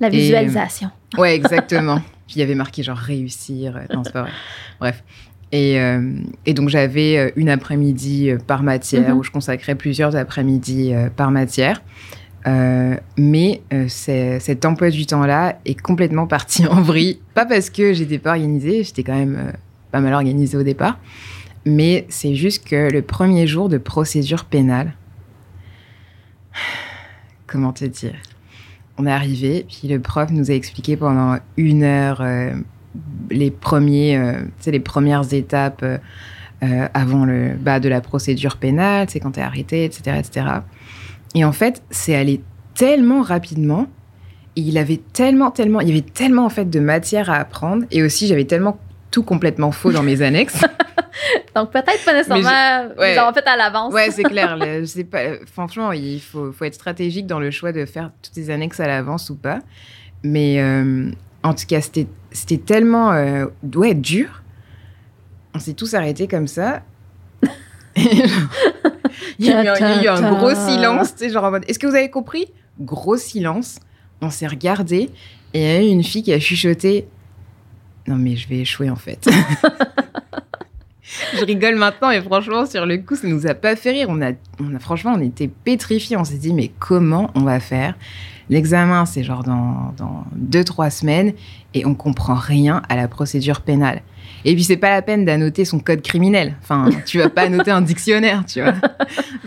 La 0.00 0.08
Et, 0.08 0.10
visualisation. 0.10 0.90
Ouais, 1.18 1.34
exactement. 1.34 1.96
Puis 2.26 2.36
il 2.36 2.38
y 2.38 2.42
avait 2.42 2.54
marqué 2.54 2.82
genre 2.82 2.96
réussir. 2.96 3.76
euh, 3.76 3.94
Non, 3.94 4.02
c'est 4.04 4.12
pas 4.12 4.22
vrai. 4.22 4.30
Bref. 4.80 5.02
Et, 5.52 5.78
euh, 5.78 6.16
et 6.46 6.54
donc 6.54 6.68
j'avais 6.70 7.16
euh, 7.18 7.30
une 7.36 7.48
après-midi 7.48 8.30
euh, 8.30 8.38
par 8.44 8.62
matière 8.64 9.10
Mhm. 9.10 9.18
où 9.18 9.22
je 9.22 9.30
consacrais 9.30 9.74
plusieurs 9.76 10.16
après-midi 10.16 10.92
euh, 10.92 11.10
par 11.14 11.30
matière. 11.30 11.80
Euh, 12.46 12.96
mais 13.16 13.62
euh, 13.72 13.86
cet 13.88 14.64
emploi 14.64 14.90
du 14.90 15.06
temps-là 15.06 15.58
est 15.64 15.80
complètement 15.80 16.26
parti 16.26 16.66
en 16.66 16.82
vrille. 16.82 17.20
Pas 17.34 17.46
parce 17.46 17.70
que 17.70 17.92
j'étais 17.92 18.18
pas 18.18 18.30
organisée, 18.30 18.84
j'étais 18.84 19.02
quand 19.02 19.14
même 19.14 19.36
euh, 19.36 19.52
pas 19.92 20.00
mal 20.00 20.12
organisée 20.12 20.56
au 20.56 20.62
départ. 20.62 20.98
Mais 21.64 22.04
c'est 22.10 22.34
juste 22.34 22.66
que 22.66 22.90
le 22.92 23.00
premier 23.00 23.46
jour 23.46 23.68
de 23.70 23.78
procédure 23.78 24.44
pénale, 24.44 24.92
comment 27.46 27.72
te 27.72 27.86
dire 27.86 28.14
On 28.98 29.06
est 29.06 29.12
arrivé, 29.12 29.64
puis 29.66 29.88
le 29.88 29.98
prof 29.98 30.30
nous 30.30 30.50
a 30.50 30.54
expliqué 30.54 30.96
pendant 30.96 31.38
une 31.56 31.82
heure 31.82 32.20
euh, 32.20 32.52
les, 33.30 33.50
premiers, 33.50 34.36
les 34.66 34.80
premières 34.80 35.32
étapes 35.32 35.84
avant 36.60 37.26
le 37.26 37.54
bas 37.54 37.78
de 37.78 37.90
la 37.90 38.00
procédure 38.00 38.56
pénale, 38.56 39.08
c'est 39.10 39.20
quand 39.20 39.32
tu 39.32 39.40
es 39.40 39.42
arrêté, 39.42 39.84
etc., 39.84 40.16
etc. 40.18 40.46
Et 41.34 41.44
en 41.44 41.52
fait, 41.52 41.82
c'est 41.90 42.14
allé 42.14 42.40
tellement 42.74 43.22
rapidement. 43.22 43.86
Et 44.56 44.60
il 44.60 44.78
avait 44.78 45.00
tellement, 45.12 45.50
tellement, 45.50 45.80
il 45.80 45.88
y 45.88 45.92
avait 45.92 46.00
tellement 46.00 46.44
en 46.44 46.48
fait 46.50 46.70
de 46.70 46.78
matière 46.80 47.28
à 47.30 47.36
apprendre. 47.36 47.84
Et 47.90 48.02
aussi, 48.02 48.26
j'avais 48.28 48.44
tellement 48.44 48.78
tout 49.10 49.22
complètement 49.22 49.72
faux 49.72 49.92
dans 49.92 50.02
mes 50.02 50.22
annexes. 50.22 50.64
Donc, 51.54 51.70
peut-être 51.70 52.04
pas 52.04 52.12
nécessairement 52.12 52.94
ouais. 52.98 53.16
avoir 53.16 53.32
fait 53.34 53.46
à 53.46 53.56
l'avance. 53.56 53.92
Ouais, 53.92 54.10
c'est 54.10 54.24
clair. 54.24 54.56
le- 54.60 54.80
je 54.80 54.86
sais 54.86 55.04
pas, 55.04 55.44
franchement, 55.52 55.92
il 55.92 56.20
faut, 56.20 56.52
faut 56.52 56.64
être 56.64 56.74
stratégique 56.74 57.26
dans 57.26 57.38
le 57.38 57.50
choix 57.50 57.72
de 57.72 57.84
faire 57.84 58.10
toutes 58.22 58.36
les 58.36 58.50
annexes 58.50 58.80
à 58.80 58.86
l'avance 58.86 59.30
ou 59.30 59.36
pas. 59.36 59.60
Mais 60.24 60.60
euh, 60.60 61.10
en 61.42 61.54
tout 61.54 61.66
cas, 61.66 61.80
c'était 61.80 62.06
c'était 62.32 62.58
tellement 62.58 63.12
euh, 63.12 63.46
ouais, 63.76 63.94
dur. 63.94 64.42
On 65.54 65.60
s'est 65.60 65.74
tous 65.74 65.94
arrêtés 65.94 66.26
comme 66.26 66.48
ça. 66.48 66.82
il, 69.38 69.46
y 69.46 69.52
a 69.52 70.02
eu, 70.02 70.08
un- 70.08 70.32
gros 70.34 70.54
silence, 70.54 71.14
tu 71.14 71.24
sais, 71.24 71.30
genre 71.30 71.44
en 71.44 71.50
mode 71.50 71.64
Est-ce 71.68 71.78
que 71.78 71.86
vous 71.86 71.94
avez 71.94 72.10
compris? 72.10 72.46
Gros 72.80 73.16
silence. 73.16 73.78
On 74.20 74.30
s'est 74.30 74.46
regardé 74.46 75.10
et 75.52 75.60
il 75.60 75.62
y 75.62 75.66
a 75.66 75.82
eu 75.82 75.88
une 75.90 76.04
fille 76.04 76.22
qui 76.22 76.32
a 76.32 76.40
chuchoté 76.40 77.06
Non, 78.06 78.16
mais 78.16 78.36
je 78.36 78.48
vais 78.48 78.58
échouer 78.58 78.90
en 78.90 78.96
fait. 78.96 79.28
je 81.36 81.44
rigole 81.44 81.76
maintenant, 81.76 82.08
mais 82.08 82.22
franchement, 82.22 82.66
sur 82.66 82.86
le 82.86 82.98
coup, 82.98 83.16
ça 83.16 83.26
nous 83.28 83.46
a 83.46 83.54
pas 83.54 83.76
fait 83.76 83.92
rire. 83.92 84.06
On 84.08 84.20
a, 84.22 84.32
on 84.60 84.74
a 84.74 84.78
franchement, 84.78 85.14
on 85.16 85.20
était 85.20 85.48
pétrifiés. 85.48 86.16
On 86.16 86.24
s'est 86.24 86.38
dit, 86.38 86.52
mais 86.52 86.70
comment 86.78 87.30
on 87.34 87.42
va 87.42 87.60
faire? 87.60 87.94
L'examen, 88.50 89.06
c'est 89.06 89.22
genre 89.22 89.42
dans, 89.42 89.94
dans 89.96 90.24
deux, 90.34 90.64
trois 90.64 90.90
semaines 90.90 91.32
et 91.72 91.86
on 91.86 91.94
comprend 91.94 92.34
rien 92.34 92.82
à 92.88 92.96
la 92.96 93.08
procédure 93.08 93.62
pénale. 93.62 94.02
Et 94.44 94.54
puis, 94.54 94.64
c'est 94.64 94.76
pas 94.76 94.90
la 94.90 95.02
peine 95.02 95.24
d'annoter 95.24 95.64
son 95.64 95.78
code 95.78 96.02
criminel. 96.02 96.54
Enfin, 96.62 96.88
tu 97.06 97.18
vas 97.18 97.30
pas 97.30 97.42
annoter 97.42 97.70
un 97.70 97.80
dictionnaire, 97.80 98.44
tu 98.46 98.60
vois. 98.62 98.74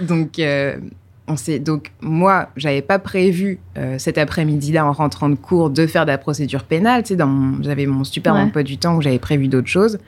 Donc, 0.02 0.40
euh, 0.40 0.78
on 1.28 1.36
s'est, 1.36 1.60
donc, 1.60 1.92
moi, 2.02 2.50
j'avais 2.56 2.82
pas 2.82 2.98
prévu 3.00 3.60
euh, 3.78 3.98
cet 4.00 4.18
après-midi-là, 4.18 4.86
en 4.86 4.94
rentrant 4.94 5.30
de 5.30 5.36
cours, 5.36 5.70
de 5.70 5.86
faire 5.86 6.06
de 6.06 6.12
la 6.12 6.18
procédure 6.18 6.64
pénale. 6.64 7.04
Tu 7.04 7.16
sais, 7.16 7.24
j'avais 7.62 7.86
mon 7.86 8.04
super 8.04 8.34
Ouais. 8.34 8.42
emploi 8.42 8.64
du 8.64 8.78
temps 8.78 8.96
où 8.96 9.02
j'avais 9.02 9.20
prévu 9.20 9.48
d'autres 9.48 9.68
choses. 9.68 10.00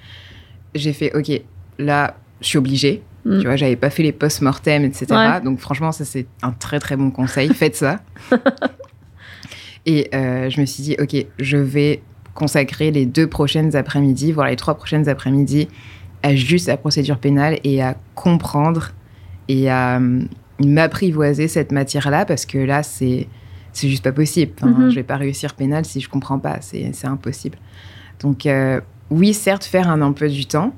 J'ai 0.75 0.93
fait, 0.93 1.15
OK, 1.15 1.30
là, 1.78 2.15
je 2.41 2.47
suis 2.47 2.58
obligée. 2.58 3.04
Mm. 3.25 3.39
Tu 3.39 3.45
vois, 3.45 3.56
j'avais 3.58 3.75
pas 3.75 3.89
fait 3.89 4.02
les 4.04 4.12
post-mortem, 4.13 4.86
etc. 4.86 5.06
Ouais. 5.12 5.41
Donc, 5.41 5.60
franchement, 5.60 5.91
ça, 5.91 6.06
c'est 6.06 6.25
un 6.41 6.52
très, 6.52 6.80
très 6.80 6.95
bon 6.95 7.12
conseil. 7.12 7.54
Faites 7.54 7.75
ça. 7.75 7.99
Et 9.86 10.10
euh, 10.13 10.49
je 10.49 10.60
me 10.62 10.65
suis 10.65 10.84
dit, 10.84 10.95
OK, 10.99 11.15
je 11.39 11.58
vais 11.58 12.02
consacrer 12.39 12.89
les 12.91 13.06
deux 13.06 13.28
prochaines 13.28 13.75
après-midi, 13.75 14.32
voire 14.32 14.47
les 14.47 14.56
trois 14.56 14.73
prochaines 14.75 15.08
après-midi, 15.08 15.67
à 16.23 16.36
juste 16.36 16.67
la 16.67 16.78
procédure 16.78 17.17
pénale 17.19 17.60
et 17.63 17.84
à 17.84 17.95
comprendre 18.15 18.91
et 19.47 19.69
à 19.69 19.97
hum, 19.97 20.28
m'apprivoiser 20.63 21.47
cette 21.47 21.71
matière-là, 21.71 22.25
parce 22.25 22.45
que 22.45 22.58
là, 22.58 22.82
c'est 22.84 23.28
c'est 23.71 23.88
juste 23.88 24.04
pas 24.04 24.12
possible. 24.12 24.52
Enfin, 24.58 24.71
Mhm. 24.71 24.89
Je 24.89 24.95
vais 24.95 25.04
pas 25.04 25.17
réussir 25.17 25.54
pénal 25.54 25.86
si 25.86 25.99
je 26.02 26.10
comprends 26.10 26.39
pas. 26.39 26.58
C'est 26.62 26.89
c'est 26.93 27.08
impossible. 27.08 27.58
Donc, 28.21 28.45
euh, 28.45 28.82
oui, 29.12 29.34
certes, 29.34 29.63
faire 29.63 29.88
un 29.89 30.02
emploi 30.02 30.28
du 30.28 30.45
temps 30.45 30.73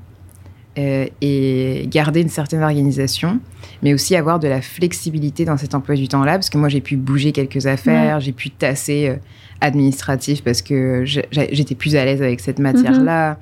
euh, 0.78 1.06
et 1.20 1.86
garder 1.90 2.22
une 2.22 2.30
certaine 2.30 2.62
organisation, 2.62 3.40
mais 3.82 3.92
aussi 3.92 4.16
avoir 4.16 4.38
de 4.38 4.48
la 4.48 4.62
flexibilité 4.62 5.44
dans 5.44 5.58
cet 5.58 5.74
emploi 5.74 5.96
du 5.96 6.08
temps-là, 6.08 6.32
parce 6.32 6.48
que 6.48 6.56
moi, 6.56 6.70
j'ai 6.70 6.80
pu 6.80 6.96
bouger 6.96 7.32
quelques 7.32 7.66
affaires, 7.66 8.20
j'ai 8.20 8.32
pu 8.32 8.48
tasser 8.48 9.08
euh, 9.08 9.16
administratif 9.60 10.42
parce 10.42 10.62
que 10.62 11.04
j'étais 11.04 11.74
plus 11.74 11.94
à 11.94 12.06
l'aise 12.06 12.22
avec 12.22 12.40
cette 12.40 12.58
matière-là. 12.58 13.38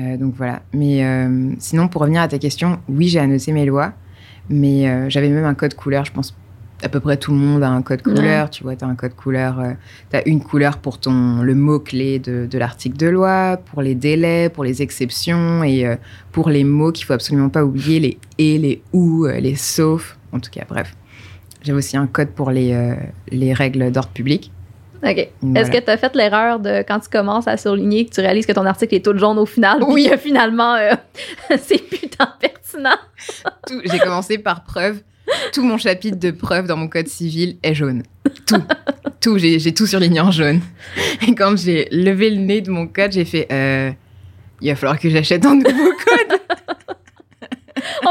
Euh, 0.00 0.16
donc 0.16 0.34
voilà. 0.36 0.62
Mais 0.72 1.04
sinon, 1.58 1.86
pour 1.86 2.02
revenir 2.02 2.20
à 2.20 2.28
ta 2.28 2.38
question, 2.38 2.80
oui, 2.88 3.06
j'ai 3.06 3.20
annoté 3.20 3.52
mes 3.52 3.64
lois, 3.64 3.92
mais 4.50 5.08
j'avais 5.10 5.28
même 5.28 5.44
un 5.44 5.54
code 5.54 5.74
couleur, 5.74 6.04
je 6.04 6.12
pense. 6.12 6.36
À 6.84 6.88
peu 6.90 7.00
près 7.00 7.16
tout 7.16 7.30
le 7.32 7.38
monde 7.38 7.62
a 7.62 7.68
un 7.70 7.80
code 7.82 8.02
couleur. 8.02 8.50
Tu 8.50 8.62
vois, 8.62 8.76
tu 8.76 8.84
as 8.84 8.88
un 8.88 8.94
code 8.94 9.14
couleur. 9.14 9.56
tu 10.10 10.16
as 10.16 10.28
une 10.28 10.42
couleur 10.42 10.78
pour 10.78 11.00
ton, 11.00 11.40
le 11.42 11.54
mot-clé 11.54 12.18
de, 12.18 12.46
de 12.46 12.58
l'article 12.58 12.96
de 12.98 13.06
loi, 13.06 13.58
pour 13.72 13.80
les 13.82 13.94
délais, 13.94 14.50
pour 14.50 14.64
les 14.64 14.82
exceptions 14.82 15.64
et 15.64 15.86
euh, 15.86 15.96
pour 16.30 16.50
les 16.50 16.62
mots 16.62 16.92
qu'il 16.92 17.06
faut 17.06 17.14
absolument 17.14 17.48
pas 17.48 17.64
oublier, 17.64 18.00
les 18.00 18.18
et, 18.38 18.58
les 18.58 18.82
ou, 18.92 19.24
euh, 19.26 19.40
les 19.40 19.56
sauf. 19.56 20.18
En 20.32 20.40
tout 20.40 20.50
cas, 20.50 20.64
bref. 20.68 20.94
J'avais 21.62 21.78
aussi 21.78 21.96
un 21.96 22.06
code 22.06 22.28
pour 22.28 22.50
les, 22.50 22.72
euh, 22.74 22.94
les 23.30 23.54
règles 23.54 23.90
d'ordre 23.90 24.10
public. 24.10 24.52
OK. 25.02 25.28
Voilà. 25.40 25.60
Est-ce 25.60 25.70
que 25.70 25.82
tu 25.82 25.90
as 25.90 25.96
fait 25.96 26.14
l'erreur 26.14 26.60
de 26.60 26.82
quand 26.86 27.00
tu 27.00 27.08
commences 27.08 27.48
à 27.48 27.56
surligner 27.56 28.06
que 28.06 28.14
tu 28.14 28.20
réalises 28.20 28.44
que 28.46 28.52
ton 28.52 28.66
article 28.66 28.94
est 28.94 29.04
tout 29.04 29.16
jaune 29.16 29.38
au 29.38 29.46
final? 29.46 29.82
Oui. 29.82 30.02
Puis 30.02 30.10
que 30.10 30.16
finalement, 30.18 30.74
euh, 30.74 30.92
c'est 31.58 31.78
putain 31.82 32.28
pertinent? 32.38 32.96
Tout- 33.66 33.80
J'ai 33.84 33.98
commencé 33.98 34.36
par 34.38 34.64
preuve. 34.64 35.00
Tout 35.54 35.62
mon 35.64 35.78
chapitre 35.78 36.18
de 36.18 36.30
preuve 36.32 36.66
dans 36.66 36.76
mon 36.76 36.88
code 36.88 37.06
civil 37.06 37.56
est 37.62 37.74
jaune. 37.74 38.02
Tout. 38.46 38.60
tout. 39.20 39.38
J'ai 39.38 39.72
tout 39.72 39.86
surligné 39.86 40.20
en 40.20 40.30
jaune. 40.32 40.60
Et 41.26 41.34
quand 41.34 41.56
j'ai 41.56 41.88
levé 41.92 42.28
le 42.30 42.36
nez 42.38 42.60
de 42.60 42.70
mon 42.70 42.86
code, 42.88 43.12
j'ai 43.12 43.24
fait 43.24 43.46
euh, 43.52 43.90
il 44.60 44.68
va 44.70 44.76
falloir 44.76 44.98
que 44.98 45.08
j'achète 45.08 45.46
un 45.46 45.54
nouveau 45.54 45.68
code. 45.68 46.38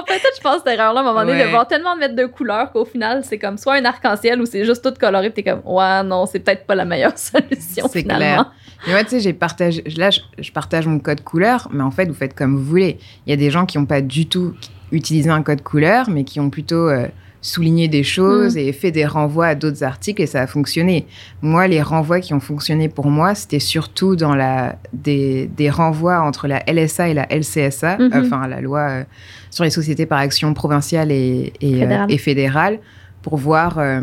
Peut 0.05 0.13
être, 0.15 0.27
je 0.37 0.41
pense, 0.41 0.57
cette 0.57 0.67
erreur-là, 0.73 0.99
à 0.99 1.03
un 1.03 1.05
moment 1.05 1.21
donné, 1.25 1.39
Ouais. 1.39 1.45
de 1.45 1.49
voir 1.49 1.65
tellement 1.67 1.95
de 1.95 1.99
mettre 2.01 2.15
de 2.15 2.25
couleurs 2.25 2.71
qu'au 2.71 2.83
final, 2.85 3.23
c'est 3.23 3.37
comme 3.39 3.57
soit 3.57 3.75
un 3.75 3.85
arc-en-ciel 3.85 4.41
ou 4.41 4.45
c'est 4.45 4.65
juste 4.65 4.83
tout 4.83 4.93
coloré, 4.99 5.31
t'es 5.31 5.43
comme, 5.43 5.61
ouais, 5.65 6.03
non, 6.03 6.25
c'est 6.25 6.39
peut-être 6.39 6.65
pas 6.65 6.75
la 6.75 6.83
meilleure 6.85 7.17
solution 7.17 7.87
C'est 7.89 8.01
finalement. 8.01 8.43
clair. 8.43 8.51
Mais 8.85 8.93
moi, 8.93 9.03
tu 9.03 9.11
sais, 9.11 9.19
j'ai 9.21 9.33
partagé. 9.33 9.81
Là, 9.95 10.09
je, 10.09 10.19
je 10.39 10.51
partage 10.51 10.87
mon 10.87 10.99
code 10.99 11.23
couleur, 11.23 11.69
mais 11.71 11.83
en 11.83 11.91
fait, 11.91 12.05
vous 12.05 12.13
faites 12.13 12.33
comme 12.35 12.55
vous 12.57 12.63
voulez. 12.63 12.99
Il 13.25 13.29
y 13.29 13.33
a 13.33 13.37
des 13.37 13.49
gens 13.49 13.65
qui 13.65 13.77
n'ont 13.77 13.85
pas 13.85 14.01
du 14.01 14.27
tout 14.27 14.53
utilisé 14.91 15.29
un 15.29 15.41
code 15.41 15.61
couleur, 15.63 16.09
mais 16.09 16.23
qui 16.25 16.39
ont 16.41 16.49
plutôt 16.49 16.89
euh, 16.89 17.07
souligné 17.43 17.87
des 17.89 18.03
choses 18.03 18.57
et 18.57 18.71
fait 18.71 18.89
des 18.91 19.05
renvois 19.05 19.47
à 19.47 19.53
d'autres 19.55 19.83
articles 19.83 20.21
et 20.21 20.25
ça 20.25 20.41
a 20.41 20.47
fonctionné. 20.47 21.05
Moi, 21.43 21.67
les 21.67 21.81
renvois 21.81 22.19
qui 22.21 22.33
ont 22.33 22.39
fonctionné 22.39 22.89
pour 22.89 23.07
moi, 23.07 23.35
c'était 23.35 23.59
surtout 23.59 24.15
dans 24.15 24.33
la 24.33 24.77
des, 24.93 25.47
des 25.55 25.69
renvois 25.69 26.21
entre 26.21 26.47
la 26.47 26.63
LSA 26.67 27.09
et 27.09 27.13
la 27.13 27.27
LCSA, 27.29 27.97
Mhm. 27.99 28.11
enfin 28.15 28.47
la 28.47 28.61
loi 28.61 28.79
euh, 28.89 29.03
sur 29.51 29.63
les 29.65 29.69
sociétés 29.69 30.05
par 30.07 30.19
action 30.19 30.53
provinciale 30.55 31.11
et, 31.11 31.53
et, 31.61 31.75
euh, 31.75 31.79
Fédérale. 31.81 32.11
et 32.11 32.17
fédérale, 32.17 32.79
pour 33.21 33.37
voir 33.37 33.77
euh, 33.77 34.01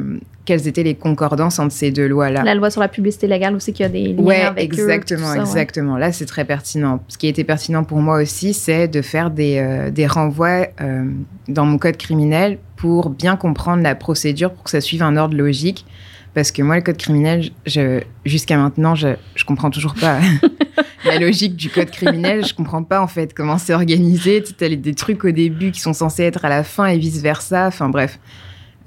quelles 0.50 0.66
étaient 0.66 0.82
les 0.82 0.96
concordances 0.96 1.60
entre 1.60 1.72
ces 1.72 1.92
deux 1.92 2.08
lois-là. 2.08 2.42
La 2.42 2.56
loi 2.56 2.70
sur 2.70 2.80
la 2.80 2.88
publicité 2.88 3.28
légale 3.28 3.54
aussi, 3.54 3.72
qu'il 3.72 3.84
y 3.84 3.86
a 3.86 3.88
des 3.88 4.12
liens 4.14 4.20
Ouais, 4.20 4.40
avec 4.40 4.74
eux, 4.74 4.82
exactement, 4.82 5.28
ça, 5.28 5.34
ouais. 5.34 5.40
exactement. 5.42 5.96
Là, 5.96 6.10
c'est 6.10 6.26
très 6.26 6.44
pertinent. 6.44 7.00
Ce 7.06 7.16
qui 7.16 7.28
était 7.28 7.44
pertinent 7.44 7.84
pour 7.84 7.98
moi 7.98 8.20
aussi, 8.20 8.52
c'est 8.52 8.88
de 8.88 9.00
faire 9.00 9.30
des, 9.30 9.58
euh, 9.58 9.92
des 9.92 10.08
renvois 10.08 10.66
euh, 10.80 11.04
dans 11.46 11.66
mon 11.66 11.78
code 11.78 11.96
criminel 11.96 12.58
pour 12.74 13.10
bien 13.10 13.36
comprendre 13.36 13.84
la 13.84 13.94
procédure, 13.94 14.52
pour 14.52 14.64
que 14.64 14.70
ça 14.70 14.80
suive 14.80 15.04
un 15.04 15.16
ordre 15.16 15.36
logique. 15.36 15.86
Parce 16.34 16.50
que 16.50 16.62
moi, 16.62 16.74
le 16.74 16.82
code 16.82 16.96
criminel, 16.96 17.50
je, 17.64 18.00
jusqu'à 18.24 18.56
maintenant, 18.56 18.96
je, 18.96 19.10
je 19.36 19.44
comprends 19.44 19.70
toujours 19.70 19.94
pas 19.94 20.18
la 21.04 21.20
logique 21.20 21.54
du 21.54 21.70
code 21.70 21.92
criminel. 21.92 22.44
Je 22.44 22.54
comprends 22.54 22.82
pas, 22.82 23.00
en 23.00 23.06
fait, 23.06 23.34
comment 23.34 23.56
c'est 23.56 23.72
organisé. 23.72 24.42
Tu 24.42 24.64
as 24.64 24.74
des 24.74 24.94
trucs 24.94 25.24
au 25.24 25.30
début 25.30 25.70
qui 25.70 25.78
sont 25.78 25.92
censés 25.92 26.24
être 26.24 26.44
à 26.44 26.48
la 26.48 26.64
fin 26.64 26.86
et 26.86 26.98
vice-versa. 26.98 27.68
Enfin, 27.68 27.88
bref. 27.88 28.18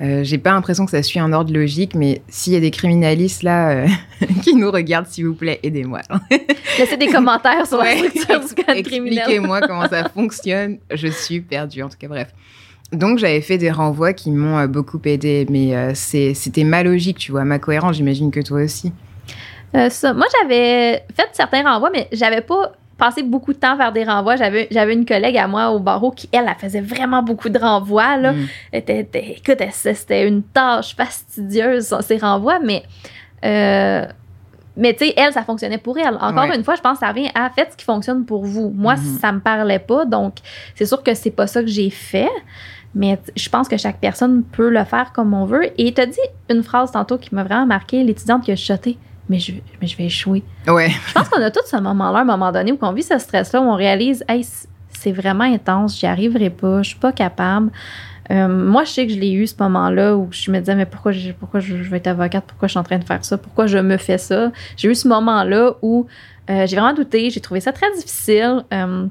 Euh, 0.02 0.24
j'ai 0.24 0.40
pas 0.40 0.52
l'impression 0.54 0.86
que 0.86 0.92
ça 0.92 1.04
suit 1.04 1.20
un 1.20 1.32
ordre 1.34 1.54
logique, 1.54 1.94
mais 1.94 2.22
s'il 2.28 2.54
y 2.54 2.56
a 2.56 2.60
des 2.60 2.72
criminalistes 2.72 3.44
là 3.44 3.70
euh, 3.70 3.88
qui 4.44 4.56
nous 4.56 4.72
regardent, 4.72 5.06
s'il 5.08 5.28
vous 5.28 5.36
plaît, 5.36 5.60
aidez-moi. 5.64 6.02
Laissez 6.80 6.98
des 6.98 7.08
commentaires 7.08 7.68
sur 7.68 7.78
la 7.78 7.84
Ouais. 7.84 8.10
structure 8.10 8.40
du 8.40 8.56
code. 8.64 8.76
Expliquez-moi 8.78 9.62
comment 9.62 9.88
ça 9.88 10.10
fonctionne. 10.10 10.78
Je 10.92 11.08
suis 11.08 11.42
perdue, 11.42 11.84
en 11.84 11.90
tout 11.90 11.98
cas, 12.00 12.08
bref. 12.08 12.30
Donc, 12.92 13.20
j'avais 13.20 13.42
fait 13.42 13.58
des 13.60 13.70
renvois 13.72 14.14
qui 14.14 14.32
m'ont 14.32 14.58
euh, 14.58 14.68
beaucoup 14.68 15.00
aidé, 15.06 15.46
mais 15.50 15.94
c'était 15.94 16.64
ma 16.64 16.84
logique, 16.84 17.18
tu 17.20 17.32
vois, 17.32 17.44
ma 17.44 17.60
cohérence, 17.60 17.96
j'imagine 17.98 18.32
que 18.32 18.40
toi 18.40 18.62
aussi. 18.64 18.92
Ça, 19.90 20.14
moi, 20.14 20.26
j'avais 20.40 21.04
fait 21.16 21.30
certains 21.34 21.64
renvois, 21.64 21.90
mais 21.92 22.08
j'avais 22.12 22.42
pas 22.42 22.74
passé 23.06 23.22
beaucoup 23.24 23.52
de 23.54 23.58
temps 23.58 23.74
à 23.74 23.78
faire 23.78 23.92
des 23.92 24.04
renvois. 24.06 24.36
J'avais, 24.38 24.68
j'avais 24.72 24.94
une 24.94 25.06
collègue 25.06 25.38
à 25.38 25.48
moi 25.48 25.72
au 25.72 25.80
barreau 25.80 26.12
qui, 26.12 26.30
elle, 26.32 26.46
elle 26.48 26.56
faisait 26.56 26.80
vraiment 26.82 27.22
beaucoup 27.22 27.50
de 27.50 27.60
renvois. 27.60 28.16
Là. 28.18 28.32
Mm. 28.32 28.46
Était- 28.72 29.00
était- 29.00 29.36
écoute, 29.38 29.62
c'était 29.72 30.26
une 30.28 30.42
tâche 30.44 30.96
fastidieuse, 30.96 31.94
ces 32.02 32.18
renvois, 32.18 32.60
mais. 32.60 32.84
euh, 33.44 34.06
mais 34.78 34.94
tu 34.94 35.06
sais, 35.06 35.14
elle, 35.18 35.34
ça 35.34 35.44
fonctionnait 35.44 35.78
pour 35.78 35.98
elle. 36.00 36.16
Encore 36.16 36.48
Ouais. 36.50 36.56
une 36.56 36.64
fois, 36.64 36.76
je 36.76 36.82
pense 36.82 36.94
que 37.00 37.06
ça 37.06 37.10
revient 37.12 37.30
à 37.36 37.50
faites 37.50 37.74
ce 37.74 37.78
qui 37.78 37.86
fonctionne 37.86 38.26
pour 38.26 38.44
vous. 38.46 38.72
Moi, 38.74 38.96
Mhm. 38.96 39.18
ça 39.22 39.32
me 39.32 39.40
parlait 39.40 39.80
pas, 39.80 40.06
donc 40.06 40.36
c'est 40.76 40.86
sûr 40.86 41.04
que 41.04 41.14
c'est 41.14 41.30
pas 41.32 41.46
ça 41.46 41.62
que 41.62 41.68
j'ai 41.68 41.90
fait. 41.90 42.30
Mais 42.96 43.20
je 43.36 43.50
pense 43.50 43.68
que 43.68 43.76
chaque 43.78 44.00
personne 44.00 44.44
peut 44.44 44.70
le 44.70 44.84
faire 44.86 45.12
comme 45.14 45.34
on 45.34 45.46
veut. 45.46 45.66
Et 45.80 45.94
tu 45.94 46.00
as 46.02 46.06
dit 46.06 46.18
une 46.50 46.64
phrase 46.64 46.92
tantôt 46.92 47.18
qui 47.18 47.34
m'a 47.36 47.44
vraiment 47.44 47.66
marqué 47.66 48.04
l'étudiante 48.04 48.44
qui 48.44 48.52
a 48.52 48.56
chuté. 48.56 48.98
Mais 49.30 49.40
je, 49.40 49.54
mais 49.82 49.88
je 49.88 49.98
vais 49.98 50.06
échouer. 50.06 50.44
Ouais, 50.68 50.90
Je 51.08 51.14
pense 51.14 51.30
qu'on 51.30 51.42
a 51.42 51.50
tous 51.50 51.66
ce 51.66 51.78
moment-là, 51.78 52.20
un 52.20 52.26
moment 52.26 52.52
donné, 52.52 52.72
où 52.72 52.78
on 52.82 52.92
vit 52.92 53.04
ce 53.04 53.18
stress-là, 53.18 53.62
où 53.62 53.66
on 53.66 53.76
réalise, 53.76 54.24
hey, 54.28 54.46
c'est 54.90 55.12
vraiment 55.12 55.46
intense, 55.46 56.00
j'y 56.00 56.06
arriverai 56.06 56.50
pas, 56.50 56.82
je 56.82 56.90
suis 56.90 57.00
pas 57.00 57.12
capable. 57.12 57.72
Euh, 58.32 58.48
moi, 58.48 58.84
je 58.86 58.92
sais 58.92 59.08
que 59.08 59.14
je 59.14 59.20
l'ai 59.20 59.32
eu 59.32 59.48
ce 59.48 59.56
moment-là 59.60 60.16
où 60.16 60.28
je 60.32 60.50
me 60.52 60.60
disais, 60.60 60.76
mais 60.76 60.86
pourquoi, 60.86 61.12
je, 61.12 61.32
pourquoi 61.32 61.60
je, 61.60 61.84
je 61.84 61.90
vais 61.90 61.98
être 61.98 62.08
avocate, 62.08 62.44
pourquoi 62.48 62.68
je 62.68 62.72
suis 62.72 62.80
en 62.80 62.84
train 62.84 62.98
de 62.98 63.04
faire 63.04 63.24
ça, 63.24 63.38
pourquoi 63.38 63.68
je 63.68 63.78
me 63.78 63.98
fais 63.98 64.18
ça? 64.18 64.52
J'ai 64.78 64.90
eu 64.90 64.96
ce 64.96 65.08
moment-là 65.08 65.74
où 65.82 66.06
euh, 66.50 66.66
j'ai 66.68 66.76
vraiment 66.76 66.94
douté, 66.94 67.30
j'ai 67.30 67.42
trouvé 67.42 67.60
ça 67.60 67.72
très 67.72 67.92
difficile. 67.94 68.64
Euh, 68.74 69.08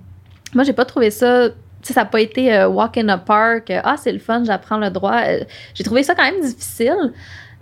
moi, 0.55 0.64
j'ai 0.64 0.72
pas 0.72 0.85
trouvé 0.85 1.11
ça. 1.11 1.48
Tu 1.48 1.88
sais, 1.88 1.94
ça 1.94 2.03
n'a 2.03 2.07
pas 2.07 2.20
été 2.20 2.55
euh, 2.55 2.68
walk 2.68 2.96
in 2.98 3.09
a 3.09 3.18
park, 3.18 3.70
euh, 3.70 3.81
ah, 3.85 3.96
c'est 3.98 4.12
le 4.12 4.18
fun, 4.18 4.44
j'apprends 4.44 4.79
le 4.79 4.90
droit. 4.90 5.20
Euh, 5.27 5.40
j'ai 5.75 5.85
trouvé 5.85 6.03
ça 6.03 6.14
quand 6.14 6.22
même 6.25 6.40
difficile 6.40 7.12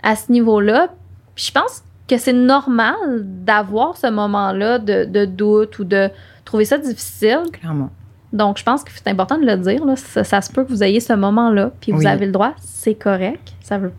à 0.03 0.15
ce 0.15 0.31
niveau-là. 0.31 0.89
Puis 1.35 1.45
je 1.47 1.51
pense 1.51 1.83
que 2.15 2.21
c'est 2.21 2.33
normal 2.33 2.95
d'avoir 3.23 3.97
ce 3.97 4.07
moment-là 4.07 4.79
de, 4.79 5.05
de 5.05 5.25
doute 5.25 5.79
ou 5.79 5.83
de 5.83 6.09
trouver 6.45 6.65
ça 6.65 6.77
difficile. 6.77 7.43
clairement. 7.53 7.89
Donc, 8.33 8.57
je 8.57 8.63
pense 8.63 8.83
que 8.83 8.91
c'est 8.93 9.09
important 9.09 9.37
de 9.37 9.45
le 9.45 9.57
dire. 9.57 9.83
Là. 9.85 9.95
Ça, 9.97 10.23
ça 10.23 10.39
se 10.41 10.51
peut 10.51 10.63
que 10.63 10.69
vous 10.69 10.83
ayez 10.83 10.99
ce 11.01 11.13
moment-là, 11.13 11.71
puis 11.81 11.91
vous 11.91 12.05
avez 12.07 12.25
le 12.25 12.31
droit, 12.31 12.53
c'est 12.61 12.95
correct. 12.95 13.53
Ça 13.61 13.77
veut... 13.77 13.91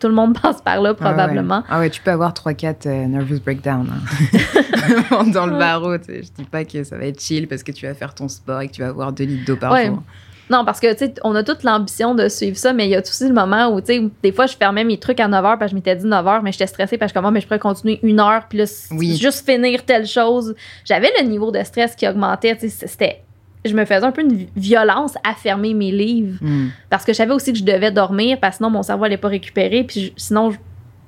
Tout 0.00 0.08
le 0.08 0.14
monde 0.14 0.38
passe 0.42 0.62
par 0.62 0.80
là, 0.80 0.90
Ah 0.90 0.92
ouais. 0.92 0.94
probablement. 0.94 1.62
Ah 1.68 1.78
ouais, 1.78 1.90
tu 1.90 2.00
peux 2.00 2.10
avoir 2.10 2.32
3-4 2.32 2.86
euh, 2.86 3.06
nervous 3.06 3.38
breakdown 3.44 3.86
hein. 3.92 5.24
dans 5.34 5.44
le 5.46 5.58
barreau. 5.58 5.98
tu 5.98 6.04
sais. 6.04 6.22
Je 6.22 6.42
dis 6.42 6.48
pas 6.48 6.64
que 6.64 6.84
ça 6.84 6.96
va 6.96 7.04
être 7.04 7.20
chill 7.20 7.46
parce 7.48 7.62
que 7.62 7.70
tu 7.72 7.86
vas 7.86 7.92
faire 7.92 8.14
ton 8.14 8.28
sport 8.28 8.62
et 8.62 8.68
que 8.68 8.72
tu 8.72 8.80
vas 8.80 8.88
avoir 8.88 9.12
2 9.12 9.24
litres 9.24 9.44
d'eau 9.44 9.56
par 9.56 9.72
Ouais. 9.72 9.88
jour. 9.88 10.02
Non, 10.50 10.64
parce 10.64 10.80
que, 10.80 10.92
tu 10.92 11.06
sais, 11.06 11.14
on 11.22 11.34
a 11.36 11.42
toute 11.44 11.62
l'ambition 11.62 12.14
de 12.14 12.28
suivre 12.28 12.56
ça, 12.56 12.72
mais 12.72 12.86
il 12.86 12.90
y 12.90 12.96
a 12.96 13.00
aussi 13.00 13.26
le 13.28 13.32
moment 13.32 13.68
où, 13.68 13.80
tu 13.80 13.86
sais, 13.86 14.02
des 14.22 14.32
fois, 14.32 14.46
je 14.46 14.56
fermais 14.56 14.82
mes 14.84 14.98
trucs 14.98 15.20
à 15.20 15.28
9 15.28 15.44
h 15.44 15.58
parce 15.58 15.60
que 15.60 15.68
je 15.70 15.74
m'étais 15.76 15.94
dit 15.96 16.06
9 16.06 16.26
h, 16.26 16.40
mais 16.42 16.50
j'étais 16.52 16.66
stressée 16.66 16.98
parce 16.98 17.12
que 17.12 17.18
comment, 17.18 17.30
mais 17.30 17.40
je 17.40 17.46
pourrais 17.46 17.60
continuer 17.60 18.00
une 18.02 18.18
heure, 18.18 18.42
puis 18.48 18.58
là, 18.58 18.66
c- 18.66 18.88
Oui. 18.92 19.16
juste 19.16 19.48
finir 19.48 19.84
telle 19.84 20.06
chose. 20.06 20.54
J'avais 20.84 21.10
le 21.20 21.26
niveau 21.26 21.50
de 21.52 21.62
stress 21.62 21.94
qui 21.94 22.06
augmentait, 22.08 22.56
tu 22.56 22.68
sais, 22.68 22.86
c'était. 22.88 23.22
Je 23.64 23.74
me 23.74 23.84
faisais 23.84 24.04
un 24.04 24.10
peu 24.10 24.22
une 24.22 24.32
vi- 24.34 24.48
violence 24.56 25.14
à 25.22 25.34
fermer 25.34 25.74
mes 25.74 25.92
livres 25.92 26.38
Hmm. 26.40 26.68
parce 26.88 27.04
que 27.04 27.12
je 27.12 27.18
savais 27.18 27.32
aussi 27.34 27.52
que 27.52 27.58
je 27.58 27.64
devais 27.64 27.90
dormir 27.92 28.38
parce 28.40 28.54
que 28.54 28.56
sinon 28.56 28.70
mon 28.70 28.82
cerveau 28.82 29.04
allait 29.04 29.18
pas 29.18 29.28
récupérer, 29.28 29.84
puis 29.84 30.00
je- 30.06 30.12
sinon, 30.16 30.50
je- 30.50 30.56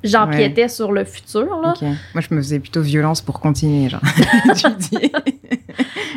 j'empiétais 0.04 0.68
sur 0.68 0.92
le 0.92 1.04
futur, 1.04 1.60
là. 1.60 1.74
Moi, 1.80 2.22
je 2.28 2.34
me 2.34 2.40
faisais 2.40 2.58
plutôt 2.58 2.82
violence 2.82 3.20
pour 3.20 3.40
continuer, 3.40 3.88
genre. 3.88 4.00
tu 4.56 4.66
dis. 4.78 5.12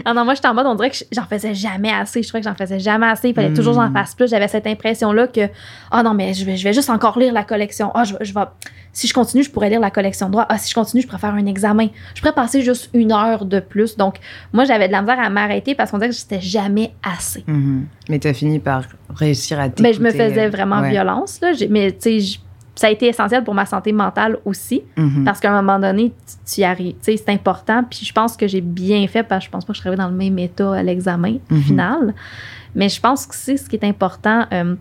Ah 0.04 0.14
non, 0.14 0.24
moi, 0.24 0.36
j'étais 0.36 0.48
en 0.48 0.54
mode, 0.54 0.68
on 0.68 0.76
dirait 0.76 0.92
que 0.92 0.98
j'en 1.12 1.26
faisais 1.26 1.56
jamais 1.56 1.92
assez. 1.92 2.22
Je 2.22 2.28
trouvais 2.28 2.42
que 2.42 2.50
j'en 2.50 2.56
faisais 2.56 2.80
jamais 2.80 3.08
assez. 3.08 3.30
Il 3.30 3.36
fallait 3.36 3.54
toujours 3.54 3.76
que 3.76 3.82
j'en 3.82 3.92
fasse 3.92 4.14
plus. 4.14 4.30
J'avais 4.30 4.48
cette 4.48 4.68
impression-là 4.68 5.28
que, 5.28 5.50
ah 5.92 6.04
non, 6.04 6.14
mais 6.14 6.34
je 6.34 6.46
vais, 6.46 6.58
je 6.58 6.64
vais 6.64 6.74
juste 6.74 6.90
encore 6.90 7.18
lire 7.18 7.34
la 7.34 7.44
collection. 7.44 7.92
Ah, 7.96 8.04
je, 8.04 8.14
je 8.22 8.34
vais, 8.34 8.42
si 8.96 9.08
je 9.08 9.14
continue, 9.14 9.44
je 9.44 9.50
pourrais 9.50 9.70
lire 9.70 9.80
la 9.80 9.92
collection 9.92 10.28
de 10.28 10.34
droit. 10.34 10.46
Ah, 10.48 10.58
si 10.58 10.70
je 10.70 10.76
continue, 10.76 11.02
je 11.02 11.08
pourrais 11.08 11.20
faire 11.20 11.34
un 11.34 11.46
examen. 11.46 11.88
Je 12.14 12.22
pourrais 12.22 12.34
passer 12.34 12.62
juste 12.62 12.90
une 12.94 13.12
heure 13.12 13.46
de 13.46 13.60
plus. 13.60 13.98
Donc, 13.98 14.18
moi, 14.54 14.64
j'avais 14.64 14.88
de 14.88 14.94
la 14.94 15.02
misère 15.02 15.20
à 15.20 15.30
m'arrêter 15.30 15.76
parce 15.76 15.92
qu'on 15.92 15.98
dirait 15.98 16.10
que 16.10 16.16
c'était 16.16 16.42
jamais 16.42 16.94
assez. 17.04 17.44
Mhm. 17.48 17.88
Mais 18.10 18.20
tu 18.20 18.28
as 18.28 18.34
fini 18.34 18.60
par 18.60 18.84
réussir 19.10 19.60
à 19.60 19.64
t'écouter. 19.66 19.84
Mais 19.84 19.94
je 19.94 20.02
me 20.02 20.12
faisais 20.12 20.46
euh, 20.46 20.50
vraiment 20.50 20.82
ouais. 20.82 20.92
violence. 20.92 21.42
Là. 21.42 21.52
Mais, 21.70 21.92
tu 21.92 22.22
sais, 22.22 22.40
ça 22.76 22.88
a 22.88 22.90
été 22.90 23.08
essentiel 23.08 23.44
pour 23.44 23.54
ma 23.54 23.66
santé 23.66 23.92
mentale 23.94 24.38
aussi. 24.46 24.84
Mhm. 24.98 25.24
Parce 25.24 25.40
qu'à 25.40 25.52
un 25.52 25.62
moment 25.62 25.80
donné, 25.80 26.10
tu, 26.46 26.54
tu 26.56 26.62
y 26.62 26.64
arrives. 26.66 26.96
Tu 27.04 27.12
sais, 27.14 27.18
c'est 27.18 27.30
important. 27.32 27.84
Puis 27.90 28.06
je 28.06 28.12
pense 28.14 28.36
que 28.36 28.48
j'ai 28.48 28.62
bien 28.62 29.08
fait 29.08 29.24
parce 29.24 29.42
que 29.44 29.46
je 29.46 29.52
pense 29.52 29.64
pas 29.66 29.74
que 29.74 29.78
je 29.78 29.84
serais 29.84 29.96
dans 29.96 30.10
le 30.10 30.16
même 30.16 30.38
état 30.40 30.74
à 30.74 30.84
l'examen 30.84 31.38
Mhm. 31.50 31.62
final. 31.62 32.14
Mais 32.76 32.90
je 32.90 33.00
pense 33.00 33.26
que 33.26 33.34
c'est 33.36 33.58
ce 33.58 33.70
qui 33.70 33.76
est 33.78 33.86
important. 33.86 34.46
euh, 34.52 34.76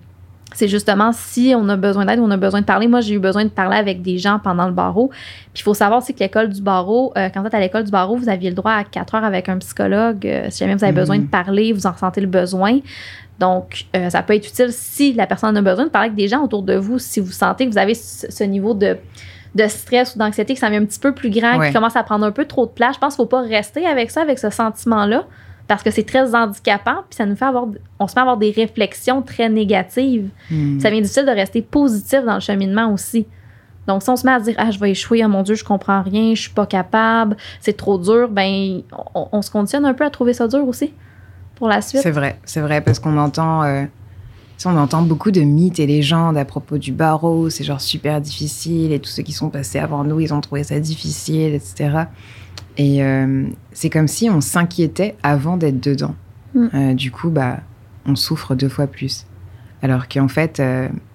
c'est 0.56 0.68
justement 0.68 1.10
si 1.12 1.52
on 1.56 1.68
a 1.68 1.74
besoin 1.76 2.04
d'aide 2.04 2.20
on 2.20 2.30
a 2.30 2.36
besoin 2.36 2.60
de 2.60 2.64
parler. 2.66 2.86
Moi, 2.86 3.00
j'ai 3.00 3.14
eu 3.14 3.18
besoin 3.18 3.42
de 3.44 3.48
parler 3.48 3.76
avec 3.76 4.02
des 4.02 4.18
gens 4.18 4.38
pendant 4.38 4.66
le 4.66 4.72
barreau. 4.72 5.08
Puis 5.08 5.60
il 5.60 5.62
faut 5.62 5.74
savoir 5.74 6.00
aussi 6.00 6.14
que 6.14 6.20
l'école 6.20 6.48
du 6.48 6.62
barreau, 6.62 7.12
euh, 7.16 7.28
quand 7.34 7.40
vous 7.40 7.48
êtes 7.48 7.54
à 7.54 7.58
l'école 7.60 7.82
du 7.82 7.90
barreau, 7.90 8.14
vous 8.16 8.28
aviez 8.28 8.50
le 8.50 8.54
droit 8.54 8.70
à 8.70 8.84
4 8.84 9.16
heures 9.16 9.24
avec 9.24 9.48
un 9.48 9.58
psychologue. 9.58 10.24
euh, 10.24 10.46
si 10.50 10.58
jamais 10.60 10.74
vous 10.76 10.84
avez 10.84 10.92
Mhm. 10.92 10.98
besoin 11.00 11.18
de 11.18 11.26
parler, 11.26 11.72
vous 11.72 11.86
en 11.88 11.92
ressentez 11.92 12.20
le 12.20 12.28
besoin. 12.28 12.78
Donc, 13.40 13.86
euh, 13.96 14.10
ça 14.10 14.22
peut 14.22 14.34
être 14.34 14.46
utile 14.48 14.68
si 14.70 15.12
la 15.12 15.26
personne 15.26 15.56
a 15.56 15.62
besoin 15.62 15.84
de 15.86 15.90
parler 15.90 16.06
avec 16.08 16.16
des 16.16 16.28
gens 16.28 16.42
autour 16.44 16.62
de 16.62 16.76
vous, 16.76 16.98
si 16.98 17.18
vous 17.20 17.32
sentez 17.32 17.66
que 17.66 17.72
vous 17.72 17.78
avez 17.78 17.94
ce, 17.94 18.30
ce 18.30 18.44
niveau 18.44 18.74
de, 18.74 18.96
de 19.54 19.66
stress 19.66 20.14
ou 20.14 20.18
d'anxiété 20.18 20.54
qui 20.54 20.60
s'en 20.60 20.70
vient 20.70 20.80
un 20.82 20.84
petit 20.84 21.00
peu 21.00 21.12
plus 21.12 21.30
grand, 21.30 21.58
Ouais. 21.58 21.68
qui 21.68 21.74
commence 21.74 21.96
à 21.96 22.02
prendre 22.04 22.24
un 22.24 22.30
peu 22.32 22.44
trop 22.44 22.66
de 22.66 22.70
place. 22.70 22.94
Je 22.94 23.00
pense 23.00 23.16
qu'il 23.16 23.24
ne 23.24 23.28
faut 23.28 23.36
pas 23.36 23.42
rester 23.42 23.86
avec 23.86 24.10
ça, 24.12 24.22
avec 24.22 24.38
ce 24.38 24.50
sentiment-là, 24.50 25.24
parce 25.66 25.82
que 25.82 25.90
c'est 25.90 26.04
très 26.04 26.34
handicapant, 26.34 26.98
puis 27.08 27.16
ça 27.16 27.26
nous 27.26 27.34
fait 27.36 27.44
avoir, 27.46 27.66
on 27.98 28.06
se 28.06 28.14
met 28.14 28.18
à 28.18 28.22
avoir 28.22 28.36
des 28.36 28.50
réflexions 28.52 29.20
très 29.22 29.48
négatives. 29.48 30.28
Mhm. 30.50 30.78
Ça 30.80 30.90
devient 30.90 31.02
difficile 31.02 31.26
de 31.26 31.30
rester 31.32 31.60
positif 31.62 32.22
dans 32.24 32.34
le 32.34 32.40
cheminement 32.40 32.92
aussi. 32.92 33.26
Donc, 33.88 34.02
si 34.02 34.08
on 34.10 34.16
se 34.16 34.24
met 34.24 34.32
à 34.32 34.40
dire, 34.40 34.54
ah, 34.58 34.70
je 34.70 34.78
vais 34.78 34.92
échouer, 34.92 35.22
oh 35.24 35.28
mon 35.28 35.42
Dieu, 35.42 35.56
je 35.56 35.64
comprends 35.64 36.02
rien, 36.02 36.34
je 36.34 36.40
suis 36.42 36.50
pas 36.52 36.66
capable, 36.66 37.36
c'est 37.60 37.76
trop 37.76 37.98
dur, 37.98 38.28
ben, 38.30 38.80
on, 39.14 39.28
on 39.32 39.42
se 39.42 39.50
conditionne 39.50 39.84
un 39.84 39.92
peu 39.92 40.04
à 40.04 40.10
trouver 40.10 40.32
ça 40.32 40.46
dur 40.48 40.66
aussi 40.68 40.94
pour 41.56 41.68
la 41.68 41.80
suite? 41.80 42.02
C'est 42.02 42.10
vrai, 42.10 42.38
c'est 42.44 42.60
vrai, 42.60 42.80
parce 42.80 42.98
qu'on 42.98 43.16
entend. 43.18 43.62
euh, 43.62 43.84
on 44.66 44.76
entend 44.78 45.02
beaucoup 45.02 45.30
de 45.30 45.42
mythes 45.42 45.78
et 45.78 45.86
légendes 45.86 46.38
à 46.38 46.46
propos 46.46 46.78
du 46.78 46.90
barreau, 46.90 47.50
c'est 47.50 47.64
genre 47.64 47.82
super 47.82 48.18
difficile 48.22 48.92
et 48.92 48.98
tous 48.98 49.10
ceux 49.10 49.22
qui 49.22 49.32
sont 49.32 49.50
passés 49.50 49.78
avant 49.78 50.04
nous, 50.04 50.20
ils 50.20 50.32
ont 50.32 50.40
trouvé 50.40 50.64
ça 50.64 50.80
difficile, 50.80 51.52
etc. 51.52 52.04
Et 52.78 53.04
euh, 53.04 53.46
c'est 53.72 53.90
comme 53.90 54.08
si 54.08 54.30
on 54.30 54.40
s'inquiétait 54.40 55.16
avant 55.22 55.58
d'être 55.58 55.80
dedans. 55.80 56.14
Mm. 56.54 56.66
Euh, 56.72 56.94
du 56.94 57.10
coup, 57.10 57.28
bah, 57.28 57.58
on 58.06 58.16
souffre 58.16 58.54
deux 58.54 58.70
fois 58.70 58.86
plus. 58.86 59.26
Alors 59.82 60.08
qu'en 60.08 60.28
fait, 60.28 60.62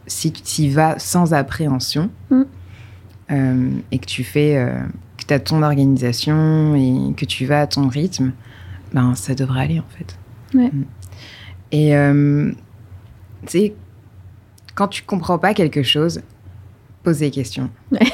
si 0.05 0.31
tu 0.31 0.61
y 0.61 0.69
vas 0.69 0.99
sans 0.99 1.33
appréhension 1.33 2.11
Mm. 2.29 3.79
et 3.91 3.97
que 3.99 4.05
tu 4.05 4.23
fais, 4.23 4.63
que 5.17 5.25
tu 5.25 5.33
as 5.33 5.39
ton 5.39 5.63
organisation 5.63 6.75
et 6.75 7.13
que 7.15 7.25
tu 7.25 7.45
vas 7.47 7.61
à 7.61 7.67
ton 7.67 7.87
rythme, 7.87 8.31
ben, 8.93 9.15
ça 9.15 9.33
devrait 9.33 9.61
aller 9.61 9.79
en 9.79 9.85
fait. 9.97 10.17
Ouais. 10.54 10.70
Mm. 10.72 10.86
Et 11.72 11.95
euh, 11.95 12.52
tu 13.45 13.47
sais, 13.47 13.74
quand 14.76 14.88
tu 14.88 15.04
comprends 15.04 15.38
pas 15.38 15.54
quelque 15.54 15.84
chose, 15.84 16.22
pose 17.04 17.20
des 17.20 17.32
questions. 17.32 17.70
Ouais. 17.91 18.00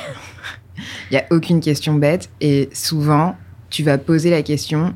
Il 1.10 1.14
n'y 1.14 1.18
a 1.18 1.26
aucune 1.32 1.62
question 1.62 1.94
bête 1.94 2.30
et 2.42 2.70
souvent, 2.74 3.38
tu 3.70 3.84
vas 3.84 3.98
poser 3.98 4.30
la 4.30 4.42
question 4.42 4.94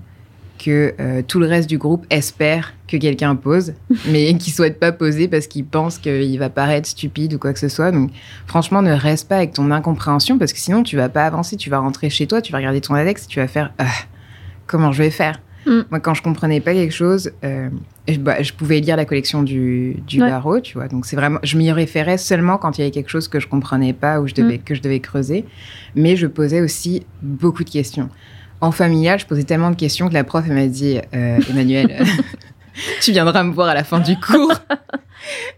que 0.60 0.94
euh, 1.00 1.22
tout 1.26 1.40
le 1.40 1.48
reste 1.48 1.70
du 1.70 1.78
groupe 1.78 2.06
espère 2.10 2.74
que 2.88 2.98
quelqu'un 2.98 3.36
pose, 3.36 3.74
mais 4.08 4.34
qui 4.36 4.52
souhaite 4.52 4.80
pas 4.80 4.92
poser 4.92 5.28
parce 5.28 5.48
qu'il 5.48 5.66
pense 5.66 5.98
qu'il 5.98 6.38
va 6.38 6.50
paraître 6.50 6.88
stupide 6.88 7.34
ou 7.34 7.40
quoi 7.40 7.54
que 7.54 7.60
ce 7.60 7.70
soit. 7.70 7.92
Donc, 7.92 8.12
franchement, 8.46 8.82
ne 8.82 8.92
reste 8.92 9.30
pas 9.30 9.38
avec 9.38 9.54
ton 9.54 9.72
incompréhension 9.72 10.38
parce 10.38 10.52
que 10.52 10.60
sinon, 10.60 10.84
tu 10.84 10.98
vas 10.98 11.10
pas 11.10 11.26
avancer. 11.26 11.56
Tu 11.56 11.70
vas 11.70 11.80
rentrer 11.80 12.10
chez 12.10 12.28
toi, 12.28 12.42
tu 12.42 12.52
vas 12.52 12.58
regarder 12.58 12.82
ton 12.82 12.94
index 12.94 13.26
tu 13.28 13.40
vas 13.40 13.48
faire 13.48 13.74
Ah, 13.78 13.88
comment 14.68 14.92
je 14.92 15.02
vais 15.04 15.12
faire? 15.12 15.40
Mm. 15.66 15.80
Moi, 15.89 15.99
quand 15.99 16.14
je 16.14 16.22
comprenais 16.22 16.62
pas 16.62 16.74
quelque 16.74 16.93
chose, 16.93 17.32
euh, 17.43 17.70
je, 18.07 18.18
bah, 18.18 18.41
je 18.41 18.53
pouvais 18.53 18.80
lire 18.80 18.95
la 18.95 19.05
collection 19.05 19.43
du, 19.43 19.95
du 20.07 20.22
Ouais. 20.22 20.30
barreau, 20.30 20.60
tu 20.60 20.76
vois. 20.78 20.88
Donc, 20.88 21.05
c'est 21.05 21.16
vraiment, 21.16 21.39
je 21.43 21.57
m'y 21.57 21.72
référais 21.72 22.18
seulement 22.18 22.57
quand 22.57 22.78
il 22.78 22.82
y 22.82 22.84
avait 22.86 22.91
quelque 22.91 23.10
chose 23.10 23.28
que 23.28 23.39
je 23.39 23.47
comprenais 23.47 23.93
pas 23.93 24.20
ou 24.22 24.28
je 24.28 24.34
devais, 24.34 24.57
que 24.57 24.74
je 24.76 24.82
devais 24.82 24.99
creuser. 24.99 25.45
Mais 25.95 26.16
je 26.16 26.28
posais 26.28 26.62
aussi 26.62 27.05
beaucoup 27.22 27.64
de 27.64 27.70
questions. 27.70 28.10
En 28.62 28.72
familial, 28.72 29.20
je 29.20 29.26
posais 29.26 29.43
tellement 29.43 29.72
de 29.72 29.76
questions 29.76 30.10
que 30.10 30.14
la 30.14 30.24
prof 30.24 30.43
elle 30.47 30.53
m'a 30.55 30.68
dit 30.68 30.99
euh, 31.14 31.39
Emmanuel, 31.49 32.03
tu 33.01 33.12
viendras 33.12 33.43
me 33.43 33.53
voir 33.53 33.68
à 33.70 33.74
la 33.74 33.84
fin 33.84 33.99
du 33.99 34.16
cours. 34.20 34.53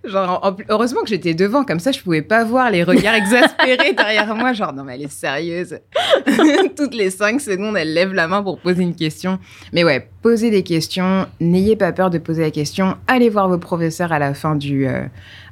Genre, 0.04 0.40
en- 0.44 0.56
heureusement 0.70 1.02
que 1.02 1.10
j'étais 1.10 1.34
devant, 1.34 1.64
comme 1.64 1.80
ça 1.80 1.92
je 1.92 2.00
pouvais 2.02 2.22
pas 2.22 2.44
voir 2.44 2.70
les 2.72 2.84
regards 2.84 3.16
exaspérés 3.16 3.94
derrière 3.94 4.34
moi. 4.36 4.54
Genre, 4.54 4.74
non, 4.74 4.84
mais 4.84 4.96
elle 4.96 5.04
est 5.04 5.12
sérieuse. 5.12 5.80
Toutes 6.78 6.94
les 6.96 7.10
cinq 7.10 7.42
secondes, 7.42 7.78
elle 7.78 7.94
lève 7.94 8.14
la 8.14 8.28
main 8.28 8.42
pour 8.44 8.60
poser 8.60 8.84
une 8.84 8.96
question. 8.96 9.40
Mais 9.74 9.84
ouais, 9.84 10.08
posez 10.22 10.50
des 10.52 10.64
questions. 10.64 11.28
N'ayez 11.40 11.76
pas 11.76 11.92
peur 11.92 12.10
de 12.10 12.18
poser 12.18 12.42
la 12.44 12.52
question. 12.52 12.96
Allez 13.08 13.30
voir 13.30 13.48
vos 13.50 13.58
professeurs 13.58 14.12
à 14.12 14.20
la 14.20 14.34
fin 14.34 14.56
du, 14.56 14.88
euh, 14.88 15.04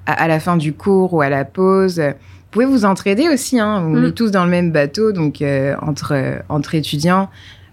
à, 0.06 0.14
à 0.24 0.28
la 0.28 0.40
fin 0.40 0.58
du 0.58 0.74
cours 0.74 1.14
ou 1.14 1.22
à 1.22 1.30
la 1.30 1.46
pause. 1.46 2.00
Vous 2.00 2.52
pouvez 2.52 2.66
vous 2.66 2.86
entraider 2.86 3.30
aussi. 3.30 3.60
Hein. 3.60 3.84
On 3.86 3.90
Mm. 3.92 4.06
est 4.06 4.12
tous 4.12 4.32
dans 4.32 4.44
le 4.44 4.50
même 4.50 4.72
bateau, 4.72 5.12
donc 5.12 5.42
euh, 5.42 5.76
entre, 5.82 6.14
euh, 6.16 6.40
entre 6.50 6.74
étudiants, 6.76 7.30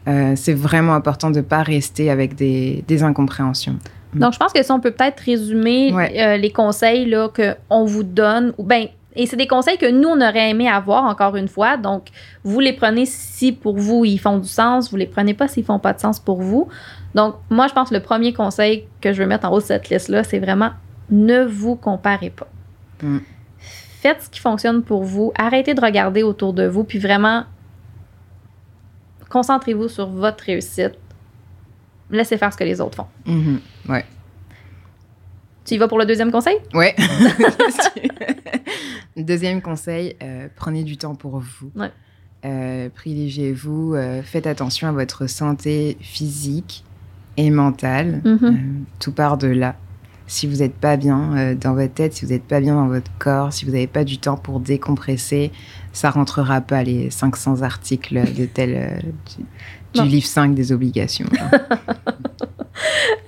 euh, 0.09 0.34
c'est 0.36 0.53
vraiment 0.55 0.94
important 0.94 1.30
de 1.30 1.40
pas 1.40 1.62
rester 1.62 2.11
avec 2.11 2.34
des, 2.34 2.84
des 2.86 3.03
incompréhensions. 3.03 3.78
Donc, 4.19 4.33
je 4.33 4.39
pense 4.39 4.53
que 4.53 4.62
si 4.62 4.71
on 4.73 4.81
peut 4.81 4.91
peut-être 4.91 5.21
résumer 5.21 5.93
Ouais. 5.93 6.21
euh, 6.21 6.37
les 6.37 6.51
conseils 6.51 7.07
là, 7.07 7.29
qu'on 7.29 7.85
vous 7.85 8.03
donne, 8.03 8.53
ou 8.59 8.64
ben, 8.64 8.87
et 9.19 9.27
c'est 9.27 9.37
des 9.37 9.47
conseils 9.47 9.79
que 9.79 9.91
nous, 9.91 10.09
on 10.11 10.21
aurait 10.21 10.51
aimé 10.51 10.69
avoir, 10.69 11.05
encore 11.05 11.37
une 11.37 11.49
fois. 11.49 11.79
Donc, 11.79 12.09
vous 12.45 12.61
les 12.61 12.75
prenez 12.75 13.07
si 13.07 13.51
pour 13.53 13.79
vous, 13.79 14.05
ils 14.05 14.19
font 14.19 14.37
du 14.39 14.49
sens. 14.49 14.91
Vous 14.91 14.97
les 14.99 15.07
prenez 15.07 15.33
pas 15.33 15.49
s'ils 15.49 15.64
font 15.64 15.79
pas 15.79 15.95
de 15.95 16.01
sens 16.01 16.21
pour 16.21 16.43
vous. 16.43 16.69
Donc, 17.14 17.37
moi, 17.49 17.67
je 17.67 17.73
pense 17.73 17.89
que 17.89 17.95
le 17.95 18.03
premier 18.03 18.35
conseil 18.35 18.85
que 19.01 19.14
je 19.14 19.23
veux 19.23 19.29
mettre 19.29 19.47
en 19.47 19.53
haut 19.53 19.61
de 19.61 19.64
cette 19.64 19.89
liste-là, 19.89 20.23
c'est 20.23 20.39
vraiment 20.39 20.71
ne 21.11 21.45
vous 21.45 21.77
comparez 21.77 22.29
pas. 22.29 22.47
Mm. 23.03 23.19
Faites 24.03 24.23
ce 24.23 24.29
qui 24.29 24.41
fonctionne 24.41 24.83
pour 24.83 25.03
vous. 25.03 25.33
Arrêtez 25.39 25.73
de 25.73 25.81
regarder 25.81 26.23
autour 26.23 26.53
de 26.53 26.67
vous. 26.67 26.85
Puis 26.85 26.99
vraiment, 26.99 27.45
concentrez-vous 29.31 29.89
sur 29.89 30.09
votre 30.09 30.45
réussite. 30.45 30.95
Laissez 32.11 32.39
faire 32.39 32.53
ce 32.53 32.59
que 32.59 32.65
les 32.65 32.81
autres 32.81 32.97
font. 32.97 33.07
Mhm. 33.27 33.61
Ouais. 33.89 34.05
Tu 35.65 35.75
y 35.75 35.79
vas 35.79 35.89
pour 35.89 35.99
le 35.99 36.07
deuxième 36.07 36.31
conseil? 36.31 36.57
Ouais. 36.75 36.95
Deuxième 39.17 39.63
conseil, 39.63 40.15
euh, 40.23 40.49
prenez 40.55 40.85
du 40.85 40.97
temps 40.97 41.15
pour 41.15 41.39
vous. 41.39 41.71
Ouais. 41.75 41.91
Euh, 42.45 42.89
privilégiez-vous, 42.95 43.95
euh, 43.95 44.23
faites 44.23 44.47
attention 44.47 44.89
à 44.89 44.93
votre 44.93 45.27
santé 45.27 45.97
physique 46.01 46.85
et 47.37 47.51
mentale. 47.51 48.21
Mhm. 48.25 48.39
Euh, 48.43 48.53
tout 49.01 49.13
part 49.13 49.39
de 49.39 49.49
là. 49.49 49.75
Si 50.29 50.47
vous 50.47 50.57
n'êtes 50.57 50.75
pas 50.75 50.97
bien 50.97 51.55
dans 51.55 51.75
votre 51.75 51.95
tête, 51.95 52.15
si 52.15 52.25
vous 52.25 52.33
n'êtes 52.33 52.43
pas 52.43 52.61
bien 52.61 52.75
dans 52.75 52.89
votre 52.89 53.11
corps, 53.19 53.53
si 53.53 53.65
vous 53.65 53.71
n'avez 53.71 53.87
pas 53.87 54.03
du 54.03 54.19
temps 54.19 54.37
pour 54.37 54.59
décompresser, 54.59 55.53
ça 55.93 56.11
rentrera 56.11 56.61
pas 56.61 56.83
les 56.83 57.11
500 57.11 57.63
articles 57.63 58.35
de 58.35 58.45
tel 58.45 59.05
du, 59.97 60.03
Non. 60.03 60.07
livre 60.07 60.26
5 60.26 60.55
des 60.55 60.72
obligations. 60.72 61.26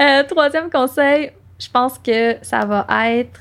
Euh, 0.01 0.23
troisième 0.29 0.71
conseil, 0.71 1.33
je 1.59 1.69
pense 1.71 1.99
que 1.99 2.37
ça 2.43 2.65
va 2.67 2.87
être 3.11 3.41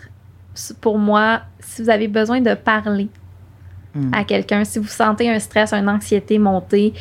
pour 0.82 0.97
moi, 0.97 1.41
si 1.59 1.84
vous 1.84 1.89
avez 1.89 2.07
besoin 2.07 2.39
de 2.41 2.53
parler 2.55 3.09
Mm. 3.97 4.13
à 4.13 4.23
quelqu'un, 4.23 4.63
si 4.63 4.80
vous 4.80 4.88
sentez 4.88 5.30
un 5.30 5.39
stress, 5.39 5.73
une 5.73 5.89
anxiété 5.89 6.38
monter, 6.38 6.93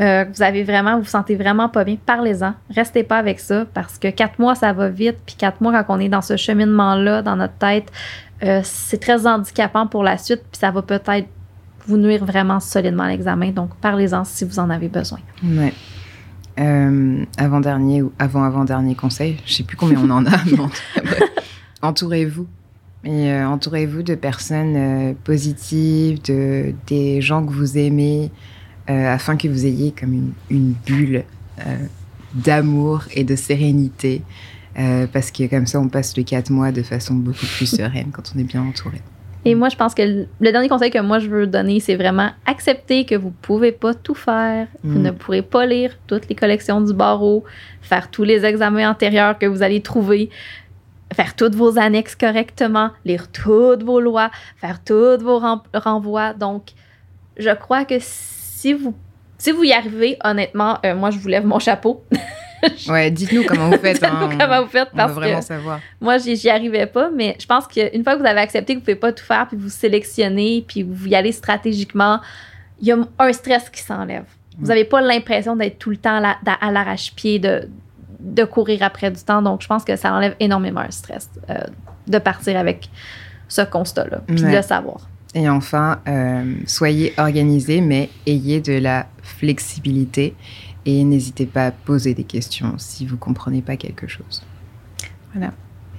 euh, 0.00 0.24
que 0.24 0.36
vous 0.36 0.42
avez 0.42 0.62
vraiment, 0.62 0.96
vous 0.96 1.02
vous 1.02 1.08
sentez 1.08 1.36
vraiment 1.36 1.68
pas 1.68 1.84
bien, 1.84 1.96
parlez-en. 2.04 2.54
Restez 2.74 3.02
pas 3.02 3.16
avec 3.18 3.40
ça 3.40 3.64
parce 3.74 3.98
que 3.98 4.08
quatre 4.08 4.38
mois, 4.38 4.54
ça 4.54 4.72
va 4.72 4.88
vite. 4.88 5.16
Puis 5.26 5.36
quatre 5.36 5.60
mois, 5.60 5.82
quand 5.82 5.96
on 5.96 6.00
est 6.00 6.08
dans 6.08 6.22
ce 6.22 6.36
cheminement-là, 6.36 7.22
dans 7.22 7.36
notre 7.36 7.54
tête, 7.54 7.90
euh, 8.42 8.60
c'est 8.64 8.98
très 9.00 9.26
handicapant 9.26 9.86
pour 9.86 10.02
la 10.04 10.18
suite. 10.18 10.42
Puis 10.50 10.58
ça 10.60 10.70
va 10.70 10.82
peut-être 10.82 11.28
vous 11.86 11.96
nuire 11.96 12.24
vraiment 12.24 12.60
solidement 12.60 13.04
à 13.04 13.08
l'examen. 13.08 13.50
Donc, 13.50 13.74
parlez-en 13.80 14.24
si 14.24 14.44
vous 14.44 14.58
en 14.58 14.70
avez 14.70 14.88
besoin. 14.88 15.18
Ouais. 15.42 15.72
Euh, 16.58 17.24
avant-dernier 17.36 18.02
ou 18.02 18.12
avant-avant-dernier 18.18 18.94
conseil, 18.94 19.38
je 19.44 19.54
sais 19.54 19.64
plus 19.64 19.76
combien 19.76 19.98
on 19.98 20.10
en 20.10 20.24
a, 20.24 20.36
mais 20.44 20.58
entourez-vous. 21.82 22.46
Et 23.02 23.32
euh, 23.32 23.48
entourez-vous 23.48 24.02
de 24.02 24.14
personnes 24.14 24.76
euh, 24.76 25.12
positives, 25.24 26.22
de, 26.22 26.72
des 26.86 27.20
gens 27.20 27.44
que 27.44 27.52
vous 27.52 27.76
aimez, 27.76 28.30
afin 28.86 29.36
que 29.36 29.48
vous 29.48 29.64
ayez 29.64 29.92
comme 29.98 30.12
une, 30.12 30.32
une 30.50 30.74
bulle 30.86 31.24
d'amour 32.34 33.04
et 33.14 33.24
de 33.24 33.34
sérénité. 33.34 34.20
Parce 34.74 35.30
que 35.30 35.48
comme 35.48 35.66
ça, 35.66 35.80
on 35.80 35.88
passe 35.88 36.14
les 36.18 36.24
quatre 36.24 36.50
mois 36.50 36.70
de 36.70 36.82
façon 36.82 37.14
beaucoup 37.14 37.46
plus 37.56 37.66
sereine 37.76 38.10
quand 38.12 38.32
on 38.36 38.38
est 38.38 38.44
bien 38.44 38.62
entouré. 38.62 39.00
Et 39.46 39.54
moi, 39.54 39.68
je 39.68 39.76
pense 39.76 39.94
que 39.94 40.02
le 40.02 40.26
le 40.40 40.52
dernier 40.52 40.68
conseil 40.68 40.90
que 40.90 40.98
moi 41.00 41.18
je 41.18 41.28
veux 41.28 41.46
donner, 41.46 41.78
c'est 41.80 41.96
vraiment 41.96 42.30
accepter 42.46 43.04
que 43.04 43.14
vous 43.14 43.30
pouvez 43.30 43.72
pas 43.72 43.92
tout 43.94 44.14
faire. 44.14 44.66
Vous 44.82 44.98
Mm. 44.98 45.02
ne 45.02 45.10
pourrez 45.10 45.42
pas 45.42 45.66
lire 45.66 45.92
toutes 46.06 46.28
les 46.28 46.34
collections 46.34 46.80
du 46.80 46.94
barreau, 46.94 47.44
faire 47.82 48.10
tous 48.10 48.24
les 48.24 48.44
examens 48.44 48.88
antérieurs 48.90 49.38
que 49.38 49.46
vous 49.46 49.62
allez 49.62 49.82
trouver, 49.82 50.30
faire 51.12 51.36
toutes 51.36 51.54
vos 51.54 51.78
annexes 51.78 52.16
correctement, 52.16 52.90
lire 53.04 53.30
toutes 53.30 53.82
vos 53.82 54.00
lois, 54.00 54.30
faire 54.56 54.82
tous 54.82 55.18
vos 55.22 55.38
ren- 55.38 55.62
renvois. 55.74 56.32
Donc, 56.32 56.62
je 57.36 57.50
crois 57.50 57.84
que 57.84 57.96
si 58.00 58.72
vous 58.72 58.94
si 59.36 59.50
vous 59.52 59.64
y 59.64 59.72
arrivez, 59.72 60.16
honnêtement, 60.24 60.78
euh, 60.86 60.94
moi 60.94 61.10
je 61.10 61.18
vous 61.18 61.28
lève 61.28 61.44
mon 61.44 61.58
chapeau. 61.58 62.02
Ouais, 62.88 63.10
dites-nous 63.10 63.44
comment 63.44 63.68
vous 63.70 63.78
faites. 63.78 64.02
hein. 64.04 64.10
Dites-nous 64.20 64.38
comment 64.38 64.62
vous 64.62 64.68
faites 64.68 64.88
On 64.92 64.96
veut 64.96 64.96
parce 64.96 65.12
vraiment 65.12 65.38
que 65.40 65.44
savoir. 65.44 65.80
moi, 66.00 66.18
j'y 66.18 66.48
arrivais 66.50 66.86
pas, 66.86 67.10
mais 67.14 67.36
je 67.40 67.46
pense 67.46 67.66
qu'une 67.66 68.02
fois 68.04 68.14
que 68.16 68.20
vous 68.20 68.26
avez 68.26 68.40
accepté 68.40 68.74
que 68.74 68.78
vous 68.78 68.84
pouvez 68.84 68.94
pas 68.96 69.12
tout 69.12 69.24
faire, 69.24 69.46
puis 69.48 69.56
vous 69.56 69.68
sélectionnez, 69.70 70.64
puis 70.66 70.82
vous 70.82 71.06
y 71.08 71.14
allez 71.14 71.32
stratégiquement, 71.32 72.20
il 72.80 72.88
y 72.88 72.92
a 72.92 72.96
un 73.18 73.32
stress 73.32 73.70
qui 73.70 73.82
s'enlève. 73.82 74.24
Vous 74.58 74.64
Mm. 74.66 74.68
n'avez 74.68 74.84
pas 74.84 75.00
l'impression 75.00 75.56
d'être 75.56 75.78
tout 75.78 75.90
le 75.90 75.96
temps 75.96 76.16
à 76.16 76.20
la- 76.20 76.52
à 76.60 76.70
l'arrache-pied, 76.70 77.38
de, 77.38 77.68
de 78.20 78.44
courir 78.44 78.82
après 78.82 79.10
du 79.10 79.20
temps. 79.22 79.42
Donc, 79.42 79.62
je 79.62 79.66
pense 79.66 79.84
que 79.84 79.96
ça 79.96 80.12
enlève 80.12 80.34
énormément 80.40 80.80
un 80.80 80.90
stress 80.90 81.28
euh, 81.50 81.54
de 82.06 82.18
partir 82.18 82.56
avec 82.58 82.88
ce 83.48 83.62
constat-là, 83.62 84.20
puis 84.26 84.36
de 84.36 84.46
le 84.46 84.62
savoir. 84.62 85.08
Et 85.34 85.48
enfin, 85.48 85.98
euh, 86.06 86.44
soyez 86.66 87.12
organisés, 87.18 87.80
mais 87.80 88.08
ayez 88.26 88.60
de 88.60 88.74
la 88.78 89.06
flexibilité 89.22 90.34
et 90.86 91.04
n'hésitez 91.04 91.46
pas 91.46 91.66
à 91.66 91.70
poser 91.70 92.14
des 92.14 92.24
questions 92.24 92.74
si 92.78 93.06
vous 93.06 93.16
comprenez 93.16 93.62
pas 93.62 93.76
quelque 93.76 94.06
chose. 94.06 94.42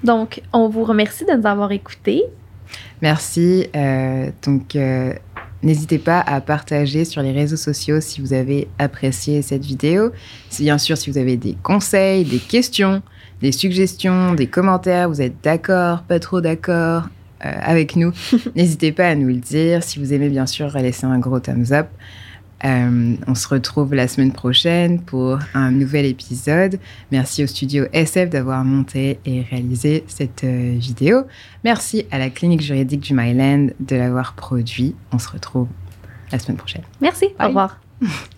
Donc, 0.03 0.41
on 0.53 0.69
vous 0.69 0.83
remercie 0.83 1.25
de 1.25 1.33
nous 1.33 1.45
avoir 1.45 1.71
écoutés. 1.71 2.23
Merci. 3.01 3.67
euh, 3.75 4.29
donc, 4.43 4.75
euh, 4.75 5.13
n'hésitez 5.63 5.97
pas 5.97 6.19
à 6.19 6.41
partager 6.41 7.05
sur 7.05 7.21
les 7.21 7.31
réseaux 7.31 7.57
sociaux 7.57 7.99
si 8.01 8.21
vous 8.21 8.33
avez 8.33 8.67
apprécié 8.79 9.41
cette 9.41 9.65
vidéo. 9.65 10.11
Si, 10.49 10.63
bien 10.63 10.77
sûr, 10.77 10.97
si 10.97 11.09
vous 11.09 11.17
avez 11.17 11.37
des 11.37 11.55
conseils, 11.61 12.23
des 12.23 12.39
questions, 12.39 13.01
des 13.41 13.51
suggestions, 13.51 14.33
des 14.33 14.47
commentaires, 14.47 15.09
vous 15.09 15.21
êtes 15.21 15.43
d'accord, 15.43 16.03
pas 16.03 16.19
trop 16.19 16.41
d'accord 16.41 17.03
euh, 17.43 17.51
avec 17.61 17.95
nous, 17.95 18.13
n'hésitez 18.55 18.91
pas 18.91 19.07
à 19.07 19.15
nous 19.15 19.27
le 19.27 19.35
dire. 19.35 19.83
Si 19.83 19.99
vous 19.99 20.13
aimez, 20.13 20.29
bien 20.29 20.45
sûr, 20.45 20.69
laissez 20.77 21.05
un 21.05 21.19
gros 21.19 21.39
thumbs 21.39 21.71
up. 21.71 21.87
Euh, 22.63 23.15
on 23.27 23.35
se 23.35 23.47
retrouve 23.47 23.93
la 23.93 24.07
semaine 24.07 24.31
prochaine 24.31 25.01
pour 25.01 25.39
un 25.53 25.71
nouvel 25.71 26.05
épisode. 26.05 26.79
Merci 27.11 27.43
au 27.43 27.47
studio 27.47 27.85
SF 27.91 28.29
d'avoir 28.29 28.63
monté 28.63 29.19
et 29.25 29.41
réalisé 29.41 30.03
cette 30.07 30.45
euh, 30.45 30.75
vidéo. 30.77 31.23
Merci 31.63 32.05
à 32.11 32.17
la 32.17 32.29
clinique 32.29 32.61
juridique 32.61 33.01
du 33.01 33.13
Myland 33.13 33.67
de 33.79 33.95
l'avoir 33.95 34.33
produit. 34.33 34.95
On 35.11 35.19
se 35.19 35.29
retrouve 35.29 35.67
la 36.31 36.39
semaine 36.39 36.57
prochaine. 36.57 36.83
Merci. 37.01 37.27
Au 37.39 37.47
revoir. 37.47 37.79